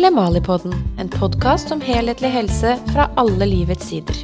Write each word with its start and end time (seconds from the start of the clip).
til 0.00 0.06
Hemalipodden, 0.08 0.72
en 0.96 1.10
podkast 1.12 1.68
om 1.74 1.80
helhetlig 1.84 2.30
helse 2.32 2.70
fra 2.88 3.04
alle 3.20 3.44
livets 3.44 3.90
sider. 3.90 4.16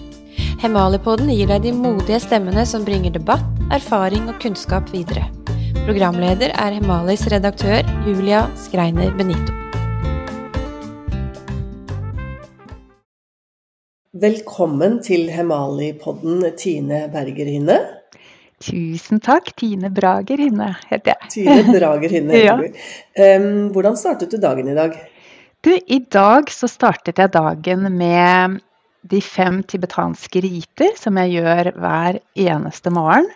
Hemalipodden 0.62 1.28
gir 1.28 1.50
deg 1.50 1.66
de 1.66 1.72
modige 1.76 2.16
stemmene 2.24 2.62
som 2.64 2.84
bringer 2.86 3.12
debatt, 3.12 3.44
erfaring 3.76 4.24
og 4.30 4.38
kunnskap 4.40 4.88
videre. 4.88 5.26
Programleder 5.82 6.54
er 6.54 6.78
Hemalis 6.78 7.26
redaktør 7.28 7.84
Julia 8.06 8.46
Skreiner 8.56 9.10
Benito. 9.18 9.52
Velkommen 14.16 15.02
til 15.04 15.28
Hemalipodden, 15.28 16.40
Tine 16.56 17.02
Berger 17.12 17.50
Hinne. 17.52 17.76
Tusen 18.64 19.20
takk. 19.20 19.52
Tine 19.60 19.92
Brager 19.92 20.40
Hinne 20.40 20.70
heter 20.88 21.12
jeg. 21.12 21.28
Tine 21.34 21.76
Brager 21.76 22.16
Hinne 22.16 22.32
heter 22.40 22.48
ja. 22.48 22.56
du. 22.64 23.44
Um, 23.44 23.68
hvordan 23.76 24.00
startet 24.00 24.32
du 24.32 24.40
dagen 24.40 24.72
i 24.72 24.78
dag? 24.78 24.96
Du, 25.66 25.72
I 25.86 25.98
dag 25.98 26.46
så 26.54 26.68
startet 26.70 27.18
jeg 27.18 27.32
dagen 27.34 27.88
med 27.98 28.60
de 29.10 29.18
fem 29.18 29.64
tibetanske 29.66 30.38
riter 30.44 30.92
som 30.94 31.18
jeg 31.18 31.40
gjør 31.40 31.72
hver 31.74 32.18
eneste 32.38 32.92
morgen. 32.94 33.26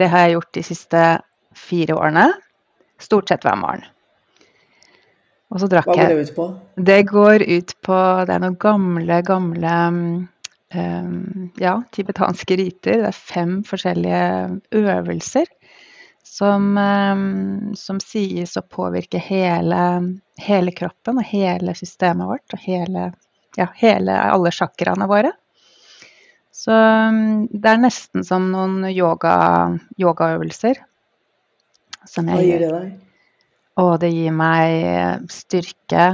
Det 0.00 0.08
har 0.08 0.24
jeg 0.24 0.38
gjort 0.38 0.56
de 0.56 0.62
siste 0.64 1.02
fire 1.66 1.98
årene. 1.98 2.24
Stort 2.96 3.28
sett 3.28 3.44
hver 3.44 3.60
morgen. 3.60 3.84
Og 5.52 5.60
så 5.60 5.68
drakk 5.68 5.92
jeg 5.92 6.00
Hva 6.00 6.08
går 6.08 6.14
det 6.14 6.24
ut 6.30 6.34
på? 6.38 6.48
Det 6.88 6.98
går 7.10 7.44
ut 7.44 7.76
på 7.84 8.00
Det 8.24 8.38
er 8.38 8.44
noen 8.46 8.58
gamle, 8.64 9.20
gamle 9.28 9.74
um, 9.92 11.52
ja, 11.60 11.76
tibetanske 11.92 12.56
riter. 12.56 13.02
Det 13.04 13.12
er 13.12 13.20
fem 13.36 13.58
forskjellige 13.68 14.24
øvelser 14.80 15.52
som, 16.26 16.78
um, 16.78 17.74
som 17.78 18.00
sies 18.02 18.56
å 18.58 18.64
påvirke 18.66 19.20
hele, 19.22 19.80
hele, 20.42 20.74
kroppen 20.74 21.20
og 21.22 21.28
hele 21.28 21.74
systemet 21.78 22.28
vårt. 22.28 22.56
Og 22.56 22.64
hele, 22.66 23.10
ja, 23.56 23.68
hele 23.78 24.18
alle 24.20 24.52
chakraene 24.54 25.06
våre. 25.10 25.32
Så 26.56 26.74
um, 26.74 27.46
det 27.52 27.72
er 27.72 27.82
nesten 27.82 28.26
som 28.26 28.50
noen 28.50 28.88
yoga, 28.90 29.36
yogaøvelser. 30.02 30.82
Hva 32.16 32.42
gir 32.42 32.66
det 32.66 32.72
deg? 32.74 32.92
Og 33.82 33.94
det 34.02 34.10
gir 34.10 34.34
meg 34.34 35.30
styrke. 35.30 36.10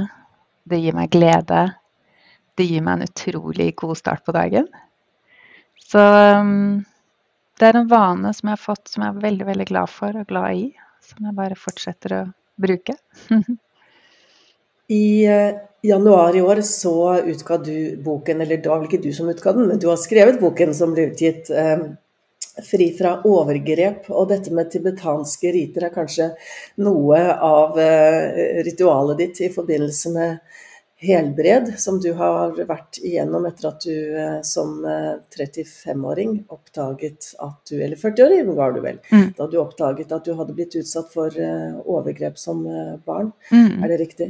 Det 0.67 0.79
gir 0.79 0.95
meg 0.95 1.11
glede. 1.13 1.65
Det 2.53 2.69
gir 2.69 2.83
meg 2.85 2.99
en 2.99 3.09
utrolig 3.09 3.71
god 3.79 3.97
start 3.97 4.25
på 4.27 4.35
dagen. 4.35 4.67
Så 5.81 6.01
um, 6.39 6.83
det 7.59 7.69
er 7.69 7.79
en 7.79 7.89
vane 7.89 8.31
som 8.33 8.49
jeg 8.49 8.57
har 8.57 8.63
fått 8.63 8.89
som 8.91 9.03
jeg 9.05 9.13
er 9.13 9.25
veldig, 9.27 9.45
veldig 9.51 9.67
glad 9.69 9.91
for 9.91 10.17
og 10.19 10.29
glad 10.29 10.59
i. 10.59 10.63
Som 11.03 11.27
jeg 11.27 11.35
bare 11.37 11.59
fortsetter 11.59 12.15
å 12.17 12.23
bruke. 12.63 12.95
I 14.93 15.05
uh, 15.27 15.59
januar 15.83 16.35
i 16.35 16.41
år 16.43 16.61
så 16.67 16.95
utga 17.23 17.57
du 17.57 17.75
boken, 18.03 18.41
eller 18.41 18.57
det 18.61 18.71
var 18.71 18.81
vel 18.81 18.89
ikke 18.89 19.03
du 19.03 19.11
som 19.15 19.29
utga 19.31 19.53
den, 19.55 19.67
men 19.71 19.79
du 19.79 19.87
har 19.89 19.99
skrevet 19.99 20.41
boken 20.41 20.73
som 20.75 20.95
ble 20.95 21.07
utgitt 21.11 21.51
um, 21.51 21.85
fri 22.63 22.89
fra 22.97 23.15
overgrep. 23.27 24.09
Og 24.11 24.29
dette 24.31 24.53
med 24.55 24.71
tibetanske 24.73 25.53
riter 25.55 25.87
er 25.87 25.95
kanskje 25.95 26.29
noe 26.83 27.21
av 27.33 27.79
uh, 27.79 28.43
ritualet 28.67 29.23
ditt 29.23 29.43
i 29.47 29.53
forbindelse 29.53 30.13
med 30.15 30.61
helbred 31.03 31.73
som 31.79 31.99
du 32.01 32.09
har 32.17 32.55
vært 32.67 32.99
igjennom 33.03 33.45
etter 33.49 33.69
at 33.69 33.85
du 33.85 33.95
uh, 34.15 34.39
som 34.45 34.79
35-åring 34.83 36.37
oppdaget 36.53 37.33
at 37.43 37.59
du 37.69 37.75
Eller 37.81 37.99
40-åring 37.99 38.53
var 38.55 38.73
du 38.73 38.81
vel. 38.83 39.01
Mm. 39.11 39.33
Da 39.37 39.47
du 39.47 39.59
oppdaget 39.61 40.11
at 40.15 40.25
du 40.25 40.33
hadde 40.37 40.55
blitt 40.55 40.77
utsatt 40.79 41.11
for 41.13 41.33
overgrep 41.83 42.39
som 42.39 42.63
barn. 43.05 43.31
Mm. 43.51 43.83
Er 43.83 43.93
det 43.93 43.99
riktig? 44.01 44.29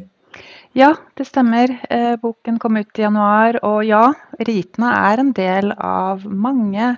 Ja, 0.74 0.96
det 1.18 1.28
stemmer. 1.30 1.76
boken 2.22 2.58
kom 2.60 2.78
ut 2.82 3.00
i 3.00 3.06
januar, 3.06 3.60
og 3.62 3.84
ja, 3.86 4.08
ritene 4.42 4.94
er 5.12 5.22
en 5.22 5.34
del 5.38 5.76
av 5.78 6.26
mange 6.26 6.96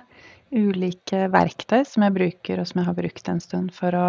ulike 0.54 1.26
verktøy 1.32 1.82
som 1.86 2.04
jeg 2.06 2.14
bruker, 2.14 2.60
og 2.60 2.68
som 2.68 2.80
jeg 2.80 2.88
har 2.88 2.98
brukt 2.98 3.30
en 3.30 3.42
stund 3.42 3.72
for 3.74 3.96
å, 3.96 4.08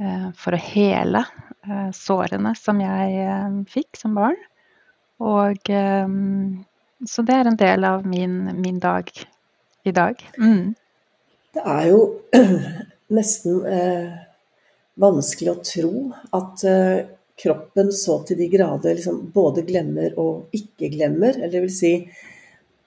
eh, 0.00 0.28
for 0.38 0.56
å 0.56 0.60
hele 0.60 1.24
eh, 1.24 1.43
sårene 1.96 2.54
som 2.58 2.80
jeg 2.82 3.20
eh, 3.24 3.60
fikk 3.70 4.00
som 4.00 4.16
barn. 4.18 4.38
Og 5.24 5.70
Så 7.06 7.22
det 7.22 7.34
er 7.36 7.48
en 7.48 7.58
del 7.60 7.84
av 7.84 8.06
min, 8.08 8.34
min 8.60 8.78
dag 8.82 9.10
i 9.84 9.92
dag. 9.92 10.20
Mm. 10.38 10.74
Det 11.54 11.62
er 11.62 11.88
jo 11.90 12.00
nesten 13.18 13.60
eh, 13.68 14.14
vanskelig 15.00 15.52
å 15.52 15.62
tro 15.62 15.90
at 16.34 16.64
eh, 16.68 17.04
kroppen 17.38 17.90
så 17.94 18.20
til 18.26 18.38
de 18.40 18.48
grader 18.50 18.96
liksom 18.96 19.20
både 19.34 19.64
glemmer 19.66 20.16
og 20.20 20.54
ikke 20.56 20.90
glemmer. 20.94 21.36
Eller 21.36 21.52
det 21.52 21.64
vil 21.66 21.74
si 21.74 21.94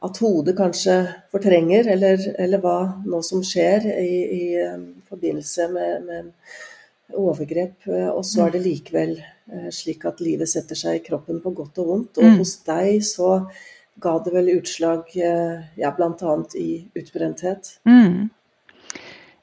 at 0.05 0.19
hodet 0.21 0.53
kanskje 0.57 0.97
fortrenger, 1.33 1.87
eller, 1.95 2.21
eller 2.37 2.61
hva 2.61 2.77
nå 3.05 3.21
som 3.25 3.41
skjer 3.45 3.87
i, 3.97 4.11
i 4.37 4.43
forbindelse 5.09 5.69
med, 5.73 6.03
med, 6.05 6.27
overgrep. 7.15 7.87
Eh, 7.87 8.09
og 8.09 8.25
så 8.27 8.47
er 8.47 8.55
det 8.55 8.63
likevel 8.65 9.17
eh, 9.17 9.69
slik 9.73 10.05
at 10.09 10.21
livet 10.23 10.49
setter 10.51 10.79
seg 10.79 10.99
i 10.99 11.03
kroppen 11.05 11.41
på 11.43 11.53
godt 11.55 11.83
og 11.83 11.91
vondt. 11.91 12.21
Og 12.21 12.31
mm. 12.31 12.39
hos 12.41 12.55
deg 12.67 13.03
så 13.05 13.31
ga 14.01 14.17
det 14.23 14.33
vel 14.35 14.53
utslag 14.57 15.13
eh, 15.15 15.69
ja, 15.79 15.93
bl.a. 15.95 16.33
i 16.59 16.71
utbrenthet. 16.97 17.77
Mm. 17.87 18.27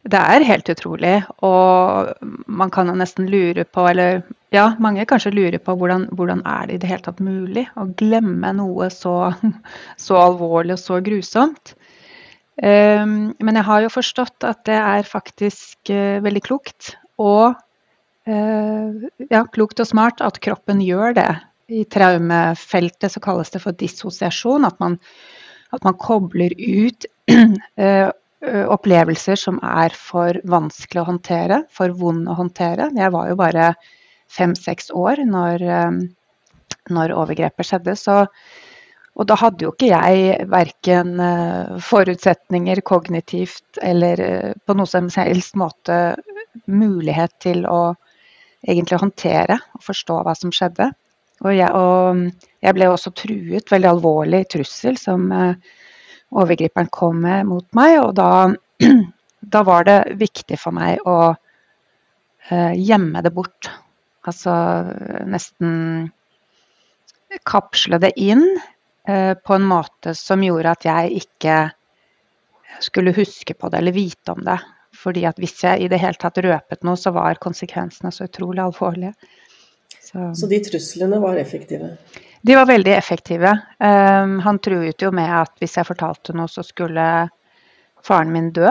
Det 0.05 0.21
er 0.21 0.45
helt 0.45 0.69
utrolig, 0.69 1.15
og 1.49 2.11
man 2.45 2.69
kan 2.69 2.91
jo 2.91 2.95
nesten 3.01 3.25
lure 3.33 3.63
på, 3.65 3.87
eller 3.89 4.19
ja, 4.53 4.67
mange 4.77 5.07
kanskje 5.09 5.33
lurer 5.33 5.57
på 5.65 5.73
hvordan, 5.81 6.11
hvordan 6.13 6.43
er 6.45 6.69
det 6.69 6.75
i 6.77 6.83
det 6.83 6.91
hele 6.91 7.05
tatt 7.07 7.23
mulig 7.25 7.65
å 7.81 7.87
glemme 7.97 8.51
noe 8.59 8.91
så, 8.93 9.33
så 10.07 10.19
alvorlig 10.21 10.77
og 10.77 10.83
så 10.83 11.01
grusomt. 11.07 11.73
Um, 12.61 13.33
men 13.41 13.57
jeg 13.57 13.67
har 13.67 13.81
jo 13.83 13.95
forstått 13.97 14.45
at 14.47 14.61
det 14.69 14.77
er 14.77 15.09
faktisk 15.09 15.91
uh, 15.91 16.21
veldig 16.23 16.45
klokt 16.45 16.93
og 17.21 17.55
uh, 18.29 19.07
ja, 19.31 19.45
klokt 19.55 19.83
og 19.83 19.89
smart 19.89 20.23
at 20.25 20.41
kroppen 20.45 20.83
gjør 20.85 21.17
det. 21.19 21.31
I 21.73 21.85
traumefeltet 21.89 23.15
så 23.15 23.23
kalles 23.25 23.53
det 23.55 23.63
for 23.63 23.77
dissosiasjon, 23.81 24.67
at 24.69 24.77
man, 24.83 24.99
at 25.73 25.85
man 25.87 25.97
kobler 26.01 26.53
ut 26.59 27.09
uh, 27.31 28.11
opplevelser 28.77 29.41
som 29.41 29.61
er 29.65 29.95
for 29.97 30.37
vanskelig 30.51 31.01
å 31.01 31.09
håndtere, 31.09 31.63
for 31.73 31.95
vond 31.97 32.29
å 32.29 32.37
håndtere. 32.37 32.91
Jeg 32.97 33.15
var 33.15 33.31
jo 33.31 33.41
bare 33.41 33.73
fem-seks 34.35 34.91
år 34.93 35.23
når, 35.29 35.65
når, 36.93 37.15
overgrepet 37.15 37.69
skjedde. 37.69 37.95
Så, 37.97 38.19
og 39.15 39.29
da 39.31 39.39
hadde 39.39 39.65
jo 39.65 39.73
ikke 39.73 39.89
jeg 39.93 40.49
verken 40.51 41.15
forutsetninger 41.87 42.83
kognitivt 42.85 43.81
eller 43.81 44.21
på 44.67 44.77
noe 44.77 44.91
som 44.91 45.09
helst 45.15 45.57
måte 45.61 46.01
mulighet 46.71 47.35
til 47.43 47.65
å 47.69 47.95
egentlig 48.65 49.01
håndtere 49.01 49.59
og 49.77 49.85
forstå 49.85 50.21
hva 50.25 50.35
som 50.39 50.53
skjedde. 50.55 50.91
Og 51.45 51.53
jeg, 51.53 51.69
og 51.75 52.63
jeg 52.65 52.77
ble 52.77 52.89
også 52.89 53.13
truet, 53.17 53.71
veldig 53.71 53.91
alvorlig 53.91 54.45
trussel 54.53 54.97
som 55.01 55.27
overgriperen 56.35 56.89
kom 56.95 57.21
med 57.27 57.49
mot 57.51 57.67
meg. 57.77 57.99
Og 58.01 58.15
da, 58.17 58.31
da 59.55 59.65
var 59.67 59.89
det 59.89 59.99
viktig 60.21 60.59
for 60.61 60.77
meg 60.77 61.03
å 61.05 61.19
uh, 61.35 62.73
gjemme 62.79 63.25
det 63.27 63.35
bort. 63.35 63.69
Altså 64.25 64.55
nesten 65.29 66.07
kapsle 67.45 67.99
det 68.01 68.15
inn 68.23 68.47
på 69.05 69.53
en 69.53 69.67
måte 69.69 70.15
som 70.17 70.41
gjorde 70.41 70.71
at 70.71 70.87
jeg 70.87 71.25
ikke 71.27 71.57
skulle 72.81 73.13
huske 73.13 73.53
på 73.59 73.69
det 73.69 73.83
eller 73.83 73.93
vite 73.93 74.33
om 74.33 74.41
det. 74.47 74.57
Fordi 74.95 75.25
at 75.29 75.41
hvis 75.43 75.57
jeg 75.65 75.83
i 75.85 75.89
det 75.91 75.99
hele 76.03 76.19
tatt 76.21 76.39
røpet 76.45 76.85
noe, 76.87 76.99
så 76.99 77.13
var 77.15 77.41
konsekvensene 77.43 78.13
så 78.15 78.29
utrolig 78.29 78.63
alvorlige. 78.63 79.15
Så, 80.05 80.31
så 80.37 80.47
de 80.47 80.61
truslene 80.63 81.19
var 81.21 81.39
effektive? 81.41 81.95
De 82.45 82.57
var 82.57 82.69
veldig 82.69 82.93
effektive. 82.93 83.51
Um, 83.79 84.39
han 84.45 84.59
truet 84.63 85.03
jo 85.03 85.11
med 85.17 85.31
at 85.33 85.55
hvis 85.63 85.79
jeg 85.79 85.89
fortalte 85.89 86.35
noe, 86.37 86.51
så 86.51 86.63
skulle 86.67 87.07
faren 88.05 88.33
min 88.35 88.51
dø. 88.53 88.69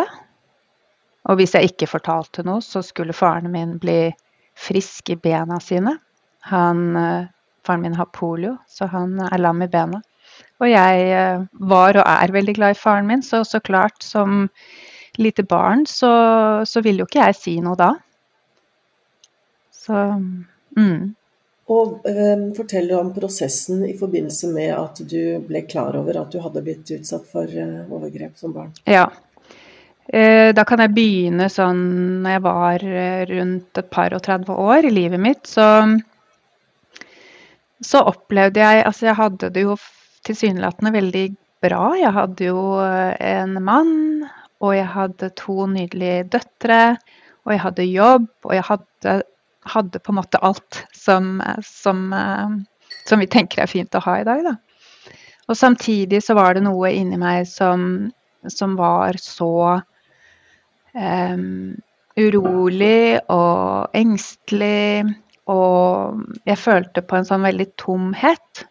Og 1.29 1.39
hvis 1.39 1.55
jeg 1.57 1.71
ikke 1.71 1.89
fortalte 1.89 2.45
noe, 2.45 2.61
så 2.61 2.83
skulle 2.85 3.15
faren 3.17 3.49
min 3.51 3.79
bli 3.81 4.13
frisk 4.53 5.09
i 5.09 5.17
bena 5.17 5.57
sine. 5.63 5.95
Han, 6.51 6.85
uh, 6.93 7.25
faren 7.65 7.87
min 7.87 7.97
har 7.97 8.11
polio, 8.13 8.59
så 8.69 8.87
han 8.93 9.17
er 9.25 9.41
lam 9.41 9.65
i 9.65 9.71
bena. 9.73 10.03
Og 10.61 10.69
jeg 10.69 11.09
uh, 11.17 11.47
var 11.73 11.97
og 11.97 12.05
er 12.05 12.35
veldig 12.35 12.55
glad 12.59 12.77
i 12.77 12.81
faren 12.85 13.09
min, 13.09 13.25
så 13.25 13.41
så 13.47 13.59
klart 13.59 14.05
som 14.05 14.45
lite 15.21 15.43
barn 15.43 15.85
så, 15.89 16.13
så 16.65 16.81
vil 16.85 17.01
jo 17.01 17.09
ikke 17.09 17.27
jeg 17.27 17.37
si 17.39 17.57
noe 17.63 17.77
da. 17.79 17.91
Så 19.73 19.99
mm. 20.77 21.13
Og 21.73 22.07
eh, 22.09 22.47
fortell 22.57 22.89
om 22.97 23.13
prosessen 23.15 23.85
i 23.87 23.93
forbindelse 23.97 24.49
med 24.51 24.73
at 24.75 24.99
du 25.07 25.39
ble 25.47 25.63
klar 25.69 25.95
over 25.95 26.17
at 26.19 26.33
du 26.33 26.41
hadde 26.43 26.63
blitt 26.65 26.91
utsatt 26.91 27.29
for 27.31 27.47
eh, 27.47 27.85
overgrep 27.87 28.35
som 28.39 28.51
barn. 28.55 28.73
Ja. 28.89 29.07
Eh, 30.07 30.51
da 30.51 30.65
kan 30.67 30.83
jeg 30.83 30.91
begynne 30.97 31.47
sånn 31.51 31.83
når 32.25 32.35
jeg 32.35 32.43
var 32.43 32.83
eh, 32.83 33.21
rundt 33.29 33.79
et 33.79 33.89
par 33.93 34.15
og 34.15 34.25
30 34.25 34.59
år 34.65 34.89
i 34.89 34.91
livet 34.91 35.23
mitt. 35.23 35.47
Så, 35.47 35.67
så 37.79 38.03
opplevde 38.11 38.59
jeg 38.59 38.83
Altså, 38.83 39.07
jeg 39.07 39.19
hadde 39.21 39.51
det 39.55 39.63
jo 39.63 39.77
tilsynelatende 40.27 40.91
veldig 40.97 41.25
bra. 41.63 41.83
Jeg 41.99 42.11
hadde 42.17 42.49
jo 42.51 42.65
eh, 42.83 43.15
en 43.39 43.55
mann, 43.63 43.95
og 44.63 44.75
jeg 44.77 44.89
hadde 44.93 45.31
to 45.39 45.67
nydelige 45.69 46.23
døtre, 46.35 46.81
og 47.43 47.53
jeg 47.53 47.61
hadde 47.65 47.87
jobb, 47.89 48.27
og 48.47 48.53
jeg 48.55 48.65
hadde, 48.69 49.15
hadde 49.73 49.99
på 49.99 50.13
en 50.13 50.19
måte 50.21 50.41
alt 50.47 50.83
som, 50.95 51.33
som, 51.67 52.05
eh, 52.15 52.53
som, 53.03 53.23
vi 53.23 53.27
tenker 53.31 53.63
er 53.63 53.71
fint 53.71 53.95
å 53.99 54.03
ha 54.05 54.19
i 54.21 54.27
dag, 54.27 54.45
da. 54.47 54.55
Og 55.51 55.59
samtidig 55.59 56.21
så 56.23 56.37
var 56.39 56.55
det 56.55 56.63
noe 56.63 56.93
inni 56.95 57.19
meg 57.19 57.43
som, 57.49 58.07
som 58.47 58.77
var 58.79 59.19
så 59.19 59.81
um, 60.95 61.73
urolig 62.15 63.19
og 63.33 63.91
engstelig 63.99 65.03
og 65.51 66.23
jeg 66.47 66.59
følte 66.61 67.03
på 67.03 67.17
en 67.17 67.27
sånn 67.27 67.43
veldig 67.43 67.67
tomhet 67.81 68.63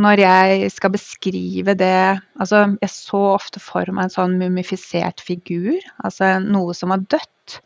når 0.00 0.22
jeg 0.24 0.70
skal 0.72 0.92
beskrive 0.94 1.74
det 1.78 2.20
Altså, 2.40 2.62
jeg 2.80 2.92
så 2.92 3.20
ofte 3.34 3.60
for 3.62 3.88
meg 3.92 4.08
en 4.08 4.14
sånn 4.14 4.38
mumifisert 4.40 5.20
figur, 5.24 5.76
altså 6.02 6.38
noe 6.44 6.74
som 6.76 6.94
var 6.94 7.04
dødt. 7.04 7.60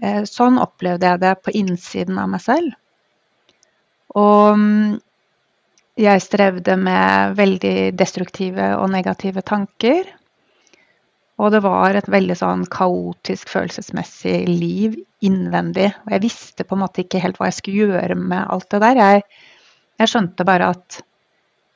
Eh, 0.00 0.22
sånn 0.28 0.60
opplevde 0.62 1.10
jeg 1.10 1.22
det 1.24 1.32
på 1.42 1.54
innsiden 1.58 2.20
av 2.22 2.30
meg 2.32 2.44
selv. 2.44 2.76
Og 4.16 4.58
mm, 4.58 5.00
jeg 6.00 6.24
strevde 6.24 6.76
med 6.80 7.36
veldig 7.36 7.76
destruktive 7.98 8.72
og 8.78 8.90
negative 8.92 9.44
tanker. 9.44 10.08
Og 11.42 11.50
det 11.52 11.62
var 11.64 11.96
et 11.96 12.08
veldig 12.12 12.36
sånn 12.38 12.66
kaotisk 12.70 13.50
følelsesmessig 13.52 14.36
liv 14.48 14.98
innvendig. 15.24 15.90
Og 16.04 16.14
jeg 16.14 16.24
visste 16.24 16.66
på 16.66 16.76
en 16.76 16.84
måte 16.84 17.04
ikke 17.04 17.22
helt 17.22 17.40
hva 17.40 17.50
jeg 17.50 17.58
skulle 17.58 17.88
gjøre 17.88 18.16
med 18.18 18.44
alt 18.46 18.68
det 18.72 18.82
der. 18.84 19.00
Jeg, 19.00 19.24
jeg 20.00 20.12
skjønte 20.12 20.46
bare 20.48 20.70
at, 20.76 21.00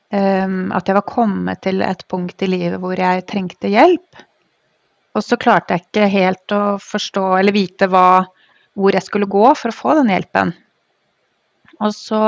at 0.07 0.87
jeg 0.87 0.95
var 0.95 1.03
kommet 1.03 1.59
til 1.65 1.81
et 1.83 2.05
punkt 2.07 2.39
i 2.45 2.47
livet 2.47 2.79
hvor 2.79 2.95
jeg 2.95 3.25
trengte 3.27 3.67
hjelp. 3.67 4.21
Og 5.17 5.23
så 5.25 5.35
klarte 5.41 5.75
jeg 5.75 5.83
ikke 5.83 6.07
helt 6.13 6.53
å 6.55 6.61
forstå 6.79 7.25
eller 7.39 7.55
vite 7.55 7.89
hva, 7.91 8.23
hvor 8.77 8.95
jeg 8.95 9.03
skulle 9.03 9.27
gå 9.27 9.43
for 9.57 9.73
å 9.73 9.75
få 9.75 9.97
den 9.99 10.13
hjelpen. 10.13 10.53
Og 11.81 11.93
så 11.95 12.21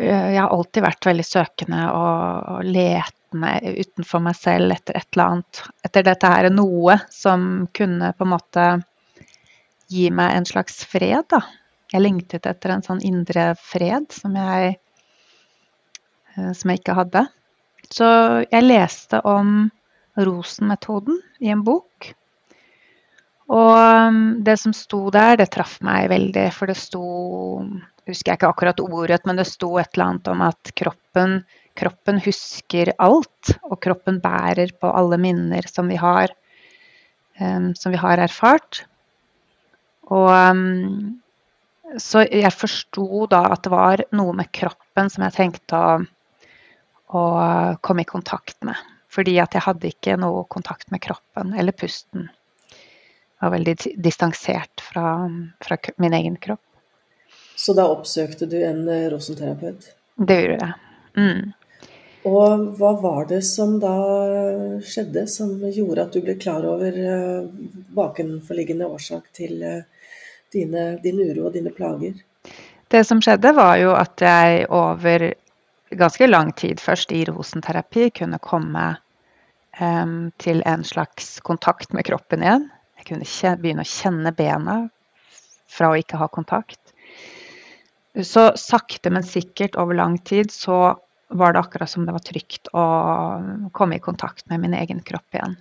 Jeg 0.00 0.38
har 0.38 0.52
alltid 0.54 0.84
vært 0.84 1.06
veldig 1.06 1.24
søkende 1.26 1.80
og, 1.92 2.44
og 2.54 2.66
let 2.66 3.16
utenfor 3.34 4.22
meg 4.22 4.36
selv 4.38 4.70
etter 4.72 4.96
et 4.96 5.08
eller 5.12 5.24
annet. 5.24 5.62
Etter 5.84 6.04
dette 6.06 6.30
her 6.30 6.46
noe 6.54 6.94
som 7.10 7.66
kunne 7.74 8.12
på 8.14 8.24
en 8.24 8.30
måte 8.30 8.66
gi 9.90 10.06
meg 10.14 10.36
en 10.36 10.46
slags 10.46 10.84
fred, 10.86 11.26
da. 11.28 11.42
Jeg 11.90 12.04
lengtet 12.04 12.46
etter 12.46 12.70
en 12.70 12.86
sånn 12.86 13.02
indre 13.02 13.50
fred 13.58 14.06
som 14.14 14.36
jeg, 14.38 14.78
som 16.36 16.72
jeg 16.72 16.80
ikke 16.80 16.96
hadde. 16.98 17.26
Så 17.90 18.06
jeg 18.46 18.66
leste 18.66 19.20
om 19.26 19.70
Rosen-metoden 20.20 21.18
i 21.42 21.50
en 21.52 21.62
bok. 21.66 22.10
Og 23.50 23.72
um, 23.74 24.20
det 24.46 24.56
som 24.62 24.74
sto 24.76 25.08
der, 25.10 25.40
det 25.40 25.48
traff 25.54 25.80
meg 25.86 26.10
veldig, 26.12 26.50
for 26.54 26.70
det 26.70 26.78
sto 26.78 27.06
Husker 28.10 28.32
jeg 28.32 28.40
ikke 28.40 28.48
akkurat 28.48 28.80
ordet, 28.82 29.20
men 29.28 29.38
det 29.38 29.44
sto 29.46 29.68
et 29.78 29.92
eller 29.92 30.06
annet 30.08 30.28
om 30.32 30.40
at 30.42 30.70
kroppen 30.74 31.34
kroppen 31.78 32.20
husker 32.24 32.92
alt, 33.00 33.54
og 33.64 33.78
kroppen 33.82 34.20
bærer 34.22 34.72
på 34.80 34.90
alle 34.90 35.18
minner 35.20 35.66
som 35.70 35.88
vi 35.90 35.98
har, 36.00 36.32
um, 37.40 37.72
som 37.78 37.94
vi 37.94 38.00
har 38.00 38.20
erfart. 38.22 38.84
Og 40.10 40.30
um, 40.30 41.20
så 41.98 42.24
jeg 42.26 42.54
forsto 42.54 43.26
da 43.30 43.44
at 43.54 43.64
det 43.66 43.72
var 43.72 44.04
noe 44.14 44.34
med 44.38 44.50
kroppen 44.54 45.10
som 45.10 45.24
jeg 45.26 45.36
trengte 45.36 45.78
å, 45.78 46.00
å 47.16 47.22
komme 47.82 48.04
i 48.04 48.08
kontakt 48.08 48.58
med. 48.66 48.78
Fordi 49.10 49.36
at 49.42 49.56
jeg 49.56 49.66
hadde 49.66 49.90
ikke 49.90 50.18
noe 50.20 50.44
kontakt 50.50 50.90
med 50.94 51.02
kroppen 51.02 51.54
eller 51.58 51.74
pusten. 51.74 52.28
Jeg 52.70 53.46
var 53.46 53.54
veldig 53.56 53.76
distansert 54.04 54.82
fra, 54.84 55.06
fra 55.64 55.78
min 56.02 56.14
egen 56.14 56.36
kropp. 56.36 56.62
Så 57.56 57.74
da 57.76 57.88
oppsøkte 57.92 58.46
du 58.48 58.60
en 58.64 58.86
eh, 58.88 59.08
rosenterapeut? 59.12 59.90
Det 60.16 60.36
gjorde 60.40 60.68
jeg. 60.68 60.76
Mm. 61.16 61.52
Og 62.30 62.64
hva 62.76 62.90
var 63.00 63.26
det 63.30 63.40
som 63.48 63.78
da 63.80 63.94
skjedde 64.84 65.24
som 65.28 65.54
gjorde 65.72 66.04
at 66.04 66.16
du 66.16 66.20
ble 66.24 66.36
klar 66.40 66.66
over 66.68 66.96
uh, 67.00 67.48
bakenforliggende 67.96 68.88
årsak 68.88 69.30
til 69.36 69.62
uh, 69.64 70.10
dine, 70.52 70.98
din 71.00 71.22
uro 71.24 71.48
og 71.48 71.56
dine 71.56 71.72
plager? 71.72 72.20
Det 72.92 73.02
som 73.08 73.22
skjedde, 73.24 73.54
var 73.56 73.78
jo 73.80 73.94
at 73.96 74.20
jeg 74.20 74.66
over 74.68 75.30
ganske 75.90 76.26
lang 76.26 76.52
tid, 76.52 76.80
først 76.80 77.12
i 77.12 77.24
rosenterapi, 77.28 78.10
kunne 78.10 78.38
komme 78.42 78.84
um, 79.80 80.30
til 80.38 80.62
en 80.66 80.84
slags 80.86 81.38
kontakt 81.46 81.92
med 81.96 82.06
kroppen 82.06 82.44
igjen. 82.44 82.68
Jeg 83.00 83.08
kunne 83.12 83.28
kjenne, 83.28 83.60
begynne 83.62 83.86
å 83.86 83.90
kjenne 83.90 84.32
bena 84.36 84.76
fra 85.70 85.90
å 85.90 85.98
ikke 85.98 86.20
ha 86.20 86.28
kontakt. 86.30 86.80
Så 88.26 88.50
sakte, 88.58 89.12
men 89.14 89.26
sikkert 89.26 89.78
over 89.78 89.96
lang 89.96 90.18
tid 90.18 90.50
så 90.52 90.98
var 91.30 91.54
det 91.54 91.62
akkurat 91.62 91.90
som 91.90 92.06
det 92.06 92.12
var 92.12 92.24
trygt 92.26 92.68
å 92.74 92.84
komme 93.72 93.96
i 93.96 94.02
kontakt 94.02 94.48
med 94.50 94.64
min 94.64 94.74
egen 94.74 95.02
kropp 95.06 95.38
igjen. 95.38 95.54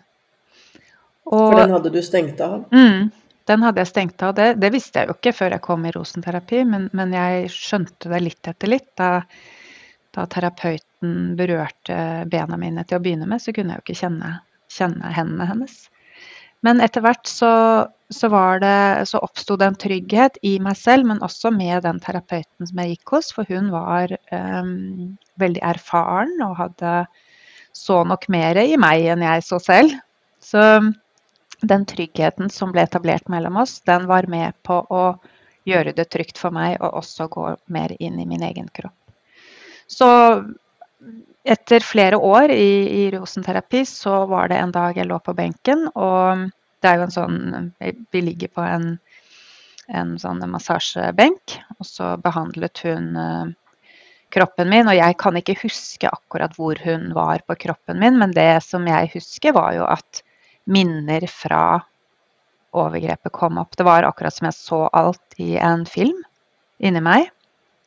Og, 1.29 1.51
For 1.51 1.59
den 1.61 1.75
hadde 1.75 1.91
du 1.93 1.99
stengt 2.01 2.41
av? 2.41 2.63
Mm, 2.73 3.11
den 3.51 3.65
hadde 3.65 3.83
jeg 3.83 3.91
stengt 3.91 4.23
av. 4.25 4.33
Det, 4.37 4.55
det, 4.57 4.71
visste 4.73 5.03
jeg 5.03 5.11
jo 5.11 5.15
ikke 5.19 5.35
før 5.37 5.53
jeg 5.55 5.65
kom 5.67 5.85
i 5.85 5.93
rosenterapi, 5.93 6.63
men, 6.65 6.89
men 6.97 7.13
jeg 7.13 7.51
skjønte 7.53 8.09
det 8.09 8.23
litt 8.25 8.49
etter 8.49 8.73
litt. 8.73 8.89
Da, 8.97 9.19
da, 10.19 10.27
terapeuten 10.29 11.37
berørte 11.39 11.99
bena 12.29 12.59
mine 12.59 12.83
til 12.87 12.99
å 12.99 13.03
begynne 13.03 13.29
med, 13.29 13.41
så 13.41 13.55
kunne 13.55 13.73
jeg 13.73 13.81
jo 13.81 13.87
ikke 13.87 14.01
kjenne, 14.03 14.33
kjenne 14.75 15.13
hendene 15.15 15.47
hennes. 15.49 15.79
Men 16.65 16.81
etter 16.83 17.03
hvert 17.03 17.27
så, 17.29 17.51
så, 18.11 18.29
det, 18.59 19.07
så 19.07 19.21
oppsto 19.23 19.55
det 19.59 19.69
en 19.69 19.79
trygghet 19.79 20.39
i 20.43 20.57
meg 20.63 20.75
selv, 20.75 21.07
men 21.07 21.23
også 21.23 21.53
med 21.55 21.85
den 21.87 22.01
terapeuten 22.03 22.67
som 22.67 22.81
jeg 22.83 22.97
gikk 22.97 23.15
hos. 23.15 23.31
For 23.35 23.47
hun 23.47 23.71
var 23.71 24.11
um, 24.35 25.15
veldig 25.39 25.63
erfaren 25.71 26.35
og 26.43 26.57
hadde 26.59 26.93
så 27.75 28.01
nok 28.03 28.27
mer 28.33 28.59
i 28.59 28.75
meg 28.81 29.07
enn 29.13 29.23
jeg 29.23 29.45
så 29.47 29.61
selv. 29.63 29.95
Så 30.43 30.65
den 31.61 31.87
tryggheten 31.87 32.51
som 32.51 32.73
ble 32.75 32.83
etablert 32.83 33.31
mellom 33.31 33.59
oss, 33.63 33.79
den 33.87 34.07
var 34.11 34.27
med 34.31 34.55
på 34.67 34.81
å 34.83 35.03
gjøre 35.67 35.95
det 35.95 36.09
trygt 36.11 36.39
for 36.41 36.55
meg 36.55 36.77
og 36.79 37.01
også 37.03 37.27
gå 37.31 37.53
mer 37.71 37.95
inn 37.99 38.19
i 38.19 38.27
min 38.27 38.43
egen 38.43 38.67
kropp. 38.73 38.98
Så 39.89 40.09
etter 41.43 41.83
flere 41.83 42.17
år 42.17 42.51
i, 42.53 42.71
i 43.01 43.11
rosenterapi 43.11 43.85
så 43.87 44.25
var 44.29 44.51
det 44.51 44.59
en 44.61 44.73
dag 44.75 44.97
jeg 44.97 45.09
lå 45.09 45.17
på 45.23 45.33
benken, 45.33 45.87
og 45.95 46.49
det 46.79 46.89
er 46.89 46.99
jo 46.99 47.07
en 47.07 47.15
sånn 47.15 47.71
Vi 48.11 48.21
ligger 48.23 48.51
på 48.55 48.63
en, 48.63 48.91
en 49.87 50.13
sånn 50.21 50.43
massasjebenk, 50.51 51.57
og 51.79 51.87
så 51.87 52.13
behandlet 52.21 52.83
hun 52.85 53.09
uh, 53.17 53.49
kroppen 54.33 54.69
min. 54.71 54.87
Og 54.87 54.97
jeg 54.97 55.17
kan 55.19 55.39
ikke 55.39 55.57
huske 55.63 56.11
akkurat 56.11 56.55
hvor 56.57 56.79
hun 56.85 57.11
var 57.17 57.43
på 57.47 57.57
kroppen 57.65 57.99
min, 58.01 58.19
men 58.21 58.35
det 58.35 58.61
som 58.65 58.87
jeg 58.87 59.11
husker, 59.15 59.55
var 59.57 59.73
jo 59.77 59.87
at 59.89 60.23
minner 60.69 61.25
fra 61.31 61.81
overgrepet 62.77 63.33
kom 63.33 63.57
opp. 63.57 63.73
Det 63.77 63.87
var 63.87 64.05
akkurat 64.05 64.35
som 64.35 64.49
jeg 64.49 64.57
så 64.59 64.83
alt 64.93 65.41
i 65.41 65.55
en 65.57 65.85
film 65.89 66.21
inni 66.79 67.01
meg. 67.03 67.31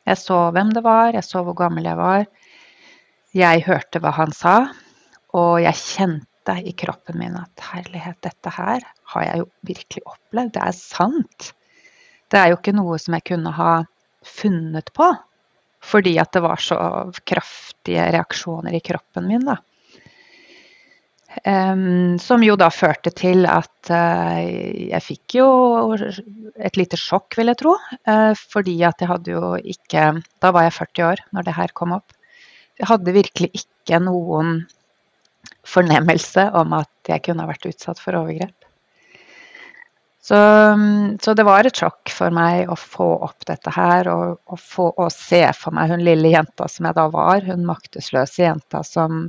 Jeg 0.08 0.18
så 0.18 0.38
hvem 0.54 0.72
det 0.74 0.82
var, 0.84 1.12
jeg 1.14 1.24
så 1.26 1.44
hvor 1.46 1.56
gammel 1.58 1.86
jeg 1.86 1.98
var. 1.98 2.26
Jeg 3.36 3.64
hørte 3.66 4.02
hva 4.02 4.12
han 4.16 4.34
sa, 4.36 4.56
og 5.32 5.62
jeg 5.62 5.78
kjente 5.78 6.56
i 6.66 6.74
kroppen 6.76 7.20
min 7.20 7.38
at 7.38 7.64
herlighet, 7.70 8.18
dette 8.24 8.52
her 8.52 8.82
har 9.14 9.26
jeg 9.28 9.42
jo 9.42 9.48
virkelig 9.68 10.02
opplevd. 10.04 10.54
Det 10.56 10.64
er 10.66 10.76
sant. 10.76 11.52
Det 12.32 12.40
er 12.40 12.50
jo 12.50 12.58
ikke 12.58 12.74
noe 12.76 12.98
som 13.00 13.16
jeg 13.16 13.28
kunne 13.30 13.52
ha 13.56 13.72
funnet 14.26 14.90
på, 14.96 15.08
fordi 15.82 16.16
at 16.22 16.34
det 16.34 16.42
var 16.44 16.60
så 16.62 16.78
kraftige 17.28 18.10
reaksjoner 18.14 18.74
i 18.76 18.82
kroppen 18.84 19.30
min, 19.30 19.46
da. 19.46 19.58
Um, 21.48 22.18
som 22.20 22.42
jo 22.44 22.54
da 22.60 22.68
førte 22.70 23.10
til 23.16 23.46
at 23.48 23.90
uh, 23.90 24.38
jeg 24.38 25.00
fikk 25.00 25.36
jo 25.38 25.46
et 25.96 26.76
lite 26.76 26.98
sjokk, 27.00 27.38
vil 27.38 27.48
jeg 27.50 27.60
tro. 27.62 27.72
Uh, 28.04 28.32
fordi 28.36 28.76
at 28.86 29.00
jeg 29.00 29.10
hadde 29.10 29.32
jo 29.32 29.54
ikke 29.56 30.10
Da 30.42 30.52
var 30.52 30.68
jeg 30.68 30.76
40 30.76 31.06
år 31.08 31.24
når 31.32 31.48
det 31.48 31.56
her 31.56 31.74
kom 31.78 31.96
opp. 31.96 32.12
Jeg 32.80 32.90
hadde 32.90 33.16
virkelig 33.16 33.50
ikke 33.62 34.02
noen 34.04 34.60
fornemmelse 35.66 36.50
om 36.58 36.74
at 36.76 37.10
jeg 37.10 37.24
kunne 37.24 37.44
ha 37.44 37.50
vært 37.50 37.70
utsatt 37.70 38.00
for 38.02 38.18
overgrep. 38.18 38.56
Så, 40.22 40.38
så, 41.18 41.34
det 41.34 41.42
var 41.42 41.66
et 41.66 41.78
sjokk 41.80 42.12
for 42.14 42.30
meg 42.30 42.68
å 42.70 42.76
få 42.78 43.08
opp 43.26 43.42
dette 43.48 43.72
her 43.74 44.06
og, 44.12 44.36
og, 44.46 44.60
få, 44.60 44.84
og, 44.94 45.08
se 45.10 45.40
for 45.58 45.74
meg 45.74 45.90
hun 45.90 46.04
lille 46.06 46.30
jenta 46.30 46.68
som 46.70 46.86
jeg 46.86 46.94
da 46.94 47.08
var, 47.10 47.42
hun 47.42 47.66
maktesløse 47.66 48.44
jenta 48.44 48.84
som, 48.86 49.24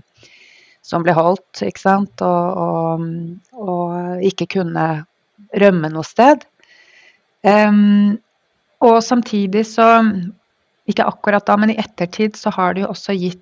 som 0.83 1.03
ble 1.05 1.15
holdt, 1.15 1.63
ikke 1.63 1.79
sant, 1.81 2.21
og, 2.21 2.59
og, 2.59 3.05
og 3.55 4.23
ikke 4.27 4.49
kunne 4.57 4.87
rømme 5.63 5.91
noe 5.93 6.05
sted. 6.07 6.43
Um, 7.43 8.19
og 8.83 8.99
samtidig 9.03 9.65
så 9.67 9.87
ikke 10.89 11.07
akkurat 11.07 11.45
da, 11.47 11.55
men 11.59 11.71
i 11.71 11.79
ettertid 11.79 12.35
så 12.39 12.51
har 12.55 12.75
det 12.75 12.83
jo 12.83 12.91
også 12.91 13.15
gitt 13.15 13.41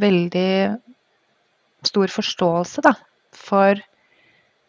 veldig 0.00 0.76
stor 1.86 2.12
forståelse 2.12 2.82
da, 2.84 2.94
for 3.34 3.78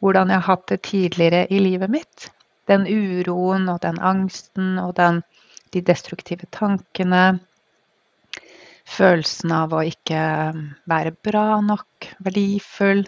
hvordan 0.02 0.30
jeg 0.30 0.42
har 0.42 0.48
hatt 0.56 0.68
det 0.70 0.82
tidligere 0.86 1.48
i 1.54 1.62
livet 1.62 1.92
mitt. 1.94 2.30
Den 2.70 2.86
uroen 2.86 3.68
og 3.70 3.82
den 3.84 3.98
angsten 4.02 4.78
og 4.82 4.96
den, 4.98 5.22
de 5.74 5.82
destruktive 5.86 6.48
tankene. 6.54 7.40
Følelsen 8.90 9.52
av 9.54 9.74
å 9.76 9.84
ikke 9.86 10.22
være 10.90 11.14
bra 11.24 11.60
nok, 11.64 12.08
verdifull. 12.26 13.06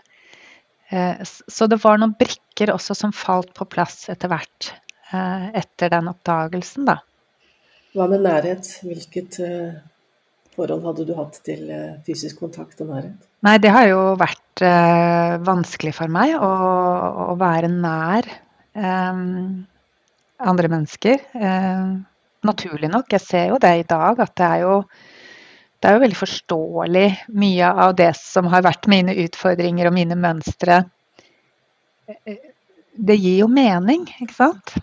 Eh, 0.94 1.24
så 1.26 1.68
det 1.70 1.80
var 1.84 2.00
noen 2.00 2.14
brikker 2.20 2.74
også 2.74 2.96
som 2.98 3.14
falt 3.16 3.54
på 3.58 3.66
plass 3.70 4.06
etter 4.14 4.30
hvert 4.32 4.70
eh, 5.12 5.50
etter 5.64 5.90
den 5.94 6.12
oppdagelsen, 6.12 6.86
da. 6.90 7.00
Hva 7.94 8.08
med 8.10 8.24
nærhet? 8.26 8.70
Hvilket 8.82 9.38
uh, 9.46 9.74
forhold 10.56 10.86
hadde 10.88 11.04
du 11.06 11.14
hatt 11.18 11.36
til 11.46 11.68
fysisk 12.06 12.40
kontakt 12.42 12.82
og 12.82 12.90
nærhet? 12.90 13.28
Nei, 13.46 13.58
det 13.62 13.70
har 13.74 13.86
jo 13.86 14.00
vært 14.18 14.64
vanskelig 15.46 15.94
for 15.98 16.10
meg 16.14 16.34
å, 16.38 16.50
å 17.30 17.36
være 17.38 17.70
nær 17.70 18.26
andre 18.74 20.72
mennesker. 20.74 21.22
naturlig 22.50 22.90
nok. 22.90 23.14
Jeg 23.14 23.22
ser 23.22 23.46
jo 23.52 23.60
det 23.62 23.74
i 23.84 23.86
dag, 23.90 24.24
at 24.26 24.34
det 24.40 24.48
er 24.48 24.64
jo 24.64 24.80
det 25.84 25.90
er 25.90 25.98
jo 25.98 26.04
veldig 26.06 26.16
forståelig 26.16 27.08
mye 27.36 27.70
av 27.86 27.96
det 28.00 28.14
som 28.16 28.48
har 28.54 28.64
vært 28.64 28.88
mine 28.88 29.12
utfordringer 29.26 29.90
og 29.90 29.96
mine 29.98 30.16
mønstre. 30.16 30.78
Det 32.96 33.18
gir 33.20 33.42
jo 33.42 33.50
mening, 33.52 34.06
ikke 34.24 34.38
sant? 34.38 34.78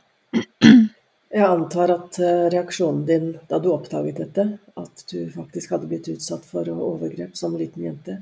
Jeg 1.30 1.46
antar 1.46 1.94
at 1.94 2.18
eh, 2.20 2.44
reaksjonen 2.52 3.06
din 3.08 3.26
da 3.48 3.62
du 3.62 3.70
oppdaget 3.72 4.20
dette, 4.20 4.44
at 4.76 5.04
du 5.08 5.30
faktisk 5.32 5.72
hadde 5.72 5.88
blitt 5.88 6.10
utsatt 6.12 6.44
for 6.44 6.68
overgrep 6.68 7.32
som 7.38 7.56
liten 7.56 7.86
jente 7.86 8.18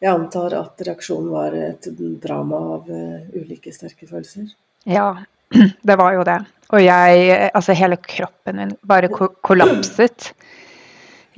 Jeg 0.00 0.10
antar 0.10 0.56
at 0.58 0.82
reaksjonen 0.88 1.30
var 1.30 1.54
et 1.54 1.86
drama 2.22 2.60
av 2.74 2.90
uh, 2.90 3.30
ulike 3.36 3.70
sterke 3.74 4.10
følelser? 4.10 4.50
Ja, 4.90 5.22
det 5.90 5.98
var 6.02 6.18
jo 6.18 6.26
det. 6.26 6.38
Og 6.72 6.82
jeg 6.82 7.50
Altså, 7.52 7.78
hele 7.78 7.98
kroppen 8.02 8.58
min 8.58 8.76
bare 8.82 9.10
kollapset. 9.10 10.32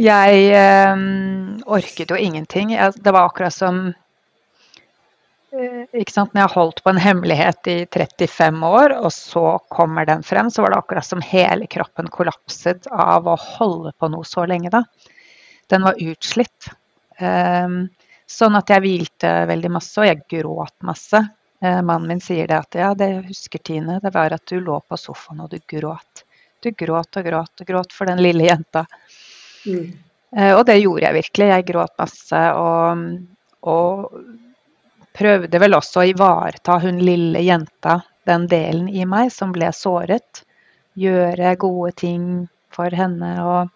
Jeg 0.00 0.94
um, 0.94 1.58
orket 1.68 2.12
jo 2.12 2.16
ingenting. 2.16 2.72
Jeg, 2.72 2.96
det 3.04 3.12
var 3.12 3.28
akkurat 3.28 3.52
som 3.52 3.90
Eh, 5.52 5.86
ikke 5.98 6.14
sant? 6.14 6.34
Når 6.34 6.44
jeg 6.44 6.54
holdt 6.54 6.82
på 6.84 6.92
en 6.92 7.00
hemmelighet 7.02 7.70
i 7.70 7.76
35 7.90 8.60
år, 8.66 8.94
og 9.02 9.10
så 9.14 9.44
kommer 9.72 10.06
den 10.06 10.22
frem, 10.26 10.50
så 10.50 10.62
var 10.62 10.72
det 10.72 10.78
akkurat 10.78 11.06
som 11.06 11.24
hele 11.26 11.66
kroppen 11.70 12.10
kollapset 12.12 12.86
av 12.90 13.26
å 13.26 13.34
holde 13.56 13.92
på 13.98 14.10
noe 14.12 14.26
så 14.26 14.46
lenge. 14.46 14.70
da. 14.70 14.84
Den 15.70 15.86
var 15.86 15.98
utslitt. 15.98 16.70
Um, 17.18 17.90
sånn 18.30 18.56
at 18.56 18.70
jeg 18.70 18.84
hvilte 18.84 19.34
veldig 19.50 19.74
masse, 19.74 19.98
og 20.00 20.06
jeg 20.06 20.22
gråt 20.30 20.76
masse. 20.86 21.18
Uh, 21.60 21.82
mannen 21.82 22.08
min 22.14 22.22
sier 22.24 22.46
det 22.48 22.56
at 22.56 22.78
ja, 22.78 22.94
det 22.94 23.10
husker 23.26 23.58
Tine, 23.58 23.98
det 24.02 24.14
var 24.14 24.32
at 24.32 24.46
du 24.46 24.60
lå 24.62 24.78
på 24.86 24.96
sofaen 24.96 25.42
og 25.44 25.50
du 25.50 25.58
gråt. 25.68 26.24
Du 26.62 26.70
gråt 26.70 27.16
og 27.16 27.26
gråt 27.26 27.62
og 27.64 27.66
gråt 27.66 27.92
for 27.96 28.06
den 28.06 28.22
lille 28.22 28.46
jenta. 28.46 28.86
Mm. 29.66 29.90
Uh, 30.36 30.52
og 30.54 30.62
det 30.68 30.78
gjorde 30.80 31.06
jeg 31.08 31.18
virkelig. 31.20 31.50
Jeg 31.54 31.66
gråt 31.72 31.96
masse. 31.98 32.44
og, 32.54 33.04
og 33.60 34.22
prøvde 35.16 35.60
vel 35.60 35.76
også 35.76 36.02
å 36.02 36.06
ivareta 36.12 36.78
hun 36.82 37.00
lille 37.02 37.42
jenta, 37.44 38.00
den 38.28 38.46
delen 38.50 38.88
i 38.88 39.04
meg 39.08 39.32
som 39.34 39.52
ble 39.54 39.72
såret. 39.74 40.44
Gjøre 41.00 41.56
gode 41.60 41.92
ting 41.98 42.24
for 42.74 42.94
henne 42.94 43.34
og 43.42 43.70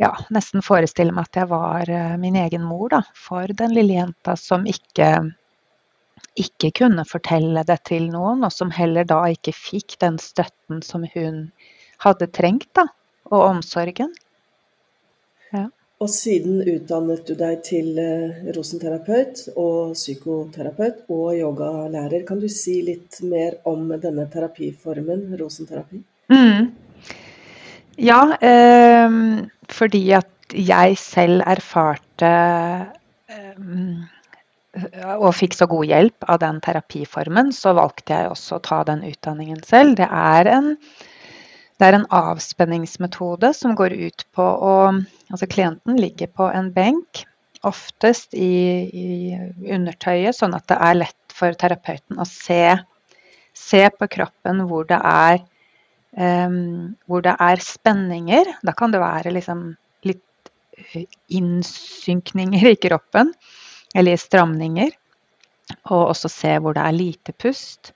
ja, 0.00 0.10
nesten 0.34 0.64
forestille 0.64 1.14
meg 1.14 1.28
at 1.28 1.42
jeg 1.42 1.50
var 1.50 1.90
eh, 1.90 2.14
min 2.18 2.36
egen 2.40 2.64
mor 2.64 2.88
da, 2.90 3.02
for 3.14 3.50
den 3.58 3.74
lille 3.76 3.98
jenta 3.98 4.34
som 4.40 4.64
ikke, 4.66 5.10
ikke 6.40 6.72
kunne 6.80 7.04
fortelle 7.06 7.64
det 7.68 7.78
til 7.90 8.08
noen, 8.10 8.42
og 8.46 8.54
som 8.54 8.72
heller 8.74 9.06
da 9.08 9.20
ikke 9.30 9.54
fikk 9.54 9.98
den 10.02 10.18
støtten 10.22 10.82
som 10.86 11.04
hun 11.14 11.44
hadde 12.02 12.30
trengt, 12.34 12.70
da, 12.78 12.88
og 13.30 13.44
omsorgen. 13.50 14.14
Og 16.02 16.08
siden 16.10 16.62
utdannet 16.66 17.28
du 17.28 17.36
deg 17.38 17.60
til 17.62 17.98
eh, 18.00 18.40
rosenterapeut 18.56 19.44
og 19.54 19.92
psykoterapeut 19.94 21.04
og 21.12 21.36
yogalærer. 21.36 22.24
Kan 22.26 22.40
du 22.42 22.48
si 22.50 22.80
litt 22.82 23.20
mer 23.22 23.60
om 23.70 23.86
denne 24.02 24.26
terapiformen, 24.32 25.28
rosenterapi? 25.38 26.00
Mm. 26.32 26.72
Ja, 28.02 28.22
eh, 28.42 29.14
fordi 29.70 30.02
at 30.18 30.56
jeg 30.58 30.98
selv 30.98 31.44
erfarte 31.46 32.32
eh, 33.30 33.54
og 35.20 35.30
fikk 35.36 35.54
så 35.54 35.68
god 35.70 35.86
hjelp 35.86 36.26
av 36.32 36.42
den 36.42 36.58
terapiformen, 36.64 37.54
så 37.54 37.76
valgte 37.78 38.16
jeg 38.16 38.32
også 38.32 38.58
å 38.58 38.64
ta 38.64 38.82
den 38.88 39.04
utdanningen 39.06 39.62
selv. 39.68 40.00
Det 40.00 40.08
er 40.08 40.50
en 40.50 40.74
det 41.82 41.88
er 41.88 41.98
en 41.98 42.10
avspenningsmetode 42.14 43.48
som 43.58 43.74
går 43.74 43.96
ut 44.06 44.26
på 44.36 44.44
å 44.46 44.74
Altså 45.32 45.48
klienten 45.48 45.96
ligger 45.96 46.28
på 46.28 46.44
en 46.52 46.66
benk, 46.74 47.22
oftest 47.64 48.34
i, 48.36 48.84
i 48.92 49.06
undertøyet, 49.72 50.36
sånn 50.36 50.52
at 50.52 50.66
det 50.68 50.76
er 50.76 50.98
lett 50.98 51.32
for 51.32 51.56
terapeuten 51.56 52.20
å 52.20 52.26
se, 52.28 52.74
se 53.56 53.80
på 53.96 54.08
kroppen 54.12 54.60
hvor 54.68 54.84
det 54.90 54.98
er 55.00 55.40
um, 56.16 56.92
hvor 57.08 57.24
det 57.24 57.34
er 57.40 57.64
spenninger. 57.64 58.52
Da 58.60 58.74
kan 58.76 58.92
det 58.92 59.00
være 59.02 59.32
liksom 59.38 59.64
litt 60.08 60.52
eh, 60.76 61.06
innsynkninger 61.32 62.74
i 62.74 62.76
kroppen, 62.76 63.32
eller 63.96 64.20
stramninger. 64.20 64.92
Og 65.88 66.10
også 66.12 66.28
se 66.28 66.56
hvor 66.60 66.76
det 66.76 66.84
er 66.84 66.98
lite 66.98 67.32
pust. 67.32 67.94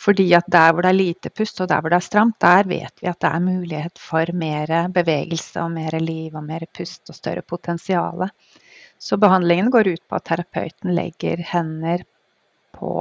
Fordi 0.00 0.24
at 0.32 0.46
der 0.48 0.72
hvor 0.72 0.84
det 0.84 0.90
er 0.94 0.96
lite 0.96 1.30
pust 1.36 1.60
og 1.60 1.68
der 1.68 1.82
hvor 1.82 1.92
det 1.92 1.98
er 2.00 2.06
stramt, 2.06 2.38
der 2.40 2.68
vet 2.68 3.02
vi 3.02 3.08
at 3.10 3.20
det 3.20 3.28
er 3.30 3.42
mulighet 3.44 4.00
for 4.00 4.32
mer 4.32 4.88
bevegelse 4.94 5.60
og 5.60 5.74
mer 5.74 5.98
liv 6.00 6.36
og 6.36 6.46
mer 6.46 6.64
pust 6.76 7.12
og 7.12 7.18
større 7.18 7.44
potensial. 7.44 8.30
Så 9.00 9.18
behandlingen 9.20 9.68
går 9.72 9.92
ut 9.92 10.06
på 10.08 10.16
at 10.16 10.24
terapeuten 10.28 10.94
legger 10.96 11.42
hender 11.52 12.06
på, 12.76 12.94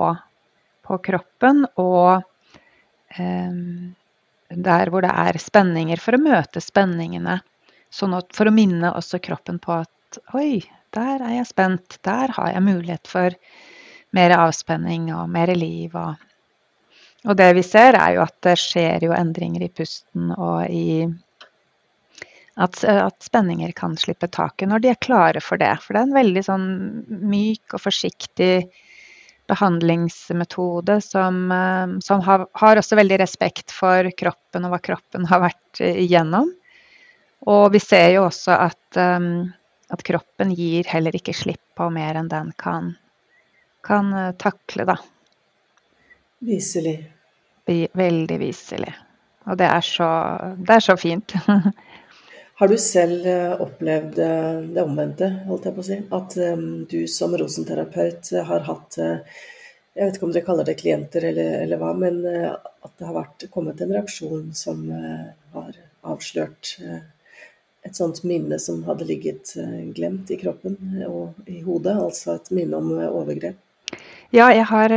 på 0.84 1.00
kroppen 1.08 1.64
og 1.80 2.24
um, 3.20 3.96
der 4.50 4.90
hvor 4.90 5.06
det 5.06 5.12
er 5.14 5.38
spenninger, 5.40 6.00
for 6.02 6.18
å 6.18 6.24
møte 6.24 6.62
spenningene. 6.64 7.40
Sånn 7.94 8.16
at 8.18 8.34
for 8.36 8.50
å 8.50 8.54
minne 8.54 8.92
også 8.98 9.22
kroppen 9.24 9.60
på 9.62 9.76
at 9.82 10.20
oi, 10.38 10.60
der 10.96 11.22
er 11.22 11.36
jeg 11.38 11.50
spent. 11.52 12.00
Der 12.06 12.34
har 12.34 12.54
jeg 12.56 12.66
mulighet 12.66 13.10
for 13.10 13.36
mer 14.18 14.34
avspenning 14.40 15.12
og 15.14 15.30
mer 15.30 15.54
liv 15.54 15.94
og 15.94 16.29
og 17.28 17.36
det 17.40 17.50
vi 17.58 17.64
ser, 17.66 17.98
er 18.00 18.16
jo 18.16 18.24
at 18.24 18.36
det 18.46 18.56
skjer 18.60 19.04
jo 19.04 19.16
endringer 19.16 19.66
i 19.66 19.72
pusten 19.74 20.32
og 20.38 20.70
i 20.72 21.08
at, 22.60 22.82
at, 22.84 23.16
spenninger 23.24 23.72
kan 23.76 23.96
slippe 24.00 24.28
taket 24.32 24.68
når 24.68 24.84
de 24.84 24.92
er 24.92 25.00
klare 25.00 25.42
for 25.44 25.60
det. 25.60 25.72
For 25.84 25.96
det 25.96 26.02
er 26.02 26.10
en 26.10 26.18
veldig 26.18 26.44
sånn 26.44 26.70
myk 27.08 27.76
og 27.76 27.84
forsiktig 27.86 28.54
behandlingsmetode 29.50 31.00
som, 31.02 31.40
eh, 31.56 31.94
som 32.06 32.24
har, 32.26 32.46
har, 32.60 32.80
også 32.80 33.00
veldig 33.00 33.20
respekt 33.24 33.74
for 33.74 34.12
kroppen 34.20 34.68
og 34.68 34.76
hva 34.76 34.82
kroppen 34.92 35.28
har 35.30 35.44
vært 35.48 35.82
igjennom. 35.88 36.52
Og 37.48 37.70
vi 37.74 37.80
ser 37.80 38.12
jo 38.18 38.26
også 38.28 38.52
at, 38.68 39.00
um, 39.00 39.48
at 39.90 40.04
kroppen 40.06 40.52
gir 40.54 40.88
heller 40.92 41.16
ikke 41.16 41.34
slipp 41.34 41.64
på 41.80 41.88
mer 41.94 42.20
enn 42.20 42.28
den 42.32 42.52
kan, 42.60 42.92
kan 43.88 44.12
eh, 44.14 44.34
takle, 44.42 44.86
da. 44.92 44.98
Viselig. 46.40 46.98
Veldig 47.94 48.40
viselig. 48.40 48.94
Og 49.50 49.58
det 49.60 49.68
er 49.70 49.86
så, 49.86 50.10
det 50.58 50.76
er 50.78 50.84
så 50.84 50.96
fint. 51.00 51.36
Har 52.60 52.68
du 52.68 52.76
selv 52.78 53.28
eh, 53.28 53.54
opplevd 53.62 54.18
eh, 54.20 54.58
det 54.76 54.84
omvendte, 54.84 55.30
holdt 55.48 55.70
jeg 55.70 55.76
på 55.78 55.84
å 55.84 55.88
si? 55.88 56.00
At 56.16 56.36
um, 56.44 56.66
du 56.92 57.00
som 57.08 57.36
rosenterapeut 57.40 58.34
har 58.50 58.66
hatt 58.68 58.98
Jeg 59.00 60.02
vet 60.02 60.18
ikke 60.18 60.28
om 60.28 60.34
dere 60.36 60.48
kaller 60.48 60.68
det 60.68 60.76
klienter 60.80 61.30
eller, 61.30 61.54
eller 61.64 61.80
hva, 61.80 61.94
men 61.98 62.20
at 62.28 62.92
det 63.00 63.08
har 63.08 63.16
vært, 63.16 63.48
kommet 63.52 63.82
en 63.82 63.94
reaksjon 63.96 64.52
som 64.56 64.84
har 65.56 65.80
avslørt 66.08 66.76
et 67.84 67.98
sånt 67.98 68.22
minne 68.24 68.60
som 68.62 68.84
hadde 68.86 69.08
ligget 69.10 69.56
glemt 69.98 70.32
i 70.32 70.38
kroppen 70.40 70.78
og 71.08 71.50
i 71.50 71.60
hodet, 71.66 71.98
altså 71.98 72.38
et 72.38 72.52
minne 72.56 72.80
om 72.80 72.94
overgrep? 73.10 73.58
Ja, 74.32 74.52
jeg 74.54 74.70
har, 74.70 74.94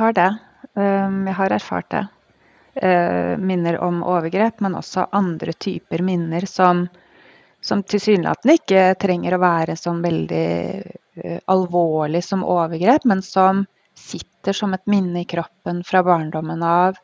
har 0.00 0.16
det. 0.16 0.30
Jeg 0.76 1.34
har 1.38 1.54
erfart 1.56 1.88
det. 1.94 2.02
Eh, 2.82 3.38
minner 3.38 3.78
om 3.80 4.02
overgrep, 4.04 4.60
men 4.60 4.74
også 4.76 5.06
andre 5.16 5.52
typer 5.52 6.02
minner 6.04 6.44
som, 6.44 6.82
som 7.64 7.80
tilsynelatende 7.82 8.58
ikke 8.58 8.82
trenger 9.00 9.36
å 9.36 9.40
være 9.40 9.76
sånn 9.80 10.02
veldig 10.04 10.48
uh, 10.84 11.38
alvorlig 11.48 12.20
som 12.24 12.44
overgrep, 12.44 13.06
men 13.08 13.22
som 13.24 13.62
sitter 13.96 14.52
som 14.52 14.76
et 14.76 14.84
minne 14.92 15.22
i 15.22 15.28
kroppen 15.30 15.80
fra 15.88 16.02
barndommen 16.04 16.60
av. 16.68 17.00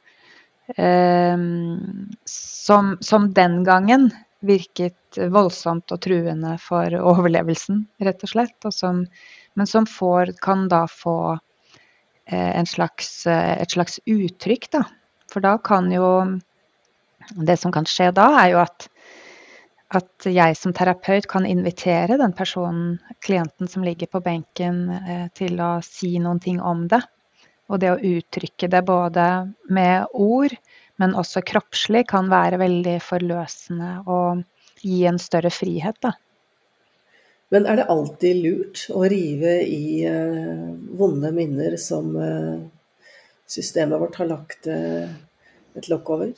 Um, 0.76 2.12
som, 2.28 2.98
som, 3.00 3.32
den 3.32 3.62
gangen 3.64 4.10
virket 4.44 5.16
voldsomt 5.32 5.88
og 5.92 6.04
truende 6.04 6.58
for 6.60 6.92
overlevelsen, 7.00 7.86
rett 8.04 8.20
og 8.28 8.34
slett. 8.34 8.58
Og 8.68 8.76
som, 8.76 9.06
men 9.56 9.72
som 9.72 9.88
får, 9.88 10.36
kan 10.44 10.68
da 10.68 10.84
få 10.84 11.16
eh, 11.32 11.40
slags, 12.66 13.26
eh, 13.26 13.62
et 13.62 13.70
slags 13.70 14.00
uttrykk, 14.06 14.70
da. 14.70 14.84
For 15.30 15.40
da 15.40 15.58
kan 15.58 15.90
jo 15.92 16.40
Det 17.38 17.56
som 17.56 17.72
kan 17.72 17.84
skje 17.86 18.12
da, 18.12 18.24
er 18.42 18.48
jo 18.50 18.58
at, 18.58 18.88
at 19.94 20.26
jeg 20.26 20.56
som 20.56 20.72
terapeut 20.72 21.28
kan 21.30 21.46
invitere 21.46 22.18
den 22.18 22.32
personen, 22.32 22.98
klienten 23.22 23.68
som 23.68 23.82
ligger 23.82 24.06
på 24.10 24.20
benken, 24.20 24.90
eh, 24.90 25.28
til 25.32 25.56
å 25.62 25.80
si 25.82 26.18
noen 26.18 26.40
ting 26.40 26.60
om 26.60 26.88
det. 26.88 27.00
Og 27.70 27.78
det 27.80 27.92
å 27.92 28.00
uttrykke 28.02 28.68
det 28.68 28.84
både 28.84 29.54
med 29.70 30.06
ord, 30.12 30.50
men 30.98 31.14
også 31.14 31.44
kroppslig, 31.46 32.08
kan 32.08 32.28
være 32.28 32.58
veldig 32.58 33.00
forløsende 33.00 34.02
og 34.06 34.42
gi 34.82 35.06
en 35.06 35.18
større 35.18 35.50
frihet, 35.50 35.96
da. 36.02 36.12
Men 37.52 37.66
er 37.68 37.82
det 37.82 37.88
alltid 37.92 38.38
lurt 38.40 38.86
å 38.96 39.02
rive 39.12 39.58
i 39.68 40.06
uh, 40.08 40.70
vonde 40.96 41.32
minner 41.36 41.76
som 41.80 42.14
uh, 42.16 42.62
systemet 43.50 44.00
vårt 44.00 44.16
har 44.22 44.30
lagt 44.30 44.68
uh, 44.72 45.10
et 45.76 45.88
lokk 45.92 46.14
over? 46.14 46.32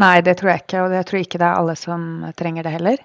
Nei, 0.00 0.18
det 0.24 0.36
tror 0.38 0.52
jeg 0.52 0.64
ikke, 0.66 0.82
og 0.84 0.96
jeg 0.98 1.08
tror 1.08 1.24
ikke 1.24 1.40
det 1.40 1.48
er 1.48 1.62
alle 1.62 1.76
som 1.80 2.04
trenger 2.36 2.68
det 2.68 2.74
heller. 2.76 3.00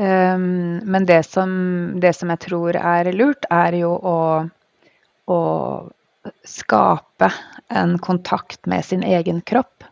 Um, 0.00 0.80
men 0.88 1.04
det 1.04 1.20
som, 1.28 1.52
det 2.00 2.14
som, 2.16 2.32
jeg 2.32 2.44
tror 2.46 2.78
er 2.80 3.12
lurt, 3.12 3.44
er 3.52 3.76
jo 3.76 3.92
å, 3.92 4.16
å 5.28 5.40
skape 6.48 7.28
en 7.68 7.98
kontakt 8.00 8.64
med 8.70 8.88
sin 8.88 9.04
egen 9.04 9.44
kropp. 9.44 9.84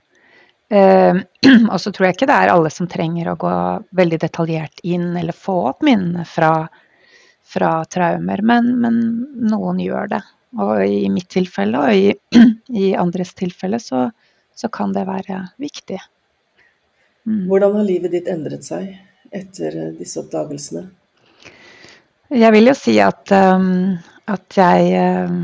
Eh, 0.69 1.17
og 1.73 1.81
så 1.81 1.93
tror 1.93 2.09
jeg 2.09 2.17
ikke 2.17 2.29
det 2.29 2.37
er 2.37 2.53
alle 2.53 2.71
som 2.73 2.89
trenger 2.91 3.31
å 3.33 3.39
gå 3.41 3.55
veldig 3.97 4.21
detaljert 4.21 4.83
inn 4.85 5.15
eller 5.17 5.37
få 5.37 5.57
opp 5.71 5.85
minnene 5.87 6.27
fra, 6.29 6.53
fra 7.49 7.73
traumer, 7.89 8.43
men, 8.45 8.75
men, 8.83 9.01
noen 9.49 9.81
gjør 9.81 10.13
det. 10.17 10.23
Og 10.59 10.85
i 10.85 11.09
mitt 11.13 11.29
tilfelle 11.33 11.81
og 11.81 11.97
i, 11.97 12.13
i 12.85 12.93
andres 12.97 13.35
tilfelle 13.39 13.81
så, 13.81 14.09
så, 14.57 14.69
kan 14.73 14.93
det 14.97 15.07
være 15.09 15.43
viktig. 15.61 16.01
Mm. 17.29 17.45
Hvordan 17.49 17.77
har 17.81 17.89
livet 17.89 18.17
ditt 18.17 18.29
endret 18.33 18.65
seg 18.65 18.95
etter 19.33 19.93
disse 19.97 20.21
oppdagelsene? 20.21 20.87
Jeg 22.29 22.53
vil 22.53 22.69
jo 22.69 22.75
si 22.77 22.95
at, 23.01 23.31
um, 23.33 23.97
at 24.29 24.57
jeg 24.57 25.01
um, 25.01 25.37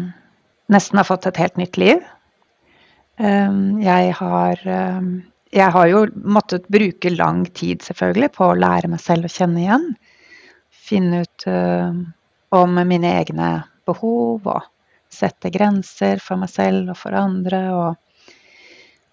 nesten 0.72 1.00
har 1.00 1.08
fått 1.08 1.28
et 1.28 1.40
helt 1.40 1.56
nytt 1.60 1.78
liv. 1.80 2.00
Ehm, 3.16 3.80
jeg 3.82 4.12
har, 4.18 4.60
ehm, 4.66 5.22
jeg 5.54 5.70
har 5.70 5.86
jo 5.86 6.06
måttet 6.24 6.66
bruke 6.68 7.10
lang 7.14 7.44
tid 7.54 7.82
selvfølgelig 7.82 8.32
på 8.34 8.48
å 8.50 8.58
lære 8.58 8.90
meg 8.90 9.02
selv 9.02 9.28
å 9.28 9.32
kjenne 9.32 9.62
igjen. 9.62 9.90
Finne 10.70 11.22
ut 11.22 11.46
ehm, 11.46 12.00
om 12.50 12.80
mine 12.86 13.12
egne 13.20 13.50
behov 13.86 14.46
og 14.46 14.66
sette 15.14 15.50
grenser 15.54 16.18
for 16.22 16.40
meg 16.40 16.50
selv 16.50 16.90
og 16.90 16.98
for 16.98 17.14
andre. 17.14 17.62
Og, 17.74 18.34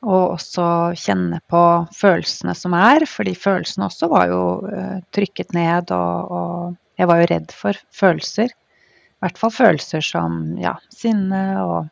og 0.01 0.23
også 0.39 0.65
kjenne 0.97 1.41
på 1.51 1.63
følelsene 1.93 2.55
som 2.57 2.73
er, 2.73 3.05
fordi 3.05 3.35
følelsene 3.37 3.85
også 3.85 4.09
var 4.09 4.31
jo 4.31 4.43
eh, 4.65 4.97
trykket 5.13 5.53
ned. 5.53 5.93
Og, 5.93 6.33
og 6.33 6.97
jeg 6.97 7.09
var 7.11 7.21
jo 7.21 7.29
redd 7.35 7.53
for 7.53 7.77
følelser. 7.93 8.49
I 8.49 9.25
hvert 9.27 9.37
fall 9.37 9.53
følelser 9.53 10.01
som 10.01 10.55
ja, 10.57 10.73
sinne 10.89 11.43
og 11.61 11.91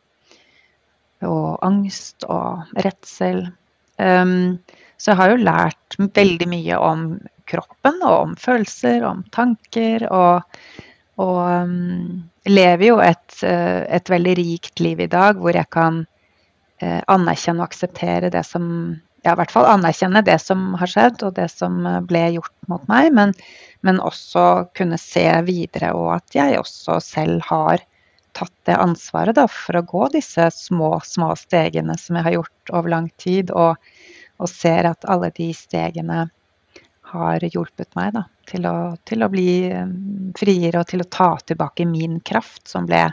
og 1.26 1.58
angst 1.66 2.24
og 2.28 2.70
redsel. 2.84 3.46
Um, 4.00 4.60
så 5.00 5.12
jeg 5.12 5.20
har 5.20 5.32
jo 5.32 5.44
lært 5.44 5.98
veldig 5.98 6.48
mye 6.50 6.78
om 6.80 7.04
kroppen 7.50 8.00
og 8.04 8.16
om 8.16 8.34
følelser, 8.40 9.04
om 9.06 9.22
tanker. 9.34 10.06
Og, 10.12 10.60
og 11.20 11.40
um, 11.40 12.22
lever 12.48 12.86
jo 12.90 12.98
et, 13.04 13.28
uh, 13.42 13.84
et, 13.88 14.10
veldig 14.12 14.36
rikt 14.40 14.82
liv 14.84 15.00
i 15.00 15.10
dag 15.10 15.40
hvor 15.40 15.56
jeg 15.56 15.68
kan 15.72 16.02
uh, 16.04 17.00
anerkjenne 17.12 17.62
og 17.62 17.70
akseptere 17.70 18.32
det 18.32 18.44
som 18.48 18.66
ja, 19.24 19.34
i 19.34 19.36
hvert 19.36 19.52
fall 19.52 19.68
anerkjenne 19.68 20.22
det 20.24 20.38
som 20.40 20.70
har 20.80 20.88
skjedd 20.88 21.24
og 21.26 21.34
det 21.36 21.50
som 21.52 21.82
uh, 21.84 22.00
ble 22.04 22.26
gjort 22.38 22.54
mot 22.72 22.86
meg, 22.88 23.12
men, 23.16 23.34
men 23.84 24.00
også 24.00 24.72
kunne 24.76 25.00
se 25.00 25.26
videre 25.48 25.92
og 25.96 26.14
at 26.16 26.36
jeg 26.36 26.60
også 26.60 27.00
selv 27.04 27.44
har 27.50 27.84
tatt 28.36 28.54
det 28.68 28.76
ansvaret 28.78 29.36
da, 29.36 29.46
for 29.50 29.78
å 29.78 29.86
gå 29.86 30.08
disse 30.14 30.48
små, 30.54 30.96
små 31.04 31.32
stegene 31.38 31.96
som 31.98 32.18
jeg 32.18 32.28
har 32.28 32.36
gjort 32.38 32.74
over 32.74 32.94
lang 32.94 33.08
tid, 33.20 33.50
og, 33.50 33.80
og 34.40 34.50
ser 34.50 34.90
at 34.90 35.08
alle 35.10 35.32
de 35.36 35.50
stegene 35.56 36.28
har 37.10 37.46
hjulpet 37.46 37.96
meg 37.98 38.12
da, 38.14 38.24
til, 38.46 38.66
å, 38.70 38.74
til 39.08 39.24
å 39.26 39.30
bli 39.32 39.50
um, 39.74 39.94
friere 40.38 40.82
og 40.82 40.90
til 40.90 41.02
å 41.02 41.08
ta 41.10 41.32
tilbake 41.42 41.86
min 41.90 42.20
kraft, 42.26 42.68
som 42.70 42.86
ble 42.86 43.08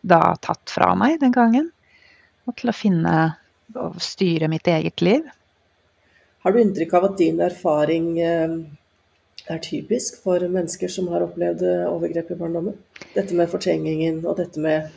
da 0.00 0.22
tatt 0.42 0.72
fra 0.72 0.94
meg 0.98 1.20
den 1.22 1.34
gangen. 1.34 1.70
Og 2.48 2.56
til 2.58 2.72
å 2.72 2.74
finne 2.74 3.16
og 3.78 4.00
styre 4.02 4.48
mitt 4.50 4.66
eget 4.66 5.02
liv. 5.04 5.26
Har 6.42 6.52
du 6.52 6.60
inntrykk 6.62 6.94
av 6.96 7.10
at 7.10 7.18
din 7.20 7.40
erfaring 7.44 8.06
um, 9.48 9.54
er 9.54 9.62
typisk 9.64 10.20
for 10.24 10.42
mennesker 10.42 10.90
som 10.92 11.08
har 11.12 11.24
opplevd 11.26 11.64
eh, 11.66 11.86
overgrep 11.88 12.30
i 12.34 12.38
barndommen. 12.38 12.76
Dette 13.14 13.36
med 13.36 13.50
fortrengingen 13.52 14.22
og 14.24 14.38
dette 14.38 14.60
med 14.62 14.90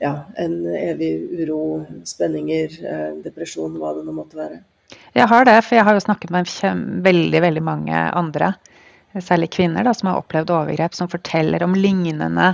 ja, 0.00 0.14
en 0.40 0.56
evig 0.72 1.12
uro, 1.42 1.60
spenninger, 2.08 2.76
eh, 2.80 3.08
depresjon, 3.24 3.76
hva 3.78 3.94
det 3.96 4.06
nå 4.06 4.16
måtte 4.16 4.40
være. 4.40 4.62
Jeg 5.14 5.28
har 5.30 5.46
det, 5.46 5.58
for 5.66 5.76
jeg 5.76 5.86
har 5.86 5.96
jo 5.96 6.02
snakket 6.02 6.32
med 6.34 6.50
veldig, 7.04 7.40
veldig 7.44 7.62
mange 7.62 8.02
andre, 8.16 8.54
særlig 9.18 9.50
kvinner, 9.54 9.84
da, 9.86 9.94
som 9.94 10.10
har 10.10 10.20
opplevd 10.22 10.52
overgrep, 10.54 10.94
som 10.96 11.10
forteller 11.10 11.62
om 11.66 11.74
lignende 11.74 12.52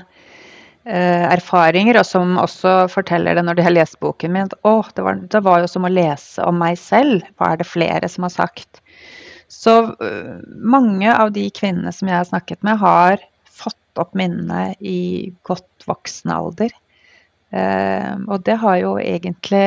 eh, 0.87 1.25
erfaringer, 1.29 2.01
og 2.01 2.09
som 2.09 2.37
også 2.41 2.75
forteller 2.93 3.37
det 3.37 3.45
når 3.47 3.59
de 3.59 3.67
har 3.67 3.77
lest 3.77 4.01
boken 4.03 4.35
min. 4.35 4.51
At 4.51 4.97
det 4.97 5.17
det 5.33 5.45
var 5.45 5.63
jo 5.63 5.71
som 5.71 5.87
å 5.87 5.93
lese 5.93 6.45
om 6.45 6.59
meg 6.61 6.81
selv. 6.81 7.25
Hva 7.37 7.53
er 7.53 7.63
det 7.63 7.69
flere 7.69 8.11
som 8.13 8.27
har 8.29 8.35
sagt? 8.35 8.83
Så 9.49 9.75
uh, 9.93 10.39
mange 10.47 11.13
av 11.15 11.33
de 11.35 11.47
kvinnene 11.55 11.93
som 11.95 12.11
jeg 12.11 12.19
har 12.19 12.29
snakket 12.29 12.63
med, 12.67 12.81
har 12.83 13.23
fått 13.57 14.01
opp 14.01 14.17
minnene 14.19 14.75
i 14.81 15.31
godt 15.47 15.87
voksen 15.87 16.33
alder. 16.35 16.75
Uh, 17.55 18.27
og 18.27 18.43
det 18.47 18.59
har 18.61 18.81
jo 18.83 18.97
egentlig 18.99 19.67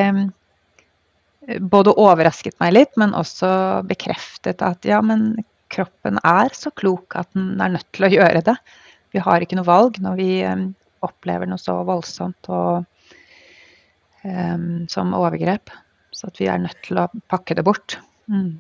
eh, 1.47 1.61
både 1.63 1.95
overrasket 1.95 2.59
meg 2.61 2.75
litt, 2.75 2.91
men 2.99 3.15
også 3.17 3.49
bekreftet 3.87 4.61
at 4.65 4.85
ja, 4.85 4.99
men 5.01 5.31
kroppen 5.71 6.19
er 6.25 6.53
så 6.57 6.73
klok 6.75 7.15
at 7.17 7.29
den 7.37 7.55
er 7.61 7.77
nødt 7.77 7.87
til 7.95 8.09
å 8.09 8.13
gjøre 8.13 8.43
det. 8.45 8.57
Vi 9.15 9.23
har 9.23 9.41
ikke 9.41 9.57
noe 9.57 9.69
valg 9.69 9.97
når 10.03 10.19
vi 10.19 10.31
opplever 11.05 11.47
noe 11.49 11.61
så 11.61 11.77
voldsomt 11.87 12.49
og, 12.51 12.83
um, 14.25 14.85
som 14.91 15.15
overgrep. 15.17 15.71
Så 16.13 16.29
at 16.29 16.41
vi 16.41 16.49
er 16.51 16.61
nødt 16.61 16.81
til 16.85 16.99
å 16.99 17.07
pakke 17.31 17.55
det 17.57 17.63
bort. 17.65 17.95
Mm. 18.29 18.59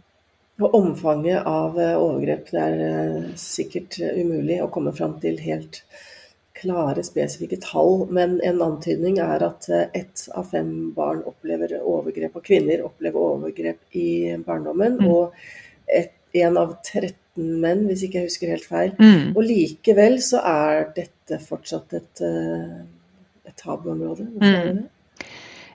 Og 0.59 0.75
omfanget 0.75 1.47
av 1.47 1.77
eh, 1.79 1.95
overgrep 1.95 2.49
det 2.51 2.61
er 2.61 2.81
eh, 2.83 3.27
sikkert 3.39 3.99
eh, 4.03 4.17
umulig 4.19 4.59
å 4.63 4.69
komme 4.73 4.91
fram 4.95 5.15
til 5.23 5.39
helt 5.43 5.83
klare, 6.59 7.05
spesifikke 7.07 7.61
tall. 7.63 8.03
Men 8.11 8.37
en 8.43 8.59
antydning 8.65 9.21
er 9.23 9.45
at 9.45 9.69
ett 9.71 10.25
av 10.35 10.49
fem 10.51 10.91
barn 10.95 11.21
opplever 11.29 11.77
overgrep, 11.79 12.35
og 12.35 12.43
kvinner 12.43 12.83
opplever 12.83 13.23
overgrep 13.37 13.95
i 13.95 14.09
barndommen. 14.43 14.99
Mm. 14.99 15.07
Og 15.07 16.35
én 16.35 16.59
av 16.59 16.75
13 16.83 17.15
menn, 17.63 17.85
hvis 17.87 18.03
ikke 18.03 18.19
jeg 18.19 18.27
husker 18.27 18.51
helt 18.51 18.67
feil. 18.67 18.91
Mm. 18.99 19.31
Og 19.37 19.39
likevel 19.47 20.19
så 20.19 20.43
er 20.43 20.89
dette 20.97 21.39
fortsatt 21.45 21.95
et, 21.95 22.25
et 22.27 23.55
tabuområde. 23.63 24.27
Hvorfor 24.35 24.43
mm. 24.43 24.59
er 24.59 24.67
det 24.67 24.77
det? 24.81 24.87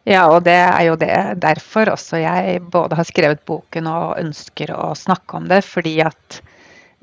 Ja, 0.05 0.27
og 0.29 0.43
det 0.45 0.57
er 0.61 0.83
jo 0.85 0.97
det 1.01 1.14
derfor 1.40 1.95
også 1.95 2.19
jeg 2.21 2.59
både 2.73 2.97
har 2.99 3.07
skrevet 3.09 3.40
boken 3.49 3.87
og 3.88 4.19
ønsker 4.21 4.75
å 4.77 4.90
snakke 4.99 5.38
om 5.38 5.47
det. 5.49 5.62
Fordi 5.64 5.95
at 6.05 6.40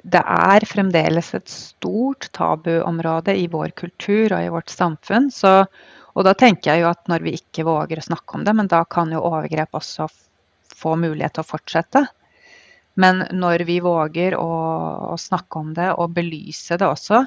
det 0.02 0.22
er 0.22 0.66
fremdeles 0.70 1.34
et 1.38 1.50
stort 1.50 2.30
tabuområde 2.38 3.34
i 3.38 3.48
vår 3.50 3.74
kultur 3.78 4.36
og 4.36 4.46
i 4.46 4.52
vårt 4.54 4.70
samfunn. 4.70 5.32
Så, 5.34 5.64
og 6.14 6.28
da 6.28 6.36
tenker 6.38 6.76
jeg 6.76 6.84
jo 6.84 6.92
at 6.92 7.10
når 7.10 7.26
vi 7.26 7.36
ikke 7.40 7.66
våger 7.66 8.02
å 8.02 8.06
snakke 8.06 8.38
om 8.38 8.46
det, 8.46 8.54
men 8.58 8.70
da 8.70 8.84
kan 8.86 9.14
jo 9.14 9.26
overgrep 9.26 9.82
også 9.82 10.10
få 10.78 10.96
mulighet 11.02 11.38
til 11.38 11.46
å 11.46 11.52
fortsette. 11.52 12.06
Men 13.02 13.26
når 13.34 13.66
vi 13.66 13.80
våger 13.82 14.38
å, 14.38 14.50
å 15.10 15.18
snakke 15.18 15.62
om 15.62 15.74
det 15.74 15.90
og 15.96 16.14
belyse 16.14 16.78
det 16.78 16.86
også, 16.86 17.24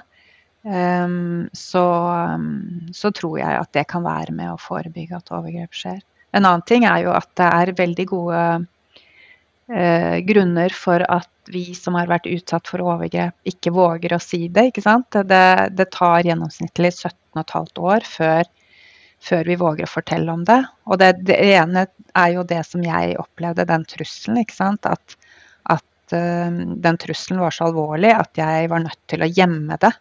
så, 0.65 1.85
um, 2.35 2.89
så, 2.93 3.11
tror 3.13 3.39
jeg 3.39 3.59
at 3.61 3.73
det 3.77 3.85
kan 3.91 4.05
være 4.05 4.33
med 4.33 4.53
å 4.55 4.61
forebygge 4.61 5.19
at 5.19 5.33
overgrep 5.35 5.77
skjer. 5.77 6.01
En 6.35 6.47
annen 6.47 6.65
ting 6.67 6.87
er 6.89 7.05
jo 7.05 7.13
at 7.15 7.29
det 7.37 7.49
er 7.61 7.75
veldig 7.77 8.07
gode 8.09 8.41
uh, 8.65 10.17
grunner 10.25 10.75
for 10.75 11.05
at 11.05 11.31
vi 11.53 11.67
som 11.77 11.99
har 11.99 12.09
vært 12.09 12.31
utsatt 12.31 12.71
for 12.71 12.81
overgrep, 12.81 13.37
ikke 13.45 13.75
våger 13.77 14.17
å 14.17 14.23
si 14.23 14.47
det. 14.49 14.71
ikke 14.71 14.85
sant? 14.87 15.13
Det, 15.13 15.45
det 15.77 15.91
tar 15.93 16.25
gjennomsnittlig 16.25 16.95
17,5 16.97 17.83
år 17.85 18.07
før, 18.09 18.49
før, 19.21 19.51
vi 19.53 19.59
våger 19.61 19.85
å 19.85 19.93
fortelle 19.93 20.33
om 20.33 20.47
det. 20.49 20.63
Og 20.89 20.97
det, 21.03 21.11
det, 21.29 21.37
ene 21.59 21.85
er 22.17 22.33
jo 22.33 22.47
det 22.49 22.63
som 22.65 22.81
jeg 22.85 23.19
opplevde, 23.21 23.69
den 23.69 23.85
trusselen. 23.91 24.41
ikke 24.41 24.57
sant? 24.57 24.89
At 24.89 25.19
at 25.65 26.17
uh, 26.17 26.65
den 26.85 26.99
trusselen 27.01 27.41
var 27.41 27.55
så 27.55 27.69
alvorlig 27.69 28.13
at 28.17 28.37
jeg 28.37 28.69
var 28.73 28.85
nødt 28.85 29.01
til 29.09 29.25
å 29.25 29.31
gjemme 29.31 29.79
det. 29.81 29.93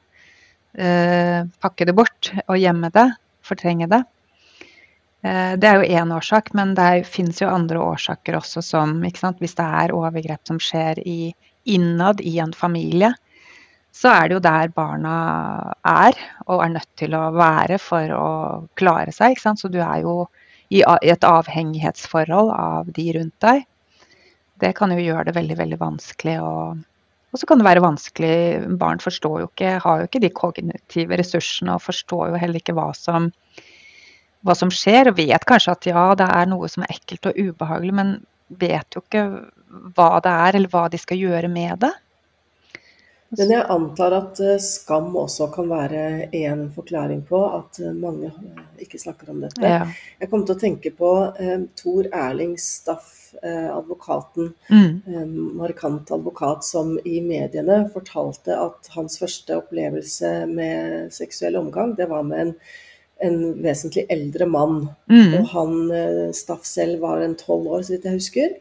Uh, 0.74 1.46
pakke 1.62 1.86
det 1.86 1.94
bort 1.94 2.32
og 2.48 2.58
gjemme 2.58 2.90
det, 2.94 3.06
fortrenge 3.46 3.86
det. 3.92 4.00
Uh, 5.22 5.54
det 5.62 5.70
er 5.70 5.80
jo 5.80 6.00
én 6.02 6.14
årsak, 6.16 6.50
men 6.58 6.74
det 6.78 7.06
finnes 7.06 7.42
jo 7.44 7.52
andre 7.52 7.82
årsaker 7.82 8.40
også 8.40 8.64
som 8.66 8.96
Hvis 9.04 9.56
det 9.60 9.66
er 9.66 9.94
overgrep 9.94 10.42
som 10.48 10.58
skjer 10.60 11.00
i, 11.06 11.34
innad 11.64 12.22
i 12.22 12.40
en 12.40 12.54
familie, 12.54 13.14
så 13.94 14.10
er 14.10 14.28
det 14.28 14.40
jo 14.40 14.42
der 14.42 14.72
barna 14.74 15.18
er 15.86 16.18
og 16.48 16.64
er 16.64 16.74
nødt 16.74 16.90
til 16.98 17.14
å 17.14 17.30
være 17.36 17.78
for 17.78 18.16
å 18.18 18.30
klare 18.74 19.14
seg. 19.14 19.38
Så 19.38 19.70
du 19.70 19.78
er 19.78 20.02
jo 20.02 20.26
i 20.74 20.82
et 20.82 21.28
avhengighetsforhold 21.28 22.50
av 22.50 22.90
de 22.90 23.06
rundt 23.14 23.38
deg. 23.46 23.68
Det 24.58 24.74
kan 24.78 24.92
jo 24.94 25.04
gjøre 25.04 25.28
det 25.30 25.36
veldig, 25.38 25.58
veldig 25.60 25.80
vanskelig 25.82 26.40
å 26.42 26.54
og 27.34 27.42
så 27.42 27.50
kan 27.50 27.58
det 27.58 27.66
være 27.66 27.82
vanskelig, 27.82 28.34
barn 28.78 29.02
forstår 29.02 29.40
jo 29.42 29.48
ikke, 29.50 29.78
har 29.82 30.02
jo 30.02 30.10
ikke 30.10 30.22
de 30.22 30.30
kognitive 30.38 31.18
ressursene 31.18 31.74
og 31.74 31.82
forstår 31.82 32.30
jo 32.30 32.42
heller 32.44 32.62
ikke 32.62 32.76
hva 32.78 32.92
som, 32.94 33.32
hva 34.46 34.54
som 34.58 34.70
skjer. 34.74 35.10
Og 35.10 35.18
vet 35.18 35.48
kanskje 35.50 35.74
at 35.74 35.88
ja, 35.90 36.06
det 36.20 36.30
er 36.30 36.52
noe 36.52 36.70
som 36.70 36.86
er 36.86 36.94
ekkelt 36.94 37.32
og 37.32 37.40
ubehagelig, 37.42 37.96
men 37.98 38.14
vet 38.62 38.94
jo 38.94 39.02
ikke 39.02 39.26
hva 39.98 40.12
det 40.22 40.36
er 40.46 40.60
eller 40.60 40.70
hva 40.70 40.86
de 40.94 41.02
skal 41.02 41.18
gjøre 41.24 41.50
med 41.50 41.82
det. 41.88 41.94
Men 43.34 43.52
jeg 43.54 43.66
antar 43.74 44.14
at 44.14 44.40
eh, 44.44 44.60
skam 44.62 45.16
også 45.18 45.48
kan 45.54 45.70
være 45.72 46.04
en 46.38 46.68
forklaring 46.74 47.24
på 47.26 47.40
at 47.48 47.80
eh, 47.82 47.96
mange 47.98 48.30
eh, 48.30 48.62
ikke 48.86 49.00
snakker 49.02 49.32
om 49.34 49.42
dette. 49.42 49.64
Ja. 49.66 49.88
Jeg 50.22 50.30
kom 50.30 50.46
til 50.46 50.56
å 50.56 50.62
tenke 50.62 50.94
på 50.94 51.12
eh, 51.42 51.66
Tor 51.80 52.10
Erling 52.14 52.54
Staff, 52.62 53.34
eh, 53.42 53.70
advokaten, 53.74 54.54
mm. 54.70 54.94
eh, 55.10 55.36
markant 55.58 56.14
advokat, 56.14 56.66
som 56.68 56.94
i 57.10 57.20
mediene 57.26 57.84
fortalte 57.94 58.58
at 58.60 58.94
hans 58.94 59.18
første 59.22 59.58
opplevelse 59.64 60.34
med 60.54 61.14
seksuell 61.16 61.58
omgang, 61.64 61.98
det 61.98 62.12
var 62.14 62.28
med 62.28 62.46
en, 62.46 62.56
en 63.26 63.40
vesentlig 63.66 64.06
eldre 64.14 64.46
mann. 64.46 64.84
Mm. 65.10 65.40
Og 65.40 65.54
han 65.56 65.78
Staff 66.38 66.68
selv 66.70 67.02
var 67.02 67.24
en 67.24 67.38
tolv 67.40 67.80
år, 67.80 67.86
så 67.86 67.96
vidt 67.96 68.12
jeg 68.12 68.22
husker. 68.22 68.60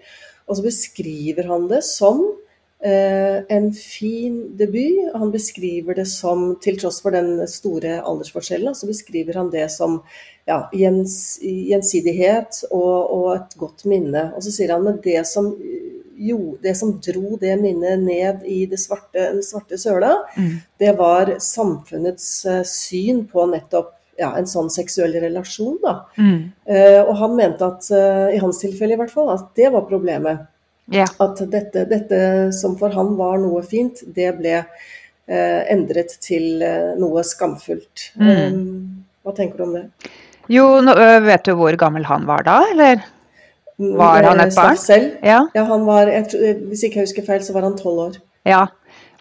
Og 0.49 0.57
så 0.59 0.65
beskriver 0.65 1.47
han 1.51 1.69
det 1.71 1.85
som 1.87 2.25
en 2.83 3.69
fin 3.73 4.57
debut. 4.59 5.13
Han 5.15 5.31
beskriver 5.31 5.95
det 5.95 6.09
som, 6.11 6.57
til 6.59 6.81
tross 6.81 6.97
for 7.05 7.15
den 7.15 7.37
store 7.47 8.01
aldersforskjellen, 8.01 8.75
så 8.75 8.89
beskriver 8.91 9.39
han 9.39 9.53
det 9.53 9.69
som 9.71 10.01
ja, 10.49 10.59
gjens, 10.75 11.39
gjensidighet 11.43 12.65
og, 12.71 12.99
og, 13.15 13.29
et 13.37 13.57
godt 13.61 13.87
minne. 13.91 14.29
Og 14.37 14.45
så 14.45 14.55
sier 14.55 14.75
han 14.75 14.85
med 14.87 15.01
det 15.05 15.23
som, 15.29 15.53
jo, 16.19 16.57
det 16.63 16.75
som 16.79 16.97
dro 17.05 17.39
det 17.41 17.55
minnet 17.63 18.03
ned 18.03 18.47
i 18.49 18.65
det 18.71 18.81
svarte, 18.83 19.31
den 19.37 19.43
svarte 19.47 19.79
søla, 19.81 20.17
mm. 20.37 20.55
det 20.83 20.95
var 20.99 21.37
samfunnets 21.43 22.29
uh, 22.49 22.63
syn 22.69 23.27
på 23.31 23.47
nettopp 23.53 23.99
ja, 24.21 24.35
en 24.37 24.47
sånn 24.47 24.71
seksuell 24.71 25.15
relasjon. 25.23 25.79
Da. 25.83 25.97
Mm. 26.19 26.41
Uh, 26.69 27.01
og 27.07 27.15
han 27.23 27.37
mente 27.39 27.69
at, 27.69 27.93
uh, 27.95 28.29
i 28.35 28.41
hans 28.43 28.61
tilfelle 28.63 28.97
i 28.97 29.01
hvert 29.01 29.15
fall, 29.15 29.33
at 29.35 29.53
det 29.59 29.71
var 29.75 29.89
problemet. 29.89 30.49
Ja. 30.93 31.07
At 31.25 31.41
dette, 31.53 31.87
dette, 31.89 32.19
som 32.57 32.77
for 32.81 32.93
han 32.95 33.15
var 33.19 33.39
noe 33.43 33.63
fint, 33.67 34.03
det 34.17 34.29
ble 34.39 34.59
eh, 34.61 35.61
endret 35.73 36.19
til 36.25 36.63
eh, 36.65 36.93
noe 37.01 37.25
skamfullt. 37.27 38.11
Mm. 38.21 38.29
Um, 38.29 39.01
hva 39.23 39.35
tenker 39.37 39.63
du 39.63 39.67
om 39.69 39.75
det? 39.79 39.87
Jo, 40.53 40.67
nå, 40.85 40.95
vet 41.25 41.47
du 41.47 41.55
hvor 41.57 41.77
gammel 41.81 42.05
han 42.09 42.27
var 42.29 42.45
da, 42.47 42.59
eller? 42.75 43.05
Var 43.83 44.29
han 44.29 44.43
et 44.45 44.55
barn? 44.55 44.79
Selv? 44.79 45.15
Ja. 45.25 45.41
ja, 45.55 45.65
han 45.69 45.87
var, 45.87 46.11
jeg, 46.11 46.57
hvis 46.69 46.85
ikke 46.87 47.01
jeg 47.01 47.09
husker 47.09 47.27
feil, 47.27 47.43
så 47.47 47.55
var 47.57 47.67
han 47.67 47.79
tolv 47.79 48.07
år. 48.09 48.21
Ja, 48.49 48.67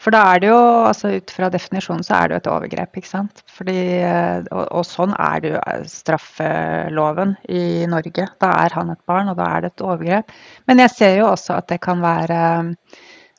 for 0.01 0.13
da 0.15 0.21
er 0.31 0.41
det 0.41 0.49
jo, 0.49 0.59
altså 0.89 1.11
ut 1.13 1.31
fra 1.35 1.49
definisjonen, 1.53 2.01
så 2.05 2.17
er 2.17 2.29
det 2.29 2.33
jo 2.35 2.41
et 2.41 2.49
overgrep, 2.55 2.97
ikke 2.97 3.11
sant. 3.11 3.43
Fordi, 3.53 3.77
eh, 4.01 4.41
og, 4.49 4.63
og, 4.65 4.85
sånn 4.87 5.13
er 5.13 5.43
det 5.43 5.51
jo 5.53 5.61
eh, 5.61 5.83
straffeloven 5.91 7.35
i 7.53 7.63
Norge. 7.89 8.25
Da 8.41 8.49
er 8.63 8.77
han 8.79 8.89
et 8.93 9.01
barn, 9.09 9.29
og 9.29 9.37
da 9.37 9.51
er 9.53 9.65
det 9.65 9.73
et 9.75 9.83
overgrep. 9.85 10.33
Men 10.71 10.81
jeg 10.81 10.95
ser 10.95 11.17
jo 11.19 11.27
også 11.29 11.59
at 11.59 11.69
det 11.69 11.81
kan 11.85 12.01
være 12.03 12.41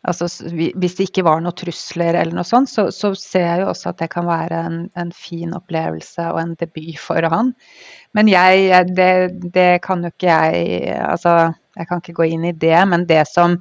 altså 0.02 0.26
Hvis 0.50 0.96
det 0.98 1.04
ikke 1.06 1.22
var 1.22 1.38
noen 1.38 1.54
trusler 1.54 2.16
eller 2.18 2.34
noe 2.34 2.46
sånt, 2.46 2.66
så, 2.66 2.88
så 2.90 3.12
ser 3.14 3.44
jeg 3.46 3.60
jo 3.60 3.68
også 3.70 3.92
at 3.92 4.00
det 4.00 4.08
kan 4.10 4.26
være 4.26 4.62
en, 4.66 4.78
en 4.98 5.12
fin 5.14 5.52
opplevelse 5.54 6.24
og 6.32 6.40
en 6.40 6.56
debut 6.58 6.98
for 6.98 7.22
han. 7.30 7.52
Men 8.10 8.30
jeg, 8.30 8.88
det, 8.98 9.12
det 9.54 9.68
kan 9.86 10.02
jo 10.02 10.10
ikke 10.10 10.26
jeg 10.26 10.96
Altså 11.06 11.52
jeg 11.78 11.88
kan 11.88 12.02
ikke 12.02 12.16
gå 12.18 12.26
inn 12.34 12.44
i 12.44 12.52
det, 12.52 12.76
men 12.88 13.06
det 13.08 13.22
som, 13.30 13.56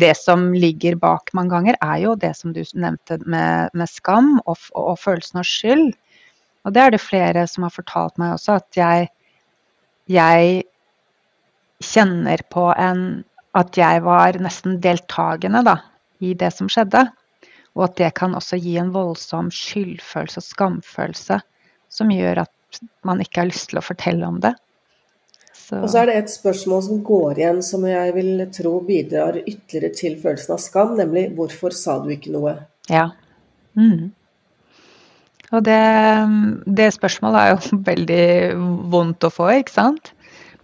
det 0.00 0.12
som 0.18 0.50
ligger 0.52 0.98
bak 1.00 1.32
mange 1.36 1.54
ganger, 1.54 1.78
er 1.80 2.02
jo 2.02 2.14
det 2.20 2.34
som 2.36 2.52
du 2.52 2.60
nevnte 2.76 3.18
med, 3.24 3.72
med 3.72 3.90
skam 3.90 4.36
og, 4.44 4.58
og, 4.76 4.98
følelsen 5.00 5.40
av 5.40 5.48
skyld. 5.48 5.86
Og 6.64 6.74
det 6.76 6.82
er 6.82 6.94
det 6.94 7.00
flere 7.00 7.46
som 7.48 7.64
har 7.66 7.72
fortalt 7.72 8.20
meg 8.20 8.36
også, 8.36 8.58
at 8.60 8.78
jeg, 8.78 9.08
jeg 10.12 10.64
kjenner 11.84 12.44
på 12.52 12.72
en 12.78 13.24
At 13.54 13.76
jeg 13.78 14.00
var 14.02 14.34
nesten 14.42 14.80
deltakende 14.82 15.60
da, 15.62 15.76
i 16.18 16.32
det 16.34 16.48
som 16.56 16.66
skjedde. 16.66 17.04
Og 17.78 17.84
at 17.84 17.92
det 18.00 18.08
kan 18.18 18.34
også 18.34 18.58
gi 18.58 18.72
en 18.82 18.90
voldsom 18.90 19.46
skyldfølelse 19.54 20.40
og 20.40 20.46
skamfølelse 20.48 21.36
som 21.86 22.10
gjør 22.10 22.40
at 22.42 22.80
man 23.06 23.22
ikke 23.22 23.44
har 23.44 23.50
lyst 23.52 23.70
til 23.70 23.78
å 23.78 23.84
fortelle 23.86 24.26
om 24.26 24.40
det. 24.42 24.56
Så. 25.54 25.78
Og 25.78 25.86
så 25.90 26.02
er 26.02 26.10
det 26.10 26.16
et 26.18 26.32
spørsmål 26.32 26.82
som 26.84 27.00
går 27.06 27.38
igjen, 27.40 27.62
som 27.64 27.86
jeg 27.88 28.12
vil 28.16 28.42
tro 28.52 28.74
bidrar 28.84 29.38
ytterligere 29.40 29.94
til 29.94 30.18
følelsen 30.20 30.56
av 30.56 30.60
skam, 30.62 30.92
nemlig 30.98 31.28
hvorfor 31.38 31.74
sa 31.76 32.00
du 32.02 32.10
ikke 32.12 32.34
noe? 32.34 32.56
Ja. 32.90 33.06
Mm. 33.78 34.10
Og 35.54 35.62
det, 35.64 35.80
det, 36.66 36.90
spørsmålet 36.96 37.40
er 37.40 37.54
jo 37.54 37.78
veldig 37.90 38.26
vondt 38.92 39.28
å 39.28 39.32
få, 39.32 39.50
ikke 39.60 39.76
sant? 39.76 40.12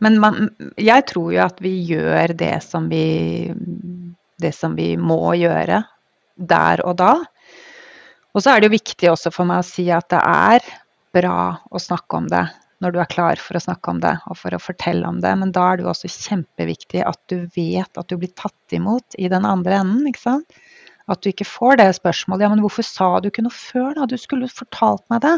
Men 0.00 0.16
man, 0.20 0.48
jeg 0.80 1.06
tror 1.10 1.32
jo 1.34 1.42
at 1.44 1.60
vi 1.62 1.74
gjør 1.92 2.34
det 2.40 2.56
som 2.64 2.88
vi, 2.90 3.52
det 4.40 4.54
som 4.56 4.74
vi 4.76 4.94
må 4.96 5.36
gjøre 5.38 5.82
der 6.40 6.82
og 6.88 6.96
da. 7.00 7.14
Og 8.32 8.42
så 8.42 8.52
er 8.52 8.60
det 8.60 8.70
jo 8.70 8.78
viktig 8.78 9.10
også 9.12 9.32
for 9.34 9.48
meg 9.48 9.60
å 9.60 9.68
si 9.68 9.90
at 9.92 10.08
det 10.12 10.22
er 10.24 10.64
bra 11.14 11.42
å 11.68 11.82
snakke 11.82 12.16
om 12.16 12.28
det 12.30 12.46
når 12.80 12.94
du 12.94 12.98
er 13.02 13.10
klar 13.12 13.40
for 13.40 13.58
å 13.58 13.62
snakke 13.62 13.92
om 13.92 14.00
det 14.02 14.14
og 14.30 14.38
for 14.40 14.56
å 14.56 14.60
fortelle 14.62 15.06
om 15.08 15.20
det. 15.22 15.32
Men 15.42 15.52
da 15.56 15.66
er 15.68 15.78
det 15.78 15.84
jo 15.84 15.92
også 15.92 16.10
kjempeviktig 16.10 17.04
at 17.06 17.20
du 17.32 17.42
vet 17.56 18.00
at 18.00 18.08
du 18.08 18.16
blir 18.20 18.32
tatt 18.38 18.76
imot 18.76 19.16
i 19.20 19.28
den 19.32 19.46
andre 19.48 19.82
enden. 19.82 20.06
ikke 20.08 20.24
sant? 20.24 20.60
At 21.10 21.22
du 21.22 21.30
ikke 21.32 21.48
får 21.48 21.80
det 21.80 21.88
spørsmålet 21.98 22.46
ja, 22.46 22.50
men 22.52 22.62
hvorfor 22.64 22.86
sa 22.86 23.10
du 23.20 23.28
ikke 23.30 23.44
noe 23.44 23.54
før, 23.54 23.92
da? 23.98 24.06
Du 24.08 24.16
skulle 24.20 24.48
fortalt 24.52 25.04
meg 25.12 25.24
det. 25.26 25.36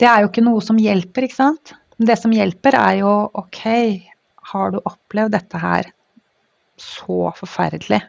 Det 0.00 0.08
er 0.10 0.22
jo 0.22 0.30
ikke 0.30 0.44
noe 0.46 0.62
som 0.64 0.80
hjelper, 0.80 1.26
ikke 1.26 1.38
sant. 1.38 1.74
Det 1.98 2.16
som 2.18 2.32
hjelper, 2.34 2.74
er 2.78 3.00
jo 3.02 3.12
OK, 3.38 3.62
har 4.50 4.72
du 4.74 4.80
opplevd 4.82 5.36
dette 5.36 5.60
her 5.60 5.90
så 6.80 7.30
forferdelig? 7.38 8.00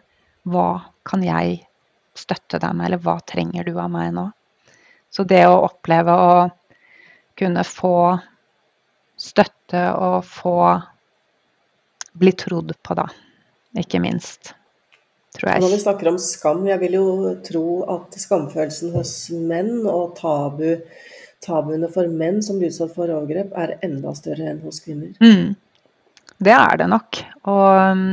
Hva 0.50 0.70
kan 1.06 1.24
jeg 1.26 1.60
støtte 2.18 2.62
deg 2.62 2.74
med, 2.74 2.88
eller 2.88 3.02
hva 3.04 3.20
trenger 3.28 3.68
du 3.68 3.76
av 3.78 3.92
meg 3.94 4.14
nå? 4.16 4.30
Så 5.14 5.26
det 5.28 5.44
å 5.48 5.64
oppleve 5.68 6.14
å 6.14 6.32
kunne 7.40 7.64
få 7.68 7.96
støtte 9.20 9.88
og 9.96 10.26
få 10.28 10.58
bli 12.16 12.32
trodd 12.32 12.72
på, 12.84 12.96
da. 12.96 13.08
Ikke 13.80 14.00
minst. 14.04 14.54
Tror 15.36 15.52
jeg. 15.52 15.64
Når 15.66 15.74
vi 15.74 15.82
snakker 15.84 16.10
om 16.14 16.18
skam, 16.22 16.64
jeg 16.70 16.80
vil 16.86 16.96
jo 16.96 17.08
tro 17.44 17.68
at 17.98 18.16
skamfølelsen 18.22 18.94
hos 18.96 19.14
menn 19.36 19.84
og 19.84 20.16
tabu, 20.20 20.78
tabuene 21.44 21.90
for 21.92 22.08
menn 22.08 22.40
som 22.46 22.60
blir 22.60 22.72
utsatt 22.72 22.96
for 22.96 23.12
overgrep, 23.12 23.52
er 23.60 23.76
enda 23.86 24.16
større 24.16 24.54
enn 24.54 24.62
hos 24.64 24.80
kvinner. 24.86 25.12
Mm. 25.20 25.56
Det 26.46 26.56
er 26.56 26.80
det 26.80 26.88
nok. 26.92 27.20
Og 27.52 27.68
um, 27.92 28.06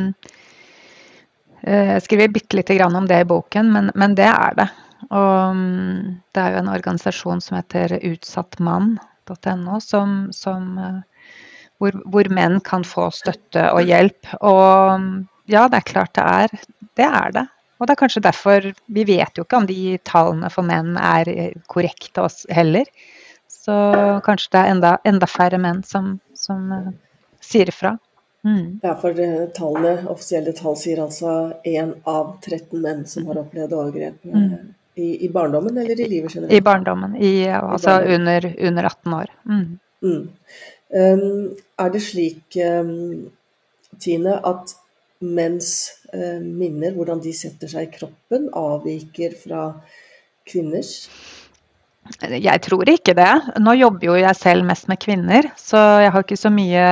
jeg 1.62 2.02
skriver 2.08 2.35
bitte 2.35 2.58
lite 2.58 2.74
grann 2.78 2.98
om 2.98 3.06
det 3.06 3.22
i 3.22 3.28
boken, 3.28 3.70
men, 3.70 3.92
men 3.98 4.18
det 4.18 4.26
er 4.30 4.58
det. 4.58 4.68
Og 5.12 5.54
um, 5.54 6.18
det 6.35 6.42
er 6.42 6.56
jo 6.56 6.62
en 6.62 6.74
organisasjon 6.74 7.42
som 7.44 7.58
heter 7.61 8.00
Utsatt 8.11 8.58
mann, 8.62 8.96
.no, 9.28 9.78
som, 9.80 10.16
som 10.35 10.78
eh, 10.78 11.30
hvor, 11.82 11.98
hvor, 12.04 12.30
menn 12.35 12.61
kan 12.64 12.85
få 12.87 13.08
støtte 13.14 13.68
og 13.72 13.88
hjelp. 13.88 14.35
Og 14.40 15.50
ja, 15.50 15.66
det 15.68 15.80
er 15.80 15.88
klart 15.88 16.14
det 16.18 16.26
er. 16.26 16.54
Det 16.98 17.08
er 17.08 17.35
det. 17.38 17.46
Og 17.80 17.88
det 17.88 17.96
er 17.96 17.98
kanskje 17.98 18.22
derfor 18.22 18.66
Vi 18.94 19.02
vet 19.08 19.38
jo 19.38 19.42
ikke 19.42 19.58
om 19.58 19.66
de 19.66 19.96
tallene 20.06 20.50
for 20.54 20.66
menn 20.66 20.94
er 21.00 21.56
korrekte 21.72 22.22
oss 22.28 22.44
heller. 22.50 22.87
Så 23.50 23.74
kanskje 24.26 24.54
det 24.54 24.61
er 24.61 24.70
enda, 24.74 24.92
enda 25.06 25.26
færre 25.30 25.58
menn 25.62 25.82
som, 25.87 26.16
som 26.35 26.70
uh, 26.70 26.88
sier 27.42 27.70
ifra. 27.70 27.96
Mm. 28.42 28.80
Ja, 28.82 28.96
for 28.98 29.14
tallene, 29.54 29.92
offisielle 30.11 30.54
tall 30.58 30.74
sier 30.78 31.02
altså 31.04 31.52
én 31.68 31.92
av 32.11 32.37
13 32.42 32.80
menn 32.82 33.04
som 33.06 33.28
har 33.30 33.38
opplevd 33.44 33.74
overgrep. 33.76 34.24
Mm. 34.26 34.72
I, 34.94 35.24
I, 35.24 35.28
barndommen 35.33 35.78
eller 35.78 36.00
i 36.00 36.09
livet 36.09 36.35
generelt? 36.35 36.52
I 36.52 36.61
barndommen. 36.61 37.16
I, 37.16 37.33
altså 37.48 37.90
I 37.90 37.94
barndommen. 37.94 38.20
Under, 38.20 38.46
under, 38.68 38.88
18 38.90 39.14
år. 39.14 39.33
Mm. 39.48 39.78
Mm. 40.02 40.28
Um, 40.92 41.57
er 41.81 41.92
det 41.94 42.02
slik, 42.05 42.59
um, 42.61 43.31
Tine, 44.00 44.37
at 44.44 44.74
menns 45.22 45.70
uh, 46.12 46.40
minner, 46.42 46.92
hvordan 46.96 47.22
de 47.24 47.33
setter 47.37 47.70
seg 47.70 47.88
i 47.88 47.94
kroppen, 47.94 48.50
avviker 48.59 49.37
fra 49.40 49.70
kvinners? 50.48 51.09
Jeg 52.20 52.61
tror 52.66 52.88
ikke 52.90 53.14
det. 53.16 53.33
Nå 53.62 53.76
jobber 53.78 54.11
jo 54.11 54.16
jeg 54.18 54.37
selv 54.37 54.66
mest 54.66 54.88
med 54.90 55.00
kvinner, 55.00 55.52
så 55.57 55.78
jeg 56.02 56.12
har 56.12 56.24
ikke 56.24 56.40
så 56.40 56.50
mye 56.52 56.87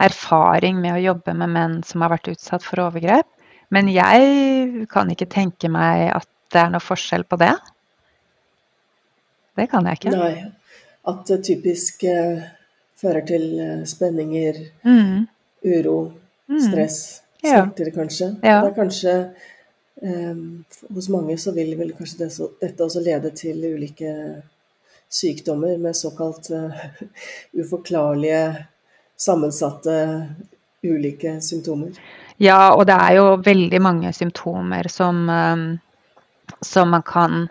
erfaring 0.00 0.80
med 0.82 0.96
å 0.96 1.04
jobbe 1.04 1.34
med 1.36 1.52
menn 1.54 1.76
som 1.86 2.02
har 2.04 2.12
vært 2.16 2.32
utsatt 2.32 2.64
for 2.66 2.82
overgrep. 2.88 3.28
Men 3.70 3.88
jeg 3.92 4.86
kan 4.90 5.10
ikke 5.12 5.30
tenke 5.30 5.70
meg 5.70 6.08
at 6.16 6.26
det 6.52 6.60
er 6.60 6.70
noe 6.72 6.80
forskjell 6.82 7.24
på 7.30 7.38
det. 7.40 7.52
Det 9.58 9.66
kan 9.70 9.86
jeg 9.86 9.98
ikke. 10.00 10.14
Nei. 10.16 10.52
At 11.10 11.22
det 11.28 11.40
typisk 11.46 12.04
eh, 12.08 12.42
fører 13.00 13.24
til 13.28 13.46
eh, 13.60 13.84
spenninger, 13.88 14.60
Mm. 14.84 15.26
uro, 15.64 16.12
Mm. 16.50 16.60
stress, 16.60 17.22
Ja. 17.42 17.62
smerter 17.64 17.90
kanskje. 17.94 18.26
Ja. 18.42 18.60
Det 18.62 18.70
er 18.72 18.74
kanskje 18.82 19.34
eh, 20.02 20.34
Hos 20.94 21.08
mange 21.08 21.36
så 21.38 21.52
vil 21.54 21.76
vel 21.78 21.92
kanskje 21.92 22.18
det, 22.18 22.32
så, 22.32 22.48
dette 22.60 22.80
også 22.84 23.00
lede 23.04 23.30
til 23.36 23.56
ulike 23.74 24.42
sykdommer 25.10 25.78
med 25.78 25.94
såkalt 25.94 26.50
eh, 26.50 26.80
uforklarlige, 27.60 28.66
sammensatte 29.16 30.28
ulike 30.84 31.40
symptomer. 31.44 31.92
Ja, 32.40 32.72
og 32.74 32.86
det 32.86 32.94
er 32.96 33.12
jo 33.18 33.36
veldig 33.44 33.80
mange 33.82 34.12
symptomer 34.16 34.88
som, 34.88 35.28
eh, 35.28 35.78
som 36.64 36.90
man 36.90 37.02
kan 37.06 37.48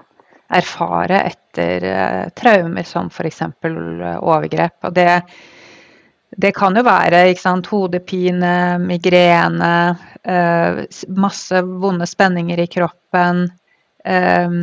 erfare 0.50 1.22
etter 1.30 1.84
eh, 1.86 2.30
traumer 2.38 2.84
som 2.88 3.10
f.eks. 3.14 3.42
overgrep. 4.20 4.78
Og 4.88 4.94
det, 4.96 5.10
det 6.38 6.54
kan 6.58 6.78
jo 6.78 6.86
være 6.86 7.24
sant, 7.38 7.70
hodepine, 7.70 8.54
migrene, 8.82 9.74
eh, 10.24 10.84
masse 11.18 11.62
vonde 11.84 12.08
spenninger 12.10 12.64
i 12.64 12.70
kroppen, 12.72 13.46
eh, 14.06 14.58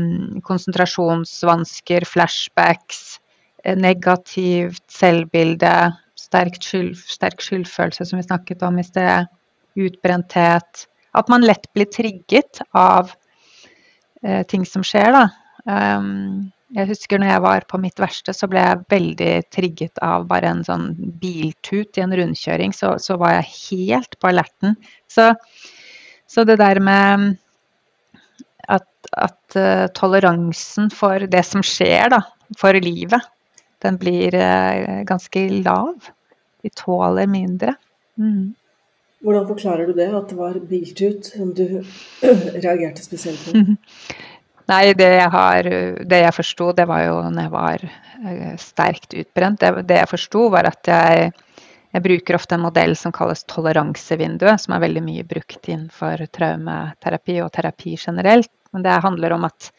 konsentrasjonsvansker, 0.46 2.08
flashbacks, 2.08 3.20
eh, 3.64 3.78
negativt 3.78 4.82
selvbilde, 4.90 5.76
sterk, 6.18 6.58
skyld, 6.62 6.96
sterk 6.98 7.44
skyldfølelse, 7.44 8.08
som 8.08 8.18
vi 8.18 8.26
snakket 8.26 8.66
om 8.66 8.82
i 8.82 8.86
sted, 8.86 9.30
utbrenthet. 9.76 10.86
At 11.16 11.30
man 11.30 11.46
lett 11.46 11.70
blir 11.76 11.86
trigget 11.92 12.60
av 12.74 13.12
eh, 13.12 13.22
ting 14.48 14.64
som 14.68 14.84
skjer, 14.86 15.12
da. 15.14 15.24
Um, 15.66 16.52
jeg 16.74 16.88
husker 16.90 17.20
når 17.20 17.30
jeg 17.30 17.42
var 17.44 17.64
på 17.70 17.78
mitt 17.78 18.00
verste, 18.02 18.32
så 18.34 18.48
ble 18.50 18.62
jeg 18.62 18.84
veldig 18.90 19.32
trigget 19.54 20.00
av 20.02 20.26
bare 20.30 20.50
en 20.50 20.64
sånn 20.66 20.88
biltut 21.20 21.98
i 21.98 22.02
en 22.02 22.14
rundkjøring. 22.18 22.74
Så, 22.74 22.96
så 23.02 23.18
var 23.20 23.36
jeg 23.36 23.52
helt 23.54 24.18
på 24.18 24.30
alerten. 24.32 24.74
Så, 25.10 25.30
så 26.26 26.44
det 26.48 26.58
der 26.58 26.80
med 26.82 27.36
at, 28.66 28.88
at 29.14 29.58
uh, 29.58 29.86
toleransen 29.94 30.90
for 30.90 31.28
det 31.30 31.44
som 31.46 31.62
skjer, 31.66 32.10
da, 32.16 32.24
for 32.58 32.74
livet, 32.82 33.30
den 33.84 33.98
blir 34.02 34.34
uh, 34.34 35.02
ganske 35.06 35.46
lav. 35.62 36.10
Vi 36.66 36.74
tåler 36.74 37.30
mindre. 37.30 37.76
Mm. 38.18 38.56
Hvordan 39.24 39.46
forklarer 39.48 39.88
du 39.88 39.96
det, 39.96 40.08
at 40.14 40.28
det 40.30 40.36
var 40.38 40.58
biltut 40.70 41.30
som 41.32 41.52
du 41.56 41.82
reagerte 42.64 43.04
spesielt 43.04 43.40
på? 43.46 43.64
Nei, 44.66 44.92
det 44.98 45.06
jeg, 45.06 45.30
har, 45.30 45.68
det 46.10 46.18
jeg 46.24 46.34
forsto, 46.34 46.72
det 46.74 46.88
var 46.90 47.04
jo 47.04 47.18
når 47.30 47.44
jeg 47.44 47.52
var 47.52 47.84
eh, 47.86 48.54
sterkt 48.58 49.14
utbrent. 49.14 49.60
Det, 49.62 49.84
det 49.86 50.00
jeg 50.00 50.10
forsto, 50.10 50.48
var 50.50 50.66
at 50.66 50.90
jeg, 50.90 51.28
jeg 51.94 52.04
bruker 52.04 52.38
ofte 52.38 52.58
en 52.58 52.64
modell 52.66 52.96
som 52.98 53.14
kalles 53.14 53.46
toleransevinduet, 53.46 54.64
som 54.64 54.74
er 54.74 54.82
veldig 54.82 55.04
mye 55.06 55.26
brukt 55.28 55.70
innenfor 55.70 56.26
traumeterapi 56.34 57.38
og 57.44 57.52
terapi 57.54 57.94
generelt. 57.94 58.50
Men 58.74 58.82
det 58.84 58.98
handler 59.06 59.36
om 59.38 59.46
at, 59.46 59.70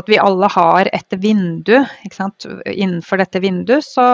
at 0.00 0.08
vi 0.08 0.18
alle 0.18 0.48
har 0.56 0.88
et 0.96 1.18
vindu. 1.20 1.76
Innenfor 2.08 3.20
dette 3.20 3.44
vinduet 3.44 3.84
så, 3.84 4.06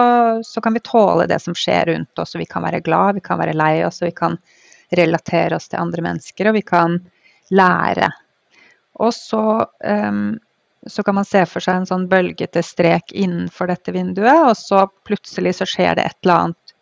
så 0.43 0.61
kan 0.61 0.75
vi 0.75 0.83
tåle 0.83 1.31
det 1.31 1.39
som 1.41 1.55
skjer 1.55 1.93
rundt 1.93 2.19
oss. 2.19 2.35
Vi 2.35 2.45
kan 2.45 2.67
være 2.67 2.83
glad, 2.83 3.21
vi 3.21 3.23
kan 3.23 3.39
være 3.39 3.55
lei 3.55 3.77
oss, 3.87 4.03
og 4.03 4.11
vi 4.11 4.17
kan 4.19 4.35
relatere 4.95 5.55
oss 5.55 5.69
til 5.69 5.81
andre 5.81 6.03
mennesker, 6.05 6.49
og 6.49 6.57
vi 6.57 6.63
kan 6.65 6.97
lære. 7.55 8.09
Og 8.99 9.13
så, 9.13 9.43
um, 9.85 10.39
så 10.87 11.03
kan 11.03 11.15
man 11.19 11.27
se 11.27 11.43
for 11.49 11.63
seg 11.63 11.81
en 11.81 11.89
sånn 11.89 12.07
bølgete 12.11 12.63
strek 12.65 13.13
innenfor 13.13 13.71
dette 13.71 13.93
vinduet, 13.95 14.49
og 14.49 14.55
så 14.57 14.85
plutselig 15.07 15.57
så 15.59 15.69
skjer 15.69 15.99
det 15.99 16.09
et 16.09 16.19
eller 16.23 16.43
annet 16.43 16.75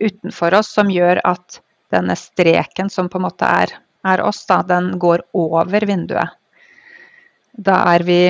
utenfor 0.00 0.56
oss 0.56 0.72
som 0.72 0.90
gjør 0.92 1.20
at 1.28 1.60
denne 1.92 2.16
streken 2.16 2.90
som 2.90 3.10
på 3.10 3.18
en 3.18 3.26
måte 3.26 3.46
er, 3.46 3.74
er 4.06 4.22
oss, 4.24 4.44
da, 4.48 4.62
den 4.64 4.94
går 4.98 5.26
over 5.36 5.86
vinduet. 5.86 6.38
Da 7.52 7.82
er 7.92 8.04
vi 8.06 8.20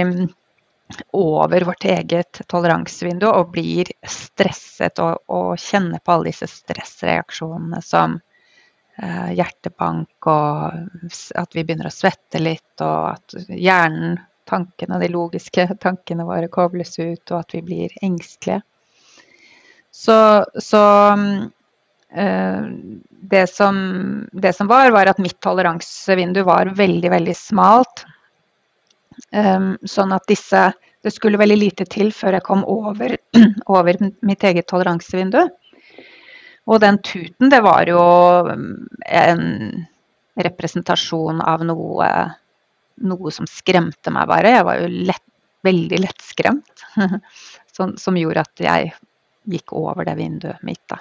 over 1.14 1.64
vårt 1.68 1.85
eget 1.85 2.40
toleransevindu 2.50 3.28
og 3.28 3.52
blir 3.54 3.90
stresset 4.02 4.98
og, 4.98 5.20
og 5.30 5.52
kjenner 5.61 6.02
på 6.02 6.16
alle 6.16 6.33
disse 6.33 6.48
stressreaksjonene 6.50 7.83
som 7.85 8.18
hjertebank 9.00 10.26
og 10.28 11.12
at 11.40 11.54
vi 11.56 11.64
begynner 11.64 11.88
å 11.88 11.94
svette 11.94 12.40
litt, 12.42 12.74
og 12.84 13.14
at 13.14 13.36
hjernen, 13.48 14.18
tankene, 14.50 14.98
de 15.00 15.08
logiske 15.12 15.68
tankene 15.84 16.26
våre 16.28 16.50
kobles 16.52 16.98
ut, 16.98 17.24
og 17.30 17.38
at 17.38 17.56
vi 17.56 17.62
blir 17.64 17.96
engstelige. 18.04 18.60
Så, 19.90 20.44
så 20.62 20.82
mm, 21.18 21.50
eh, 22.14 22.68
det, 23.32 23.46
som, 23.50 23.80
det 24.32 24.52
som 24.56 24.70
var, 24.70 24.92
var 24.94 25.10
at 25.10 25.18
mitt 25.18 25.40
toleransevindu 25.42 26.44
var 26.46 26.70
veldig, 26.78 27.10
veldig 27.10 27.36
smalt. 27.36 28.04
Um, 29.34 29.74
sånn 29.84 30.14
at 30.14 30.24
disse 30.30 30.70
Det 31.04 31.10
skulle 31.12 31.38
veldig 31.38 31.56
lite 31.58 31.84
til 31.90 32.12
før 32.14 32.38
jeg 32.38 32.44
kom 32.46 32.62
over, 32.68 33.12
over 33.74 33.98
mitt 34.26 34.44
eget 34.44 34.68
toleransevindu. 34.70 35.46
Og 36.70 36.78
den 36.83 37.00
tuten, 37.02 37.50
det 37.50 37.61
var 37.66 37.88
jo 37.90 38.00
um, 38.46 38.66
en 39.11 39.42
representasjon 40.40 41.42
av 41.42 41.64
noe, 41.66 42.11
noe 43.02 43.33
som 43.35 43.48
skremte 43.50 44.12
meg 44.14 44.28
bare. 44.30 44.54
Jeg 44.54 44.66
var 44.68 44.83
jo 44.83 44.90
lett, 45.11 45.26
veldig 45.66 46.00
lettskremt. 46.04 46.85
som, 47.76 47.96
som 47.98 48.18
gjorde 48.18 48.44
at 48.46 48.62
jeg 48.62 48.92
gikk 49.50 49.74
over 49.76 50.06
det 50.06 50.14
vinduet 50.18 50.62
mitt, 50.66 50.83
da. 50.90 51.00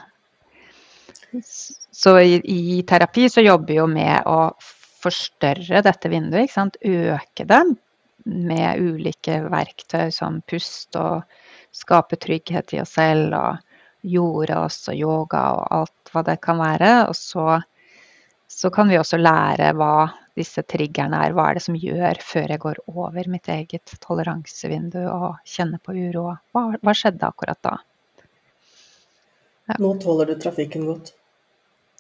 Så 1.92 2.16
i, 2.24 2.40
i 2.42 2.82
terapi 2.88 3.28
så 3.30 3.44
jobber 3.44 3.70
vi 3.70 3.78
jo 3.78 3.86
med 3.92 4.26
å 4.26 4.40
forstørre 5.04 5.84
dette 5.86 6.10
vinduet, 6.10 6.48
ikke 6.48 6.56
sant. 6.56 6.80
Øke 6.82 7.46
det 7.50 7.62
med 8.30 8.82
ulike 8.82 9.40
verktøy 9.50 10.10
som 10.14 10.42
pust 10.50 10.98
og 11.00 11.24
skape 11.76 12.18
trygghet 12.20 12.74
i 12.76 12.82
oss 12.82 12.96
selv 12.98 13.36
og 13.38 13.69
jorde 14.02 14.56
oss 14.60 14.88
og 14.92 14.96
yoga 14.96 15.44
og 15.58 15.68
alt 15.80 16.14
hva 16.14 16.24
det 16.28 16.38
kan 16.44 16.60
være. 16.62 16.92
Og 17.10 17.16
så, 17.18 17.60
så 18.48 18.72
kan 18.74 18.90
vi 18.92 19.00
også 19.00 19.20
lære 19.20 19.74
hva 19.78 20.10
disse 20.40 20.64
triggerne 20.64 21.20
er. 21.26 21.36
Hva 21.36 21.50
er 21.50 21.60
det 21.60 21.66
som 21.66 21.78
gjør 21.78 22.22
før 22.24 22.56
jeg 22.56 22.64
går 22.64 22.82
over 22.94 23.30
mitt 23.32 23.50
eget 23.52 23.96
toleransevindu 24.06 25.02
og 25.08 25.40
kjenner 25.48 25.82
på 25.84 25.96
uro? 25.98 26.30
Hva, 26.56 26.66
hva 26.80 26.96
skjedde 26.96 27.28
akkurat 27.28 27.62
da? 27.66 27.78
Nå 29.80 29.94
tåler 30.02 30.26
du 30.26 30.40
trafikken 30.42 30.88
godt. 30.90 31.14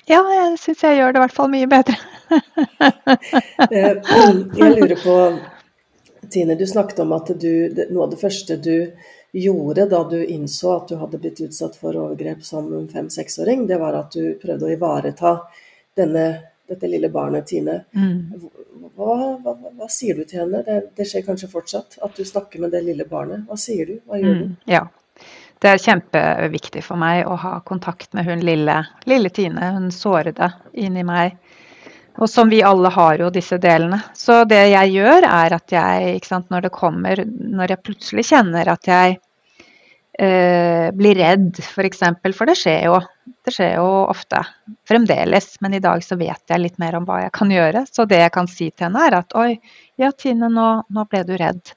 Ja, 0.09 0.23
jeg 0.33 0.57
syns 0.57 0.81
jeg 0.81 0.97
gjør 0.97 1.13
det 1.13 1.19
i 1.19 1.23
hvert 1.27 1.37
fall 1.37 1.51
mye 1.53 1.69
bedre. 1.69 1.99
Eh, 3.69 3.97
Jeg 4.57 4.75
lurer 4.77 4.97
på, 5.01 5.13
Tine, 6.31 6.55
du 6.55 6.65
snakket 6.67 6.99
om 7.03 7.11
at 7.13 7.31
du, 7.41 7.49
noe 7.91 8.05
av 8.05 8.13
det 8.13 8.19
første 8.21 8.57
du 8.61 8.73
gjorde 9.31 9.85
da 9.89 10.03
du 10.09 10.25
innså 10.25 10.75
at 10.75 10.87
du 10.89 10.95
hadde 10.99 11.19
blitt 11.21 11.41
utsatt 11.45 11.75
for 11.79 11.97
overgrep 11.97 12.43
som 12.43 12.69
fem-seksåring, 12.89 13.67
det 13.67 13.77
var 13.81 13.97
at 13.99 14.15
du 14.15 14.33
prøvde 14.41 14.65
å 14.67 14.71
ivareta 14.73 15.35
denne, 15.97 16.25
dette 16.69 16.89
lille 16.89 17.11
barnet, 17.13 17.47
Tine. 17.49 17.83
Mm. 17.93 18.89
Hva, 18.95 19.17
hva, 19.43 19.55
hva 19.77 19.89
sier 19.91 20.17
du 20.17 20.25
til 20.25 20.43
henne? 20.43 20.63
Det, 20.65 20.79
det 20.97 21.07
skjer 21.09 21.25
kanskje 21.27 21.51
fortsatt, 21.51 21.99
at 22.01 22.17
du 22.17 22.25
snakker 22.25 22.63
med 22.63 22.73
det 22.75 22.83
lille 22.87 23.05
barnet. 23.09 23.45
Hva 23.49 23.57
sier 23.59 23.85
du? 23.89 23.99
Hva 24.09 24.21
gjør 24.21 24.41
du? 24.41 24.47
Mm, 24.49 24.57
ja. 24.71 24.87
Det 25.59 25.73
er 25.73 25.81
kjempeviktig 25.83 26.81
for 26.85 26.99
meg 26.99 27.25
å 27.27 27.35
ha 27.35 27.57
kontakt 27.67 28.13
med 28.15 28.23
hun 28.29 28.43
lille, 28.47 28.77
lille 29.11 29.31
Tine, 29.35 29.73
hun 29.75 29.89
sårede 29.91 30.53
inni 30.71 31.03
meg. 31.03 31.35
Og 32.19 32.27
som 32.29 32.49
vi 32.51 32.59
alle 32.65 32.91
har 32.91 33.21
jo 33.21 33.31
disse 33.31 33.57
delene. 33.61 34.01
Så 34.17 34.43
det 34.49 34.59
jeg 34.73 34.91
gjør, 34.97 35.23
er 35.23 35.55
at 35.55 35.71
jeg, 35.71 36.19
sant, 36.27 36.49
når 36.51 36.67
det 36.67 36.75
kommer 36.75 37.23
Når 37.25 37.75
jeg 37.75 37.83
plutselig 37.85 38.25
kjenner 38.27 38.71
at 38.73 38.89
jeg 38.89 39.15
eh, 40.19 40.89
blir 40.95 41.15
redd, 41.15 41.53
f.eks., 41.55 41.71
for, 41.77 41.87
eksempel, 41.87 42.35
for 42.35 42.51
det 42.51 42.57
skjer 42.59 42.89
jo. 42.89 42.99
Det 43.45 43.55
skjer 43.55 43.77
jo 43.79 43.87
ofte. 44.11 44.43
Fremdeles. 44.89 45.53
Men 45.63 45.77
i 45.77 45.83
dag 45.83 46.03
så 46.03 46.19
vet 46.19 46.43
jeg 46.51 46.63
litt 46.65 46.79
mer 46.81 46.99
om 46.99 47.07
hva 47.07 47.23
jeg 47.23 47.35
kan 47.39 47.55
gjøre. 47.55 47.85
Så 47.87 48.07
det 48.09 48.19
jeg 48.25 48.35
kan 48.35 48.51
si 48.51 48.69
til 48.69 48.89
henne, 48.89 49.07
er 49.07 49.19
at 49.21 49.35
oi, 49.39 49.53
ja 49.99 50.11
Tine, 50.11 50.51
nå, 50.51 50.69
nå 50.91 51.09
ble 51.11 51.23
du 51.27 51.35
redd. 51.39 51.75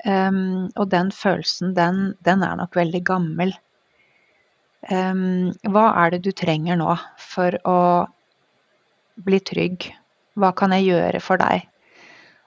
Um, 0.00 0.70
og 0.80 0.86
den 0.90 1.10
følelsen, 1.12 1.74
den, 1.76 2.14
den 2.24 2.42
er 2.42 2.56
nok 2.56 2.78
veldig 2.78 3.02
gammel. 3.04 3.52
Um, 4.88 5.50
hva 5.68 5.90
er 6.00 6.14
det 6.14 6.22
du 6.24 6.32
trenger 6.32 6.78
nå 6.80 6.94
for 7.20 7.58
å 7.68 7.76
bli 9.24 9.40
trygg. 9.44 9.90
Hva 10.38 10.52
kan 10.56 10.72
jeg 10.76 10.90
gjøre 10.90 11.20
for 11.24 11.40
deg? 11.40 11.66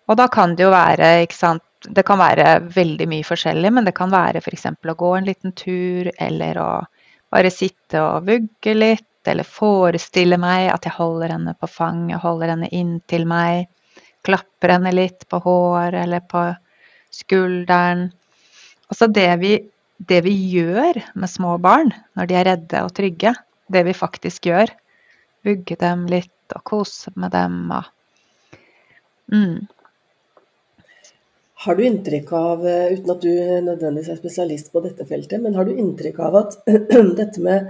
Og 0.10 0.20
da 0.20 0.28
kan 0.32 0.56
det 0.56 0.66
jo 0.66 0.74
være, 0.74 1.16
ikke 1.24 1.38
sant 1.38 1.64
Det 1.84 2.06
kan 2.08 2.16
være 2.16 2.62
veldig 2.72 3.06
mye 3.12 3.26
forskjellig, 3.28 3.70
men 3.76 3.84
det 3.84 3.92
kan 3.98 4.12
være 4.12 4.40
f.eks. 4.40 4.70
å 4.72 4.94
gå 4.96 5.10
en 5.18 5.26
liten 5.28 5.52
tur, 5.52 6.08
eller 6.16 6.60
å 6.62 6.68
bare 7.34 7.50
sitte 7.52 8.00
og 8.00 8.30
vugge 8.30 8.76
litt, 8.78 9.10
eller 9.28 9.44
forestille 9.44 10.38
meg 10.40 10.70
at 10.72 10.88
jeg 10.88 10.96
holder 10.96 11.34
henne 11.36 11.54
på 11.60 11.68
fanget, 11.68 12.22
holder 12.24 12.54
henne 12.54 12.70
inntil 12.72 13.28
meg, 13.28 13.68
klapper 14.24 14.78
henne 14.78 14.94
litt 14.96 15.28
på 15.28 15.42
håret 15.44 16.00
eller 16.06 16.24
på 16.24 16.46
skulderen. 17.12 18.08
Altså 18.88 19.10
det 19.12 19.30
vi, 19.44 19.54
det 19.98 20.22
vi 20.24 20.34
gjør 20.54 21.02
med 21.20 21.32
små 21.32 21.58
barn 21.64 21.92
når 22.16 22.30
de 22.30 22.40
er 22.40 22.50
redde 22.52 22.84
og 22.86 22.96
trygge, 22.96 23.36
det 23.68 23.84
vi 23.88 23.98
faktisk 23.98 24.48
gjør, 24.52 24.72
vugge 25.44 25.78
dem 25.80 26.08
litt 26.12 26.32
og 26.52 26.66
kose 26.68 27.14
med 27.16 27.32
dem 27.34 27.62
og 27.72 27.88
mm. 29.32 29.64
Har 31.64 31.78
du 31.80 31.84
inntrykk 31.88 32.32
av, 32.36 32.66
eh, 32.68 32.94
uten 32.98 33.12
at 33.14 33.22
du 33.24 33.30
nødvendigvis 33.64 34.10
er 34.12 34.20
spesialist 34.20 34.72
på 34.74 34.82
dette 34.84 35.06
feltet, 35.08 35.40
men 35.40 35.56
har 35.56 35.64
du 35.64 35.72
inntrykk 35.72 36.18
av 36.26 36.36
at 36.42 36.58
dette 37.22 37.44
med 37.44 37.70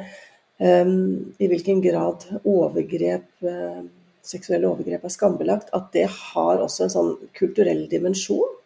um, 0.58 0.96
i 1.38 1.50
hvilken 1.52 1.84
grad 1.84 2.26
overgrep, 2.42 3.28
uh, 3.46 3.84
seksuelle 4.26 4.72
overgrep 4.72 5.06
er 5.06 5.14
skambelagt, 5.14 5.70
at 5.78 5.92
det 5.94 6.08
har 6.10 6.64
også 6.64 6.88
en 6.88 6.96
sånn 6.96 7.14
kulturell 7.38 7.86
dimensjon? 7.92 8.58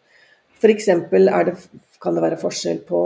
F.eks. 0.56 0.88
kan 0.88 2.16
det 2.16 2.24
være 2.24 2.40
forskjell 2.40 2.80
på 2.88 3.02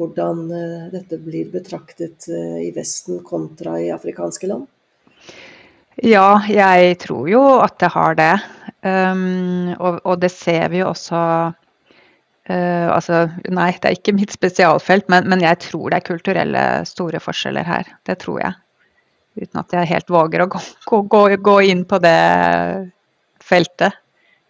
hvordan 0.00 0.44
uh, 0.48 0.90
dette 0.94 1.20
blir 1.20 1.52
betraktet 1.52 2.32
i 2.32 2.72
Vesten 2.72 3.20
kontra 3.28 3.76
i 3.76 3.92
afrikanske 3.92 4.48
land? 4.48 4.70
Ja, 6.00 6.40
jeg 6.48 6.96
tror 7.02 7.26
jo 7.28 7.42
at 7.60 7.76
det 7.82 7.90
har 7.92 8.16
det. 8.16 8.34
Um, 8.82 9.74
og, 9.76 10.00
og, 10.02 10.16
det 10.22 10.32
ser 10.34 10.72
vi 10.72 10.80
jo 10.80 10.88
også 10.88 11.18
uh, 11.52 12.88
Altså, 12.90 13.28
nei, 13.52 13.68
det 13.76 13.90
er 13.90 13.94
ikke 13.94 14.16
mitt 14.16 14.32
spesialfelt, 14.34 15.06
men, 15.12 15.28
men, 15.30 15.44
jeg 15.44 15.60
tror 15.68 15.92
det 15.92 16.00
er 16.00 16.08
kulturelle 16.08 16.64
store 16.88 17.20
forskjeller 17.22 17.68
her. 17.68 17.92
Det 18.08 18.18
tror 18.24 18.40
jeg. 18.42 18.58
Uten 19.38 19.62
at 19.62 19.76
jeg 19.76 19.92
helt 19.92 20.10
våger 20.12 20.44
å 20.44 20.48
gå, 20.50 20.62
gå, 21.12 21.22
gå 21.44 21.56
inn 21.70 21.84
på 21.88 22.00
det 22.02 22.18
feltet. 23.42 24.01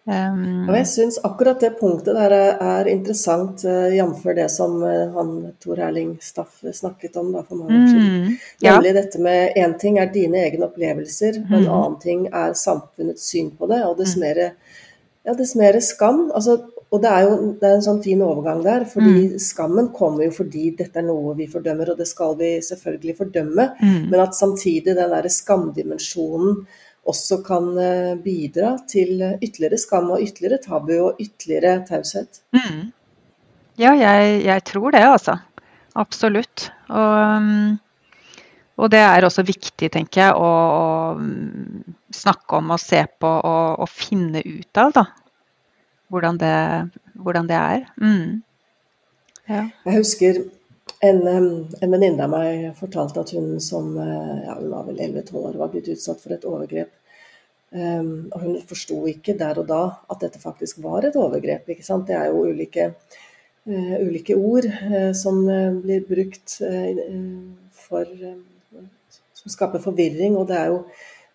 Um, 0.03 0.65
og 0.67 0.75
jeg 0.75 0.87
syns 0.91 1.17
akkurat 1.23 1.61
det 1.63 1.77
punktet 1.79 2.17
der 2.17 2.33
er 2.35 2.87
interessant, 2.91 3.61
uh, 3.63 3.87
jf. 3.87 4.25
det 4.35 4.49
som 4.51 4.75
uh, 4.83 5.13
han 5.15 5.29
Tor 5.63 5.79
Erling 5.79 6.17
Staff 6.19 6.59
snakket 6.75 7.15
om 7.21 7.29
da, 7.31 7.45
for 7.47 7.61
mange 7.61 7.77
år 7.77 7.87
siden. 7.87 8.09
Mm, 8.09 8.33
ja. 8.65 8.73
Nemlig 8.73 8.93
dette 8.97 9.23
med 9.23 9.55
én 9.63 9.77
ting 9.79 10.01
er 10.03 10.11
dine 10.11 10.43
egne 10.43 10.67
opplevelser, 10.67 11.39
mm. 11.45 11.47
og 11.47 11.55
en 11.55 11.63
mm. 11.63 11.71
annen 11.77 11.97
ting 12.03 12.27
er 12.27 12.59
samfunnets 12.59 13.31
syn 13.31 13.53
på 13.55 13.71
det. 13.71 13.79
Og 13.87 13.95
dess 14.01 14.17
mm. 14.19 14.27
mer, 14.27 14.43
ja, 15.23 15.39
dess 15.39 15.55
mer 15.55 15.79
skam 15.79 16.25
altså, 16.35 16.59
Og 16.93 16.99
det 17.01 17.09
er 17.09 17.23
jo 17.23 17.37
det 17.57 17.65
er 17.65 17.79
en 17.79 17.87
sånn 17.87 18.03
fin 18.03 18.19
overgang 18.21 18.59
der, 18.61 18.83
fordi 18.85 19.13
mm. 19.31 19.37
skammen 19.41 19.87
kommer 19.95 20.27
jo 20.27 20.33
fordi 20.35 20.75
dette 20.77 20.99
er 20.99 21.07
noe 21.07 21.31
vi 21.39 21.47
fordømmer, 21.49 21.89
og 21.89 21.97
det 21.97 22.05
skal 22.11 22.35
vi 22.37 22.57
selvfølgelig 22.61 23.15
fordømme, 23.17 23.71
mm. 23.79 24.01
men 24.11 24.19
at 24.21 24.35
samtidig 24.37 24.91
den 24.91 24.99
derre 24.99 25.31
skamdimensjonen 25.31 26.65
også 27.09 27.41
kan 27.45 27.69
eh, 27.81 28.11
bidra 28.23 28.75
til 28.89 29.19
ytterligere 29.21 29.79
skam 29.81 30.11
og 30.15 30.23
ytterligere 30.23 30.61
tabu 30.63 30.93
og 30.95 31.19
ytterligere 31.21 31.81
taushet. 31.87 32.41
Mm. 32.55 32.91
Ja, 33.79 33.93
jeg, 33.97 34.43
jeg, 34.45 34.63
tror 34.69 34.93
det, 34.93 35.01
altså. 35.01 35.37
Absolutt. 35.95 36.69
Og, 36.89 37.41
mm, 37.41 37.73
og, 38.77 38.91
det 38.93 39.01
er 39.01 39.25
også 39.25 39.45
viktig, 39.45 39.89
tenker 39.93 40.27
jeg, 40.27 40.37
å, 40.37 40.49
å 40.53 40.87
mm, 41.17 41.93
snakke 42.13 42.61
om 42.61 42.73
og 42.75 42.81
se 42.81 43.03
på 43.19 43.29
og, 43.29 43.83
og 43.83 43.89
finne 43.89 44.43
ut 44.45 44.81
av, 44.81 44.93
da. 44.95 45.05
Hvordan 46.13 46.37
det, 46.37 46.55
hvordan 47.17 47.49
det 47.49 47.57
er. 47.57 47.87
Mm. 47.97 48.43
Ja. 49.49 49.65
Jeg 49.85 49.97
husker 49.97 50.43
en, 51.03 51.21
en 51.27 51.91
venninne 51.91 52.23
av 52.23 52.31
meg 52.31 52.65
fortalte 52.79 53.23
at 53.23 53.31
hun 53.35 53.57
som 53.63 53.95
eh, 53.99 54.43
ja, 54.45 54.57
hun 54.59 54.71
var 54.71 54.85
vel 54.87 54.99
11-12 55.03 55.39
år 55.41 55.57
var 55.59 55.71
blitt 55.73 55.89
utsatt 55.91 56.21
for 56.23 56.35
et 56.35 56.47
overgrep. 56.47 56.91
Um, 57.73 58.29
og 58.29 58.43
hun 58.43 58.57
forsto 58.69 58.99
ikke 59.09 59.33
der 59.39 59.57
og 59.57 59.65
da 59.71 59.81
at 60.13 60.21
dette 60.21 60.39
faktisk 60.41 60.83
var 60.83 61.07
et 61.07 61.17
overgrep. 61.17 61.71
ikke 61.73 61.85
sant? 61.85 62.05
Det 62.07 62.15
er 62.15 62.29
jo 62.29 62.43
ulike, 62.51 62.91
uh, 63.65 63.95
ulike 64.03 64.37
ord 64.37 64.67
uh, 64.69 65.09
som 65.17 65.41
uh, 65.47 65.73
blir 65.81 66.05
brukt 66.07 66.59
for 67.83 68.05
Som 69.33 69.51
skaper 69.51 69.81
forvirring. 69.83 70.37
Og 70.37 70.47
det 70.47 70.59
er 70.59 70.69
jo 70.71 70.83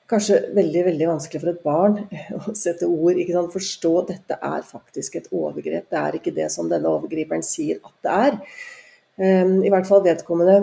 kanskje 0.08 0.38
veldig 0.56 0.84
veldig 0.86 1.08
vanskelig 1.10 1.42
for 1.42 1.52
et 1.52 1.64
barn 1.66 1.98
å 2.38 2.54
sette 2.56 2.86
ord, 2.88 3.18
ikke 3.18 3.34
sant? 3.34 3.52
forstå 3.52 3.92
at 4.04 4.14
dette 4.14 4.40
er 4.54 4.64
faktisk 4.64 5.18
et 5.18 5.28
overgrep. 5.34 5.90
Det 5.90 6.00
er 6.00 6.20
ikke 6.20 6.36
det 6.38 6.48
som 6.54 6.70
denne 6.70 6.88
overgriperen 6.88 7.44
sier 7.44 7.82
at 7.82 7.96
det 8.06 8.18
er. 8.28 8.40
Ehm, 9.18 9.62
I 9.64 9.70
hvert 9.70 9.88
fall 9.88 10.04
vedkommende 10.04 10.58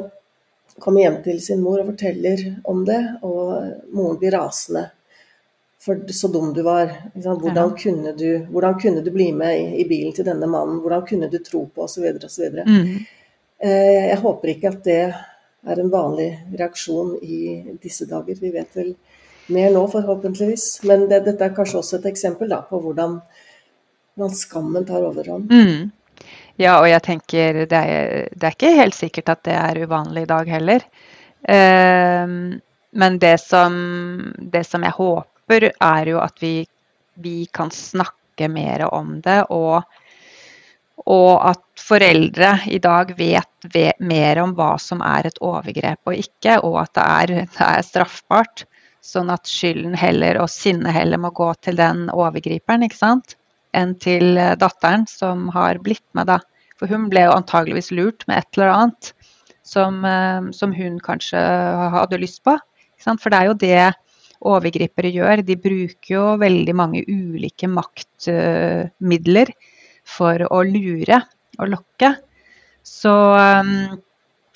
kommer 0.79 1.01
hjem 1.01 1.21
til 1.23 1.39
sin 1.43 1.63
mor 1.63 1.81
og 1.81 1.91
forteller 1.93 2.41
om 2.67 2.83
det, 2.87 3.01
og 3.23 3.95
moren 3.95 4.19
blir 4.19 4.35
rasende. 4.35 4.89
For 5.85 5.99
så 6.17 6.31
dum 6.33 6.53
du 6.55 6.63
var. 6.65 6.89
Hvordan 7.13 7.75
kunne 7.77 8.15
du, 8.17 8.29
hvordan 8.49 8.79
kunne 8.81 9.03
du 9.05 9.11
bli 9.13 9.29
med 9.35 9.77
i, 9.79 9.85
bilen 9.87 10.15
til 10.15 10.25
denne 10.25 10.47
mannen? 10.49 10.79
Hvordan 10.81 11.05
kunne 11.05 11.29
du 11.29 11.37
tro 11.45 11.65
på 11.69 11.85
osv. 11.85 12.07
osv. 12.25 12.57
Mm. 12.65 13.05
Eh, 13.59 14.07
jeg 14.09 14.17
håper 14.23 14.51
ikke 14.55 14.71
at 14.71 14.81
det 14.87 15.01
er 15.65 15.81
en 15.81 15.91
vanlig 15.93 16.31
reaksjon 16.57 17.15
i 17.21 17.61
disse 17.83 18.07
dager. 18.09 18.39
Vi 18.41 18.51
vet 18.55 18.73
vel 18.77 18.95
mer 19.53 19.69
nå, 19.75 19.85
forhåpentligvis. 19.93 20.83
Men 20.89 21.05
det, 21.11 21.21
dette 21.27 21.45
er 21.45 21.53
kanskje 21.55 21.83
også 21.83 21.99
et 21.99 22.09
eksempel 22.09 22.49
da, 22.49 22.63
på 22.65 22.81
hvordan, 22.81 23.19
hvordan 24.15 24.35
skammen 24.41 24.89
tar 24.89 25.05
overhånd. 25.05 25.53
Mm. 25.53 25.91
Ja, 26.55 26.77
og 26.79 26.87
jeg 26.87 27.03
tenker 27.03 27.65
det 27.67 27.79
er, 27.79 28.29
det 28.31 28.47
er, 28.47 28.53
ikke 28.55 28.77
helt 28.77 28.95
sikkert 28.95 29.33
at 29.33 29.43
det 29.47 29.55
er 29.59 29.81
uvanlig 29.83 30.23
i 30.23 30.29
dag 30.29 30.51
heller. 30.53 30.85
Uh, 31.43 32.55
men 32.95 33.19
det 33.19 33.35
som, 33.43 33.75
det 34.39 34.63
som, 34.63 34.85
jeg 34.87 34.95
håper, 34.95 35.69
er 35.73 36.11
jo 36.13 36.21
at 36.23 36.39
vi, 36.39 36.55
vi 37.19 37.43
kan 37.51 37.73
snakke 37.75 38.47
mer 38.47 38.85
om 38.87 39.17
det. 39.25 39.41
Og, 39.51 39.83
og, 41.03 41.33
at 41.51 41.63
foreldre 41.75 42.53
i 42.71 42.79
dag 42.79 43.11
vet, 43.19 43.51
vet, 43.73 43.99
mer 43.99 44.39
om 44.45 44.55
hva 44.55 44.77
som 44.79 45.03
er 45.03 45.27
et 45.27 45.43
overgrep 45.43 46.07
og 46.07 46.23
ikke, 46.23 46.61
og 46.63 46.79
at 46.85 46.95
det 46.95 47.09
er, 47.19 47.35
det 47.51 47.67
er 47.67 47.83
straffbart. 47.83 48.63
Sånn 49.05 49.27
at 49.29 49.45
skylden 49.45 49.93
heller 49.99 50.39
og 50.41 50.47
sinnet 50.49 50.95
heller 50.95 51.19
må 51.21 51.35
gå 51.35 51.51
til 51.61 51.75
den 51.77 52.07
overgriperen, 52.15 52.87
ikke 52.87 53.03
sant 53.03 53.35
enn 53.75 53.95
til 54.01 54.37
eh, 54.39 54.55
datteren 54.59 55.05
som 55.09 55.49
har 55.55 55.81
blitt 55.83 56.05
med, 56.17 56.29
da. 56.31 56.39
For 56.79 56.91
hun 56.91 57.09
ble 57.11 57.25
jo 57.27 57.35
antageligvis 57.35 57.91
lurt 57.95 58.25
med 58.29 58.41
et 58.41 58.57
eller 58.57 58.73
annet 58.73 59.11
som, 59.65 60.01
eh, 60.05 60.49
som 60.55 60.73
hun 60.75 60.99
kanskje 61.03 61.41
hadde 61.95 62.21
lyst 62.21 62.43
på. 62.45 62.57
For 63.05 63.29
det 63.29 63.37
er 63.39 63.49
jo 63.49 63.59
det 63.61 63.83
overgripere 64.45 65.11
gjør. 65.13 65.43
De 65.45 65.57
bruker 65.61 66.11
jo 66.15 66.25
veldig 66.41 66.75
mange 66.77 67.03
ulike 67.07 67.69
maktmidler 67.69 69.51
for 70.05 70.41
å 70.49 70.63
lure 70.65 71.21
og 71.59 71.71
lokke. 71.71 72.15
Så, 72.85 73.13
eh, 73.37 73.95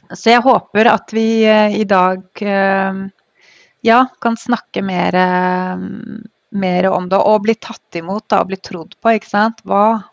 så 0.10 0.34
jeg 0.34 0.45
håper 0.45 0.89
at 0.89 1.13
vi 1.13 1.29
i 1.45 1.86
dag 1.86 2.41
ja, 3.86 3.99
kan 4.19 4.36
snakke 4.36 4.82
mer 4.82 5.15
mer 6.50 6.89
om 6.89 7.10
det 7.10 7.20
og 7.22 7.43
bli 7.45 7.56
tatt 7.56 8.00
imot 8.00 8.28
da, 8.30 8.41
og 8.41 8.50
bli 8.52 8.58
trodd 8.64 8.95
på. 9.02 9.14
ikke 9.16 9.30
sant? 9.30 9.62
Hva 9.64 10.10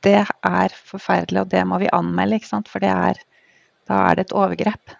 Det 0.00 0.16
er 0.16 0.72
forferdelig, 0.72 1.42
og 1.42 1.48
det 1.52 1.60
må 1.68 1.76
vi 1.78 1.90
anmelde, 1.92 2.38
ikke 2.38 2.48
sant? 2.48 2.68
for 2.72 2.80
er, 2.80 3.18
da 3.84 3.98
er 4.08 4.16
det 4.16 4.22
et 4.24 4.32
overgrep. 4.32 4.94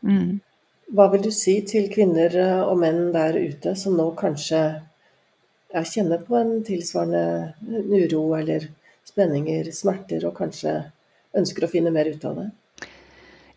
Mm. 0.00 0.40
Hva 0.96 1.08
vil 1.12 1.26
du 1.26 1.30
si 1.30 1.58
til 1.68 1.90
kvinner 1.92 2.32
eh, 2.32 2.62
og 2.64 2.78
menn 2.80 3.12
der 3.12 3.36
ute 3.36 3.74
som 3.76 3.96
nå 3.96 4.06
kanskje 4.16 4.62
kjenner 5.72 6.24
på 6.24 6.36
en 6.36 6.62
tilsvarende 6.64 7.52
uro 7.92 8.24
eller 8.36 8.70
spenninger, 9.04 9.68
smerter, 9.72 10.24
og 10.24 10.36
kanskje 10.36 10.78
ønsker 11.36 11.64
å 11.64 11.70
finne 11.72 11.92
mer 11.92 12.08
ut 12.08 12.24
av 12.24 12.40
det? 12.40 12.48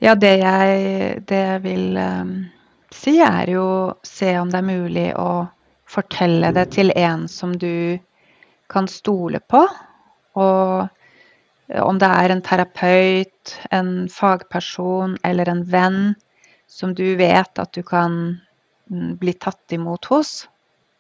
Ja, 0.04 0.16
det 0.20 0.36
jeg, 0.44 1.24
det 1.28 1.40
jeg 1.40 1.64
vil 1.64 1.96
um 2.04 2.36
si, 2.94 3.20
er 3.22 3.50
jo 3.50 3.68
se 4.06 4.34
om 4.40 4.52
det 4.52 4.60
er 4.62 4.68
mulig 4.68 5.08
å 5.18 5.46
fortelle 5.90 6.52
det 6.56 6.70
til 6.76 6.92
en 6.96 7.28
som 7.32 7.56
du 7.58 7.98
kan 8.72 8.88
stole 8.90 9.40
på. 9.40 9.64
Og 10.42 11.80
om 11.82 12.00
det 12.02 12.10
er 12.10 12.34
en 12.34 12.44
terapeut, 12.46 13.56
en 13.74 14.10
fagperson 14.12 15.18
eller 15.26 15.50
en 15.50 15.64
venn 15.70 16.02
som 16.68 16.94
du 16.98 17.16
vet 17.18 17.62
at 17.62 17.72
du 17.74 17.82
kan 17.86 18.36
mm, 18.92 19.16
bli 19.22 19.34
tatt 19.34 19.74
imot 19.74 20.06
hos. 20.12 20.44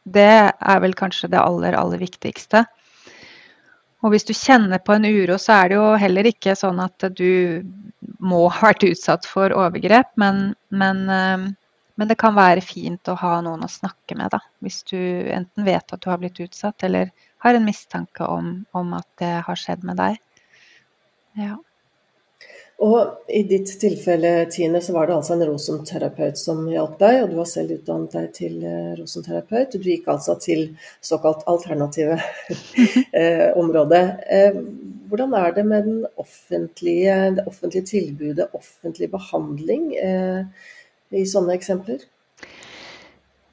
Det 0.05 0.53
er 0.53 0.81
vel 0.81 0.93
kanskje 0.97 1.31
det 1.33 1.41
aller, 1.41 1.77
aller 1.77 2.01
viktigste. 2.01 2.63
Og 4.05 4.13
hvis 4.13 4.27
du 4.27 4.35
kjenner 4.37 4.81
på 4.85 4.93
en 4.93 5.07
uro, 5.07 5.37
så 5.41 5.63
er 5.63 5.69
det 5.69 5.77
jo 5.79 5.85
heller 5.97 6.29
ikke 6.29 6.53
sånn 6.57 6.79
at 6.83 7.07
du 7.17 7.65
må 8.21 8.45
ha 8.53 8.69
vært 8.69 8.85
utsatt 8.85 9.25
for 9.25 9.53
overgrep, 9.53 10.11
men, 10.21 10.53
men 10.69 11.01
Men 11.95 12.09
det 12.11 12.17
kan 12.19 12.35
være 12.35 12.63
fint 12.65 13.07
å 13.07 13.15
ha 13.21 13.37
noen 13.45 13.63
å 13.63 13.71
snakke 13.71 14.17
med, 14.19 14.33
da. 14.33 14.41
Hvis 14.63 14.81
du 14.89 14.97
enten 14.97 15.67
vet 15.67 15.93
at 15.95 16.01
du 16.03 16.09
har 16.11 16.19
blitt 16.19 16.41
utsatt, 16.43 16.83
eller 16.83 17.13
har 17.45 17.55
en 17.55 17.67
mistanke 17.67 18.27
om, 18.27 18.57
om 18.75 18.97
at 18.97 19.07
det 19.21 19.31
har 19.47 19.59
skjedd 19.59 19.85
med 19.87 19.99
deg. 20.01 20.19
Ja. 21.39 21.55
Og 22.83 23.29
i 23.31 23.45
ditt 23.47 23.69
tilfelle, 23.79 24.31
Tine, 24.51 24.81
så 24.83 24.91
var 24.97 25.07
det 25.07 25.15
altså 25.15 25.37
en 25.37 25.45
rosenterapeut 25.47 26.39
som 26.39 26.65
hjalp 26.67 26.97
deg, 26.99 27.21
og 27.21 27.31
du 27.31 27.37
har 27.39 27.47
selv 27.47 27.77
utdannet 27.77 28.17
deg 28.17 28.33
til 28.35 28.57
eh, 28.67 28.91
rosenterapeut. 28.97 29.77
Du 29.79 29.87
gikk 29.87 30.09
altså 30.11 30.35
til 30.43 30.65
såkalt 30.99 31.45
alternative 31.47 32.17
eh, 33.21 33.47
området. 33.55 34.03
Eh, 34.27 34.59
hvordan 35.07 35.37
er 35.39 35.55
det 35.55 35.65
med 35.69 35.87
offentlige, 36.19 37.15
det 37.37 37.45
offentlige 37.47 37.87
tilbudet, 37.93 38.49
offentlig 38.57 39.07
behandling, 39.13 39.93
i 41.13 41.25
sånne 41.29 41.55
eksempler? 41.57 42.03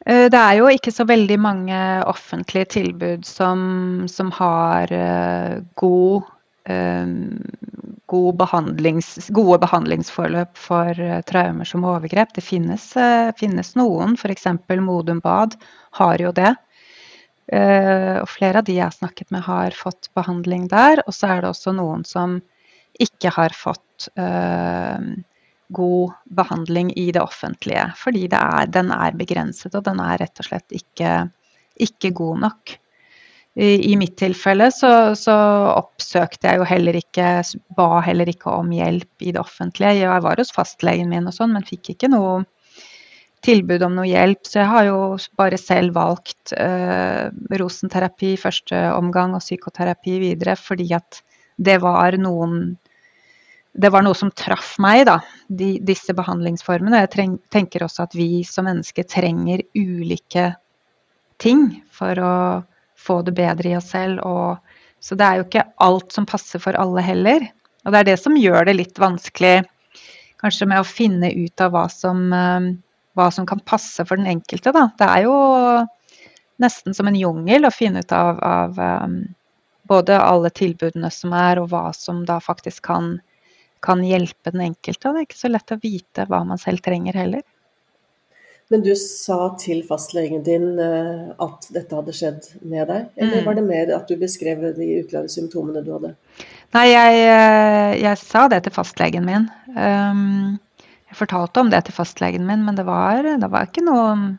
Det 0.03 0.39
er 0.39 0.57
jo 0.59 0.67
ikke 0.73 0.91
så 0.91 1.05
veldig 1.07 1.37
mange 1.39 1.79
offentlige 2.11 2.73
tilbud 2.75 3.27
som, 3.29 3.61
som 4.11 4.33
har 4.35 4.91
god 5.79 6.25
god 8.13 8.37
behandlings, 8.39 9.31
gode 9.35 9.59
behandlingsforløp 9.63 10.59
for 10.59 10.99
traumer 11.29 11.69
som 11.69 11.87
overgrep. 11.89 12.35
Det 12.37 12.45
finnes, 12.45 12.85
finnes 13.39 13.73
noen, 13.79 14.15
f.eks. 14.19 14.47
Modum 14.85 15.23
Bad 15.25 15.57
har 15.99 16.23
jo 16.23 16.33
det. 16.37 16.53
Og 17.53 18.29
flere 18.31 18.61
av 18.61 18.69
de 18.69 18.77
jeg 18.79 18.87
har 18.87 18.95
snakket 18.95 19.33
med, 19.35 19.45
har 19.49 19.75
fått 19.77 20.11
behandling 20.17 20.69
der. 20.71 21.03
Og 21.07 21.17
så 21.17 21.33
er 21.33 21.43
det 21.43 21.51
også 21.53 21.75
noen 21.77 22.05
som 22.09 22.39
ikke 23.01 23.33
har 23.35 23.57
fått 23.57 24.11
god 25.75 26.13
behandling 26.39 26.93
i 26.99 27.11
det 27.15 27.23
offentlige. 27.23 27.89
Fordi 27.99 28.27
det 28.31 28.39
er, 28.39 28.69
den 28.73 28.93
er 28.95 29.17
begrenset, 29.19 29.75
og 29.75 29.85
den 29.89 30.01
er 30.03 30.21
rett 30.23 30.43
og 30.43 30.49
slett 30.49 30.79
ikke, 30.79 31.17
ikke 31.89 32.13
god 32.17 32.47
nok. 32.47 32.77
I, 33.53 33.93
mitt 34.01 34.15
tilfelle 34.17 34.71
så, 34.73 35.13
så, 35.19 35.35
oppsøkte 35.77 36.49
jeg 36.49 36.57
jo 36.57 36.65
heller 36.65 36.97
ikke 36.97 37.27
Ba 37.77 37.99
heller 38.01 38.31
ikke 38.33 38.49
om 38.49 38.71
hjelp 38.73 39.27
i 39.27 39.35
det 39.35 39.43
offentlige. 39.43 39.99
Jeg 40.01 40.25
var 40.25 40.41
hos 40.41 40.55
fastlegen 40.57 41.13
min 41.13 41.29
og 41.29 41.37
sånn, 41.37 41.53
men 41.53 41.67
fikk 41.69 41.93
ikke 41.93 42.09
noe 42.15 42.39
tilbud 43.45 43.85
om 43.85 43.99
noe 43.99 44.09
hjelp. 44.09 44.47
Så 44.49 44.63
jeg 44.63 44.71
har 44.71 44.87
jo 44.89 45.03
bare 45.37 45.59
selv 45.61 45.99
valgt 45.99 46.55
eh, 46.57 47.29
rosenterapi 47.61 48.33
i 48.33 48.41
første 48.41 48.87
omgang 48.97 49.37
og 49.37 49.45
psykoterapi 49.45 50.17
videre 50.23 50.57
fordi 50.57 50.89
at 50.97 51.21
det 51.61 51.77
var 51.83 52.17
noen 52.17 52.79
det 53.73 53.89
var 53.89 54.05
noe 54.05 54.17
som 54.17 54.31
traff 54.37 54.75
meg, 54.83 55.07
da, 55.09 55.17
de, 55.49 55.79
disse 55.81 56.13
behandlingsformene. 56.17 57.05
Jeg 57.05 57.13
treng, 57.15 57.39
tenker 57.53 57.87
også 57.87 58.05
at 58.05 58.17
vi 58.17 58.43
som 58.45 58.69
mennesker 58.69 59.07
trenger 59.09 59.65
ulike 59.75 60.51
ting 61.43 61.65
for 61.95 62.21
å 62.21 62.35
få 63.01 63.23
det 63.27 63.35
bedre 63.39 63.73
i 63.73 63.77
oss 63.79 63.89
selv. 63.95 64.21
Og, 64.29 64.77
så 65.01 65.17
det 65.19 65.27
er 65.27 65.41
jo 65.41 65.47
ikke 65.49 65.67
alt 65.89 66.13
som 66.15 66.29
passer 66.29 66.63
for 66.63 66.77
alle 66.79 67.05
heller. 67.05 67.49
Og 67.87 67.95
det 67.95 68.03
er 68.03 68.11
det 68.13 68.19
som 68.21 68.37
gjør 68.39 68.69
det 68.69 68.77
litt 68.77 69.01
vanskelig 69.01 69.63
kanskje 70.43 70.69
med 70.69 70.83
å 70.83 70.87
finne 70.87 71.31
ut 71.33 71.63
av 71.63 71.73
hva 71.73 71.87
som, 71.91 72.23
eh, 72.35 72.69
hva 73.17 73.31
som 73.33 73.47
kan 73.47 73.63
passe 73.65 74.05
for 74.05 74.19
den 74.19 74.31
enkelte. 74.31 74.73
Da. 74.75 74.89
Det 74.99 75.09
er 75.09 75.27
jo 75.27 75.37
nesten 76.63 76.95
som 76.95 77.09
en 77.09 77.19
jungel 77.19 77.67
å 77.67 77.75
finne 77.75 78.03
ut 78.05 78.13
av, 78.15 78.39
av 78.43 78.79
um, 78.79 79.17
både 79.91 80.19
alle 80.21 80.51
tilbudene 80.55 81.11
som 81.11 81.35
er, 81.37 81.61
og 81.61 81.73
hva 81.73 81.91
som 81.97 82.23
da 82.29 82.39
faktisk 82.43 82.85
kan, 82.87 83.17
kan 83.83 84.03
hjelpe 84.07 84.53
den 84.55 84.69
enkelte. 84.69 85.09
Og 85.09 85.17
det 85.17 85.23
er 85.23 85.29
ikke 85.29 85.43
så 85.43 85.51
lett 85.51 85.75
å 85.75 85.81
vite 85.83 86.27
hva 86.31 86.43
man 86.47 86.61
selv 86.61 86.85
trenger 86.85 87.19
heller. 87.19 87.43
Men 88.73 88.81
du 88.81 88.95
sa 88.97 89.51
til 89.61 89.83
fastlegen 89.85 90.45
din 90.47 90.79
eh, 90.81 91.33
at 91.45 91.67
dette 91.75 91.93
hadde 91.93 92.15
skjedd 92.17 92.47
med 92.65 92.87
deg, 92.89 93.11
eller 93.21 93.43
mm. 93.43 93.45
var 93.45 93.57
det 93.59 93.65
mer 93.67 93.91
at 93.99 94.09
du 94.09 94.17
beskrev 94.17 94.63
de 94.79 94.87
uklare 95.03 95.29
symptomene 95.29 95.83
du 95.85 95.91
hadde? 95.93 96.15
Nei, 96.73 96.87
jeg, 96.89 97.19
eh, 97.29 97.91
jeg 98.01 98.21
sa 98.23 98.47
det 98.49 98.63
til 98.65 98.73
fastlegen 98.73 99.27
min. 99.29 99.45
Um, 99.77 100.57
jeg 101.11 101.19
fortalte 101.19 101.61
om 101.61 101.73
det 101.75 101.83
til 101.85 101.99
fastlegen 101.99 102.47
min, 102.49 102.63
men 102.65 102.79
det 102.79 102.87
var, 102.89 103.21
det 103.27 103.51
var 103.53 103.69
ikke 103.69 103.85
noe 103.85 104.39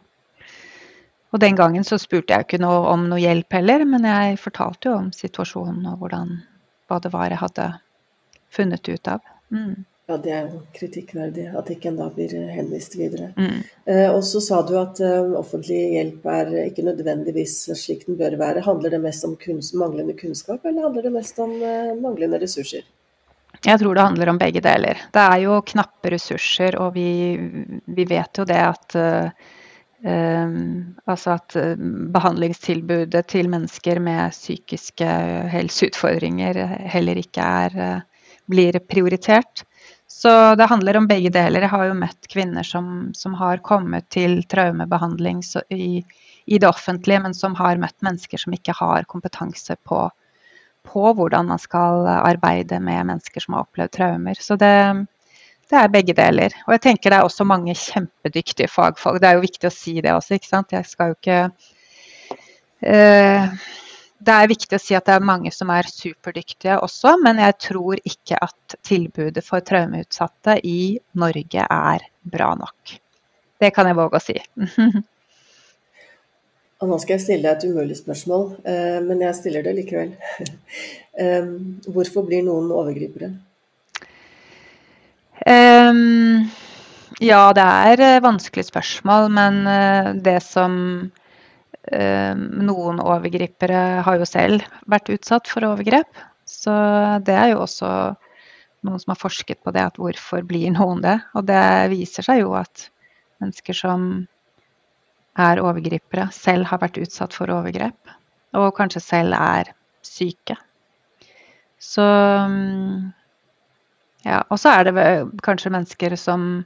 Og 1.33 1.41
den 1.41 1.55
gangen 1.57 1.85
så 1.85 1.97
spurte 1.97 2.33
jeg 2.33 2.45
ikke 2.45 2.61
noe 2.61 2.83
om 2.91 3.07
noe 3.09 3.21
hjelp 3.21 3.53
heller, 3.57 3.85
men 3.89 4.05
jeg 4.05 4.41
fortalte 4.41 4.89
jo 4.89 4.97
om 4.99 5.07
situasjonen 5.13 5.87
og 5.89 6.01
hvordan, 6.01 6.35
hva 6.89 6.99
det 7.01 7.09
var 7.13 7.33
jeg 7.33 7.41
hadde 7.41 7.69
funnet 8.53 8.89
ut 8.89 9.09
av. 9.09 9.32
Mm. 9.53 9.83
Ja, 10.03 10.17
det 10.19 10.31
er 10.35 10.49
jo 10.51 10.57
kritikkverdig 10.75 11.45
at 11.55 11.69
ikke 11.71 11.87
en 11.87 11.99
da 12.01 12.09
blir 12.11 12.33
eh, 12.35 12.49
henvist 12.51 12.97
videre. 12.99 13.29
Mm. 13.39 13.61
Eh, 13.87 14.09
og 14.09 14.19
så 14.27 14.41
sa 14.43 14.59
du 14.67 14.73
at 14.75 14.99
eh, 14.99 15.31
offentlig 15.39 15.79
hjelp 15.93 16.27
er 16.27 16.51
ikke 16.65 16.83
nødvendigvis 16.83 17.55
slik 17.79 18.03
den 18.09 18.19
bør 18.19 18.35
være. 18.41 18.65
Handler 18.65 18.91
det 18.91 18.99
mest 19.05 19.23
om 19.23 19.37
kunst, 19.39 19.77
manglende 19.79 20.17
kunnskap, 20.19 20.65
eller 20.67 20.89
handler 20.89 21.07
det 21.07 21.13
mest 21.15 21.39
om 21.39 21.55
eh, 21.55 21.95
manglende 22.03 22.41
ressurser? 22.43 22.83
Jeg 23.63 23.79
tror 23.79 23.95
det 23.95 24.03
handler 24.09 24.33
om 24.33 24.41
begge 24.41 24.59
deler. 24.65 24.99
Det 25.15 25.23
er 25.23 25.39
jo 25.45 25.61
knappe 25.71 26.11
ressurser, 26.11 26.75
og 26.83 26.97
vi, 26.97 27.39
vi 27.95 28.05
vet 28.09 28.41
jo 28.41 28.43
det 28.49 28.59
at 28.59 28.95
uh, 28.99 29.51
altså 31.07 31.37
at 31.37 31.55
behandlingstilbudet 32.11 33.21
til 33.31 33.47
mennesker 33.53 34.01
med 34.03 34.33
psykiske 34.35 35.07
helseutfordringer 35.53 36.59
heller 36.91 37.21
ikke 37.21 37.45
er, 37.63 38.01
blir 38.45 38.79
prioritert. 38.79 39.63
Så 40.07 40.55
det 40.55 40.65
handler 40.65 40.97
om 40.97 41.07
begge 41.07 41.29
deler. 41.29 41.65
Jeg 41.65 41.71
har 41.73 41.87
jo 41.89 41.95
møtt 41.97 42.27
kvinner 42.29 42.63
som, 42.63 43.09
som 43.17 43.33
har 43.39 43.63
kommet 43.65 44.05
til 44.13 44.43
traumebehandling 44.47 45.41
i, 45.73 46.03
i, 46.45 46.59
det 46.59 46.67
offentlige, 46.69 47.19
men 47.23 47.33
som 47.33 47.55
har 47.57 47.81
møtt 47.81 47.97
mennesker 48.05 48.39
som 48.39 48.53
ikke 48.53 48.75
har 48.77 49.07
kompetanse 49.09 49.75
på, 49.89 50.03
på, 50.85 51.03
hvordan 51.17 51.49
man 51.49 51.59
skal 51.59 52.07
arbeide 52.13 52.79
med 52.79 53.09
mennesker 53.09 53.43
som 53.43 53.57
har 53.57 53.65
opplevd 53.65 53.95
traumer. 53.97 54.39
Så 54.39 54.55
det, 54.61 54.73
det, 55.69 55.79
er 55.81 55.91
begge 55.97 56.15
deler. 56.15 56.55
Og 56.67 56.77
jeg 56.77 56.85
tenker 56.87 57.09
det 57.09 57.19
er 57.19 57.27
også 57.27 57.47
mange 57.49 57.75
kjempedyktige 57.75 58.69
fagfolk. 58.71 59.19
Det 59.23 59.31
er 59.31 59.39
jo 59.39 59.47
viktig 59.47 59.71
å 59.71 59.75
si 59.75 59.97
det 59.99 60.13
også, 60.13 60.37
ikke 60.37 60.51
sant. 60.51 60.77
Jeg 60.77 60.87
skal 60.91 61.11
jo 61.11 61.19
ikke 61.19 61.41
uh, 62.85 63.65
det 64.23 64.33
er 64.33 64.49
viktig 64.51 64.77
å 64.77 64.81
si 64.81 64.95
at 64.97 65.07
det 65.07 65.15
er 65.17 65.25
mange 65.25 65.51
som 65.53 65.71
er 65.73 65.87
superdyktige 65.89 66.77
også, 66.83 67.15
men 67.23 67.41
jeg 67.43 67.55
tror 67.67 68.01
ikke 68.07 68.37
at 68.43 68.75
tilbudet 68.85 69.43
for 69.45 69.63
traumeutsatte 69.65 70.59
i 70.67 70.97
Norge 71.19 71.65
er 71.65 72.05
bra 72.35 72.53
nok. 72.59 72.93
Det 73.59 73.71
kan 73.75 73.87
jeg 73.89 73.99
våge 73.99 74.19
å 74.19 74.23
si. 74.23 74.37
Og 76.83 76.89
nå 76.89 76.97
skal 76.99 77.15
jeg 77.15 77.23
stille 77.23 77.47
deg 77.47 77.53
et 77.55 77.69
umulig 77.71 77.95
spørsmål, 77.95 78.43
eh, 78.67 78.99
men 79.05 79.21
jeg 79.23 79.39
stiller 79.39 79.61
det 79.65 79.77
likevel. 79.81 80.11
Eh, 81.13 81.45
hvorfor 81.93 82.23
blir 82.25 82.41
noen 82.41 82.71
overgripere? 82.73 83.27
Um, 85.45 86.49
ja, 87.21 87.43
det 87.53 87.65
er 88.01 88.23
vanskelig 88.25 88.65
spørsmål, 88.71 89.29
men 89.37 89.59
det 90.25 90.39
som 90.41 90.73
Eh, 91.13 91.22
noen 91.91 93.01
overgripere 93.03 93.79
har 94.05 94.19
jo 94.19 94.27
selv 94.27 94.63
vært 94.87 95.11
utsatt 95.11 95.49
for 95.51 95.65
overgrep. 95.67 96.21
Så 96.47 96.73
det 97.27 97.35
er 97.35 97.53
jo 97.53 97.63
også 97.63 97.89
noen 98.83 98.99
som 98.99 99.13
har 99.13 99.19
forsket 99.19 99.59
på 99.63 99.71
det, 99.75 99.83
at 99.91 99.99
hvorfor 99.99 100.43
blir 100.47 100.71
noen 100.75 101.03
det? 101.03 101.17
Og 101.35 101.47
det 101.47 101.63
viser 101.91 102.25
seg 102.25 102.43
jo 102.43 102.53
at 102.59 102.89
mennesker 103.43 103.75
som 103.75 104.27
er 105.39 105.61
overgripere, 105.63 106.27
selv 106.31 106.69
har 106.69 106.81
vært 106.83 106.99
utsatt 107.01 107.33
for 107.35 107.51
overgrep. 107.51 108.13
Og 108.59 108.69
kanskje 108.77 109.01
selv 109.01 109.35
er 109.39 109.71
syke. 110.05 110.55
Så 111.81 112.03
ja. 114.23 114.43
Og 114.47 114.59
så 114.61 114.71
er 114.71 114.87
det 114.87 115.07
kanskje 115.43 115.73
mennesker 115.73 116.15
som 116.19 116.63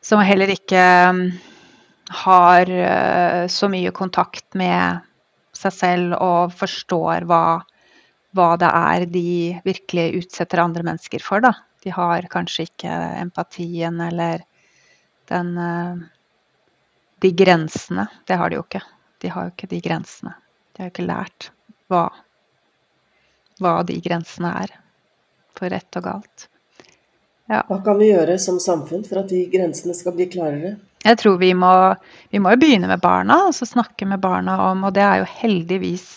som 0.00 0.22
heller 0.24 0.48
ikke 0.48 0.80
har 2.10 2.70
eh, 2.70 3.46
så 3.46 3.68
mye 3.70 3.90
kontakt 3.94 4.54
med 4.58 5.06
seg 5.54 5.74
selv 5.74 6.16
og 6.18 6.54
forstår 6.58 7.26
hva, 7.30 7.60
hva 8.34 8.48
det 8.58 8.70
er 8.70 9.06
de 9.10 9.32
virkelig 9.66 10.24
utsetter 10.24 10.62
andre 10.62 10.86
mennesker 10.86 11.22
for. 11.22 11.44
Da. 11.44 11.54
De 11.84 11.92
har 11.94 12.26
kanskje 12.32 12.66
ikke 12.66 12.96
empatien 13.20 14.00
eller 14.08 14.42
den 15.30 15.54
eh, 15.58 16.08
De 17.20 17.30
grensene. 17.36 18.06
Det 18.26 18.38
har 18.40 18.50
de 18.50 18.56
jo 18.56 18.64
ikke. 18.64 18.80
De 19.20 19.28
har 19.28 19.46
jo 19.46 19.52
ikke 19.52 19.70
de 19.70 19.80
grensene. 19.84 20.34
De 20.72 20.80
har 20.80 20.88
jo 20.88 20.94
ikke 20.94 21.08
lært 21.10 21.50
hva, 21.92 22.06
hva 23.60 23.74
de 23.84 23.98
grensene 24.00 24.54
er 24.62 24.72
for 25.52 25.68
rett 25.68 25.98
og 26.00 26.06
galt. 26.06 26.46
Ja. 27.50 27.60
Hva 27.68 27.82
kan 27.84 27.98
vi 28.00 28.08
gjøre 28.08 28.38
som 28.40 28.56
samfunn 28.62 29.04
for 29.04 29.20
at 29.20 29.28
de 29.28 29.44
grensene 29.52 29.92
skal 29.98 30.16
bli 30.16 30.30
klarere? 30.32 30.78
Jeg 31.00 31.16
tror 31.16 31.38
vi 31.40 31.52
må, 31.56 31.72
vi 32.28 32.40
må 32.42 32.52
begynne 32.60 32.90
med 32.90 33.00
barna, 33.00 33.46
altså 33.48 33.68
snakke 33.68 34.04
med 34.08 34.20
barna 34.20 34.58
om 34.68 34.84
Og 34.84 34.92
det 34.92 35.04
er 35.04 35.22
jo 35.22 35.28
heldigvis 35.32 36.08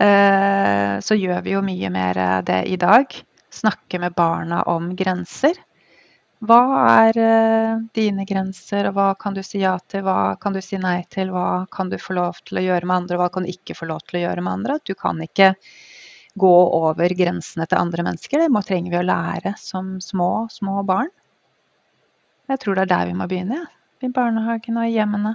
eh, 0.00 0.94
Så 1.04 1.18
gjør 1.20 1.42
vi 1.44 1.56
jo 1.56 1.64
mye 1.64 1.90
mer 1.92 2.22
det 2.46 2.62
i 2.72 2.78
dag. 2.80 3.12
Snakke 3.52 4.00
med 4.00 4.16
barna 4.16 4.62
om 4.70 4.94
grenser. 4.96 5.58
Hva 6.40 6.60
er 7.04 7.18
eh, 7.20 7.80
dine 7.92 8.24
grenser, 8.24 8.86
og 8.88 8.94
hva 8.96 9.08
kan 9.20 9.34
du 9.36 9.42
si 9.44 9.60
ja 9.60 9.74
til, 9.92 10.06
hva 10.06 10.38
kan 10.40 10.54
du 10.56 10.62
si 10.64 10.78
nei 10.80 11.02
til, 11.12 11.34
hva 11.34 11.66
kan 11.72 11.90
du 11.92 11.98
få 12.00 12.16
lov 12.16 12.38
til 12.48 12.62
å 12.62 12.62
gjøre 12.64 12.88
med 12.88 13.02
andre, 13.02 13.18
og 13.18 13.24
hva 13.24 13.32
kan 13.34 13.44
du 13.44 13.50
ikke 13.52 13.76
få 13.76 13.90
lov 13.90 14.00
til 14.06 14.20
å 14.20 14.22
gjøre 14.22 14.44
med 14.46 14.54
andre? 14.54 14.78
Du 14.88 14.94
kan 14.96 15.20
ikke 15.20 15.50
gå 16.40 16.54
over 16.78 17.12
grensene 17.18 17.66
til 17.68 17.82
andre 17.82 18.06
mennesker. 18.06 18.40
Det 18.40 18.54
må, 18.54 18.62
trenger 18.64 18.94
vi 18.94 19.00
å 19.02 19.04
lære 19.10 19.52
som 19.60 19.98
små, 20.00 20.30
små 20.54 20.80
barn. 20.88 21.12
Jeg 22.48 22.62
tror 22.64 22.78
det 22.78 22.86
er 22.86 22.94
der 22.94 23.10
vi 23.10 23.18
må 23.20 23.28
begynne, 23.28 23.60
ja. 23.60 23.68
I 24.04 24.10
barnehagen 24.12 24.78
og 24.80 24.88
i 24.88 24.94
hjemmene. 24.94 25.34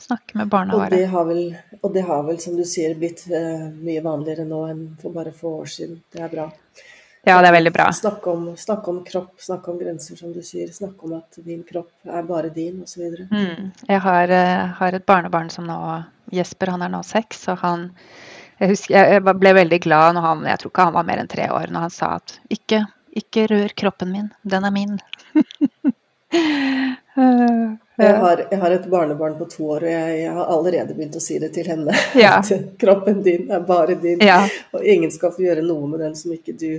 Snakke 0.00 0.38
med 0.38 0.48
barna 0.48 0.74
og 0.74 0.86
våre. 0.86 1.00
Har 1.12 1.26
vel, 1.28 1.42
og 1.82 1.92
det 1.92 2.06
har 2.08 2.22
vel, 2.24 2.38
som 2.40 2.56
du 2.56 2.64
sier, 2.64 2.94
blitt 2.98 3.26
uh, 3.28 3.66
mye 3.84 4.00
vanligere 4.04 4.46
nå 4.48 4.62
enn 4.70 4.86
for 5.00 5.12
bare 5.12 5.32
få 5.36 5.58
år 5.60 5.68
siden. 5.74 6.00
Det 6.12 6.22
er 6.24 6.32
bra. 6.32 6.46
Ja, 7.28 7.36
det 7.42 7.50
er 7.50 7.56
veldig 7.58 7.72
bra. 7.74 7.90
Snakke 7.92 8.32
om, 8.32 8.46
snakk 8.56 8.86
om, 8.88 9.02
kropp, 9.04 9.34
snakke 9.44 9.72
om 9.72 9.80
grenser, 9.80 10.16
som 10.16 10.32
du 10.32 10.40
sier. 10.44 10.70
Snakke 10.72 11.04
om 11.04 11.18
at 11.18 11.36
din 11.44 11.60
kropp 11.68 11.92
er 12.08 12.24
bare 12.24 12.48
din, 12.54 12.80
osv. 12.86 13.12
Mm. 13.28 13.68
Jeg 13.90 14.02
har, 14.06 14.32
uh, 14.32 14.72
har, 14.80 14.96
et 14.96 15.06
barnebarn 15.06 15.52
som 15.52 15.68
nå 15.68 15.76
Jesper, 16.32 16.72
han 16.72 16.86
er 16.86 16.94
nå 16.94 17.02
seks, 17.04 17.44
og 17.52 17.60
han 17.60 17.90
jeg, 18.60 18.68
husker, 18.72 18.96
jeg 18.96 19.22
ble 19.24 19.52
veldig 19.56 19.78
glad 19.80 20.14
når 20.16 20.22
han 20.26 20.42
Jeg 20.50 20.58
tror 20.60 20.70
ikke 20.70 20.84
han 20.84 20.96
var 20.96 21.06
mer 21.08 21.18
enn 21.22 21.30
tre 21.32 21.46
år, 21.52 21.66
når 21.72 21.80
han 21.86 21.92
sa 21.92 22.06
at 22.18 22.28
ikke, 22.52 22.82
ikke 23.20 23.46
rør 23.52 23.70
kroppen 23.84 24.12
min, 24.16 24.28
den 24.48 24.62
er 24.68 24.74
min. 24.74 24.98
Jeg 28.00 28.20
har, 28.22 28.44
jeg 28.50 28.60
har, 28.60 28.74
et 28.74 28.86
barnebarn 28.90 29.36
på 29.38 29.46
to 29.50 29.66
år, 29.76 29.84
og 29.84 29.92
jeg, 29.92 30.14
jeg, 30.22 30.32
har 30.36 30.52
allerede 30.54 30.94
begynt 30.96 31.18
å 31.18 31.22
si 31.22 31.36
det 31.42 31.50
til 31.56 31.68
henne. 31.68 31.96
Ja. 32.18 32.38
Kroppen 32.82 33.20
din 33.26 33.50
er 33.52 33.66
bare 33.66 33.98
din, 34.00 34.22
ja. 34.24 34.40
og 34.72 34.84
ingen 34.84 35.12
skal 35.12 35.34
få 35.36 35.44
gjøre 35.44 35.64
noe 35.66 35.88
med 35.90 36.02
den 36.04 36.16
som 36.18 36.32
ikke 36.34 36.56
du 36.56 36.72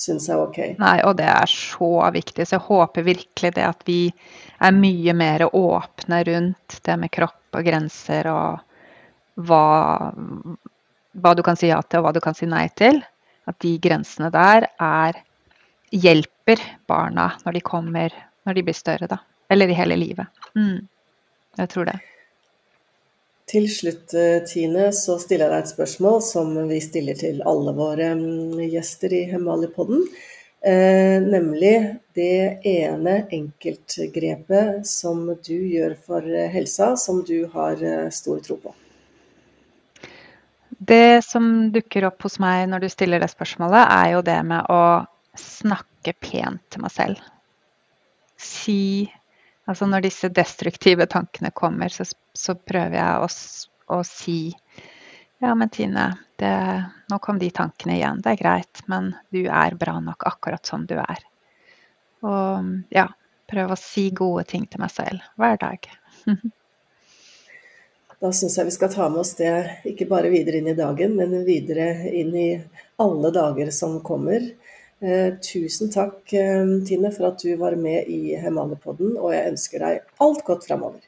syns 0.00 0.28
er 0.32 0.40
ok. 0.40 0.58
Nei, 0.80 0.96
og 1.04 1.16
det 1.18 1.28
er 1.28 1.50
så 1.50 1.92
viktig. 2.14 2.46
Så 2.46 2.56
jeg 2.56 2.66
håper 2.68 3.06
virkelig 3.06 3.52
det 3.56 3.66
at 3.66 3.84
vi 3.88 4.00
er 4.60 4.76
mye 4.76 5.14
mer 5.16 5.46
åpne 5.48 6.22
rundt 6.28 6.78
det 6.86 6.96
med 7.00 7.12
kropp 7.12 7.58
og 7.58 7.66
grenser 7.66 8.28
og 8.30 9.40
hva, 9.40 10.12
hva 11.12 11.34
du 11.36 11.42
kan 11.46 11.58
si 11.58 11.70
ja 11.70 11.80
til 11.82 12.00
og 12.00 12.08
hva 12.08 12.14
du 12.16 12.22
kan 12.24 12.36
si 12.36 12.48
nei 12.48 12.66
til. 12.76 13.00
At 13.48 13.58
de 13.64 13.74
grensene 13.82 14.30
der 14.32 14.68
er 14.76 15.20
hjelper 15.90 16.62
barna 16.88 17.32
når 17.44 17.58
de 17.58 17.66
kommer, 17.66 18.14
når 18.46 18.56
de 18.56 18.64
blir 18.66 18.76
større, 18.76 19.08
da. 19.10 19.20
Eller 19.50 19.68
i 19.68 19.76
hele 19.76 19.98
livet. 19.98 20.26
Mm. 20.54 20.86
Jeg 21.58 21.68
tror 21.72 21.90
det. 21.90 21.98
Til 23.50 23.66
slutt, 23.66 24.12
eh, 24.14 24.42
Tine, 24.46 24.92
så 24.94 25.16
stiller 25.18 25.48
jeg 25.48 25.54
deg 25.56 25.64
et 25.64 25.72
spørsmål 25.72 26.20
som 26.22 26.52
vi 26.68 26.78
stiller 26.84 27.18
til 27.18 27.40
alle 27.42 27.72
våre 27.74 28.12
mm, 28.14 28.60
gjester 28.70 29.14
i 29.16 29.24
Hemalipodden. 29.32 30.04
Eh, 30.62 31.16
nemlig 31.24 31.96
det 32.14 32.60
ene 32.68 33.16
enkeltgrepet 33.32 34.86
som 34.86 35.24
du 35.42 35.56
gjør 35.56 35.96
for 36.06 36.30
helsa, 36.54 36.92
som 37.00 37.24
du 37.26 37.48
har 37.50 37.82
eh, 37.82 38.06
stor 38.14 38.38
tro 38.44 38.60
på. 38.62 38.74
Det 40.78 41.24
som 41.26 41.72
dukker 41.74 42.06
opp 42.06 42.22
hos 42.22 42.38
meg 42.40 42.68
når 42.70 42.84
du 42.84 42.88
stiller 42.92 43.20
det 43.20 43.32
spørsmålet, 43.32 43.82
er 43.82 44.12
jo 44.14 44.22
det 44.24 44.38
med 44.46 44.70
å 44.70 44.82
snakke 45.36 46.14
pent 46.22 46.62
til 46.70 46.84
meg 46.86 46.94
selv. 46.94 47.26
Si 48.40 49.10
Altså 49.70 49.86
når 49.86 50.02
disse 50.02 50.30
destruktive 50.34 51.06
tankene 51.06 51.52
kommer, 51.54 51.92
så, 51.94 52.04
så 52.34 52.56
prøver 52.58 52.96
jeg 52.98 53.22
å, 53.22 53.28
å, 53.94 54.00
si 54.06 54.38
ja, 55.38 55.54
men 55.54 55.70
Tine, 55.70 56.08
det, 56.42 56.54
nå 57.10 57.18
kom 57.22 57.38
de 57.38 57.52
tankene 57.54 57.94
igjen. 58.00 58.18
Det 58.24 58.34
er 58.34 58.40
greit, 58.40 58.82
men 58.90 59.12
du 59.30 59.44
er 59.46 59.78
bra 59.78 60.00
nok 60.02 60.26
akkurat 60.26 60.66
som 60.66 60.88
du 60.90 60.96
er. 60.98 61.22
Og 62.26 62.72
ja, 62.92 63.06
prøve 63.50 63.76
å 63.76 63.80
si 63.80 64.08
gode 64.10 64.44
ting 64.50 64.66
til 64.66 64.82
meg 64.82 64.90
selv 64.92 65.22
hver 65.38 65.60
dag. 65.62 65.86
da 68.20 68.32
syns 68.36 68.58
jeg 68.58 68.68
vi 68.68 68.74
skal 68.74 68.92
ta 68.92 69.06
med 69.08 69.22
oss 69.22 69.32
det 69.38 69.52
ikke 69.88 70.08
bare 70.10 70.28
videre 70.32 70.60
inn 70.60 70.68
i 70.68 70.76
dagen, 70.76 71.14
men 71.16 71.32
videre 71.46 71.88
inn 72.10 72.34
i 72.36 72.50
alle 73.00 73.30
dager 73.32 73.70
som 73.72 73.96
kommer. 74.04 74.44
Eh, 75.00 75.32
tusen 75.40 75.88
takk, 75.92 76.32
eh, 76.32 76.66
Tine, 76.86 77.10
for 77.10 77.30
at 77.30 77.40
du 77.40 77.54
var 77.56 77.76
med 77.76 78.08
i 78.12 78.36
Hemalipodden, 78.36 79.16
og 79.16 79.32
jeg 79.32 79.48
ønsker 79.54 79.84
deg 79.84 80.00
alt 80.20 80.44
godt 80.44 80.66
framover. 80.68 81.00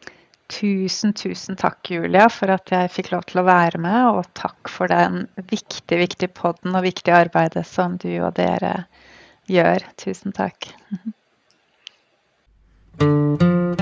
Tusen, 0.53 1.13
tusen 1.17 1.57
takk, 1.57 1.91
Julia, 1.93 2.29
for 2.33 2.53
at 2.53 2.73
jeg 2.73 2.93
fikk 2.93 3.13
lov 3.13 3.25
til 3.29 3.41
å 3.41 3.47
være 3.49 3.81
med. 3.81 4.01
Og 4.17 4.25
takk 4.37 4.69
for 4.73 4.93
den 4.93 5.27
viktige, 5.49 6.01
viktige 6.05 6.33
podden 6.33 6.77
og 6.77 6.85
viktige 6.89 7.17
arbeidet 7.25 7.65
som 7.69 7.97
du 8.01 8.11
og 8.21 8.35
dere 8.41 8.85
gjør. 9.49 9.89
Tusen 10.01 10.37
takk. 10.37 10.69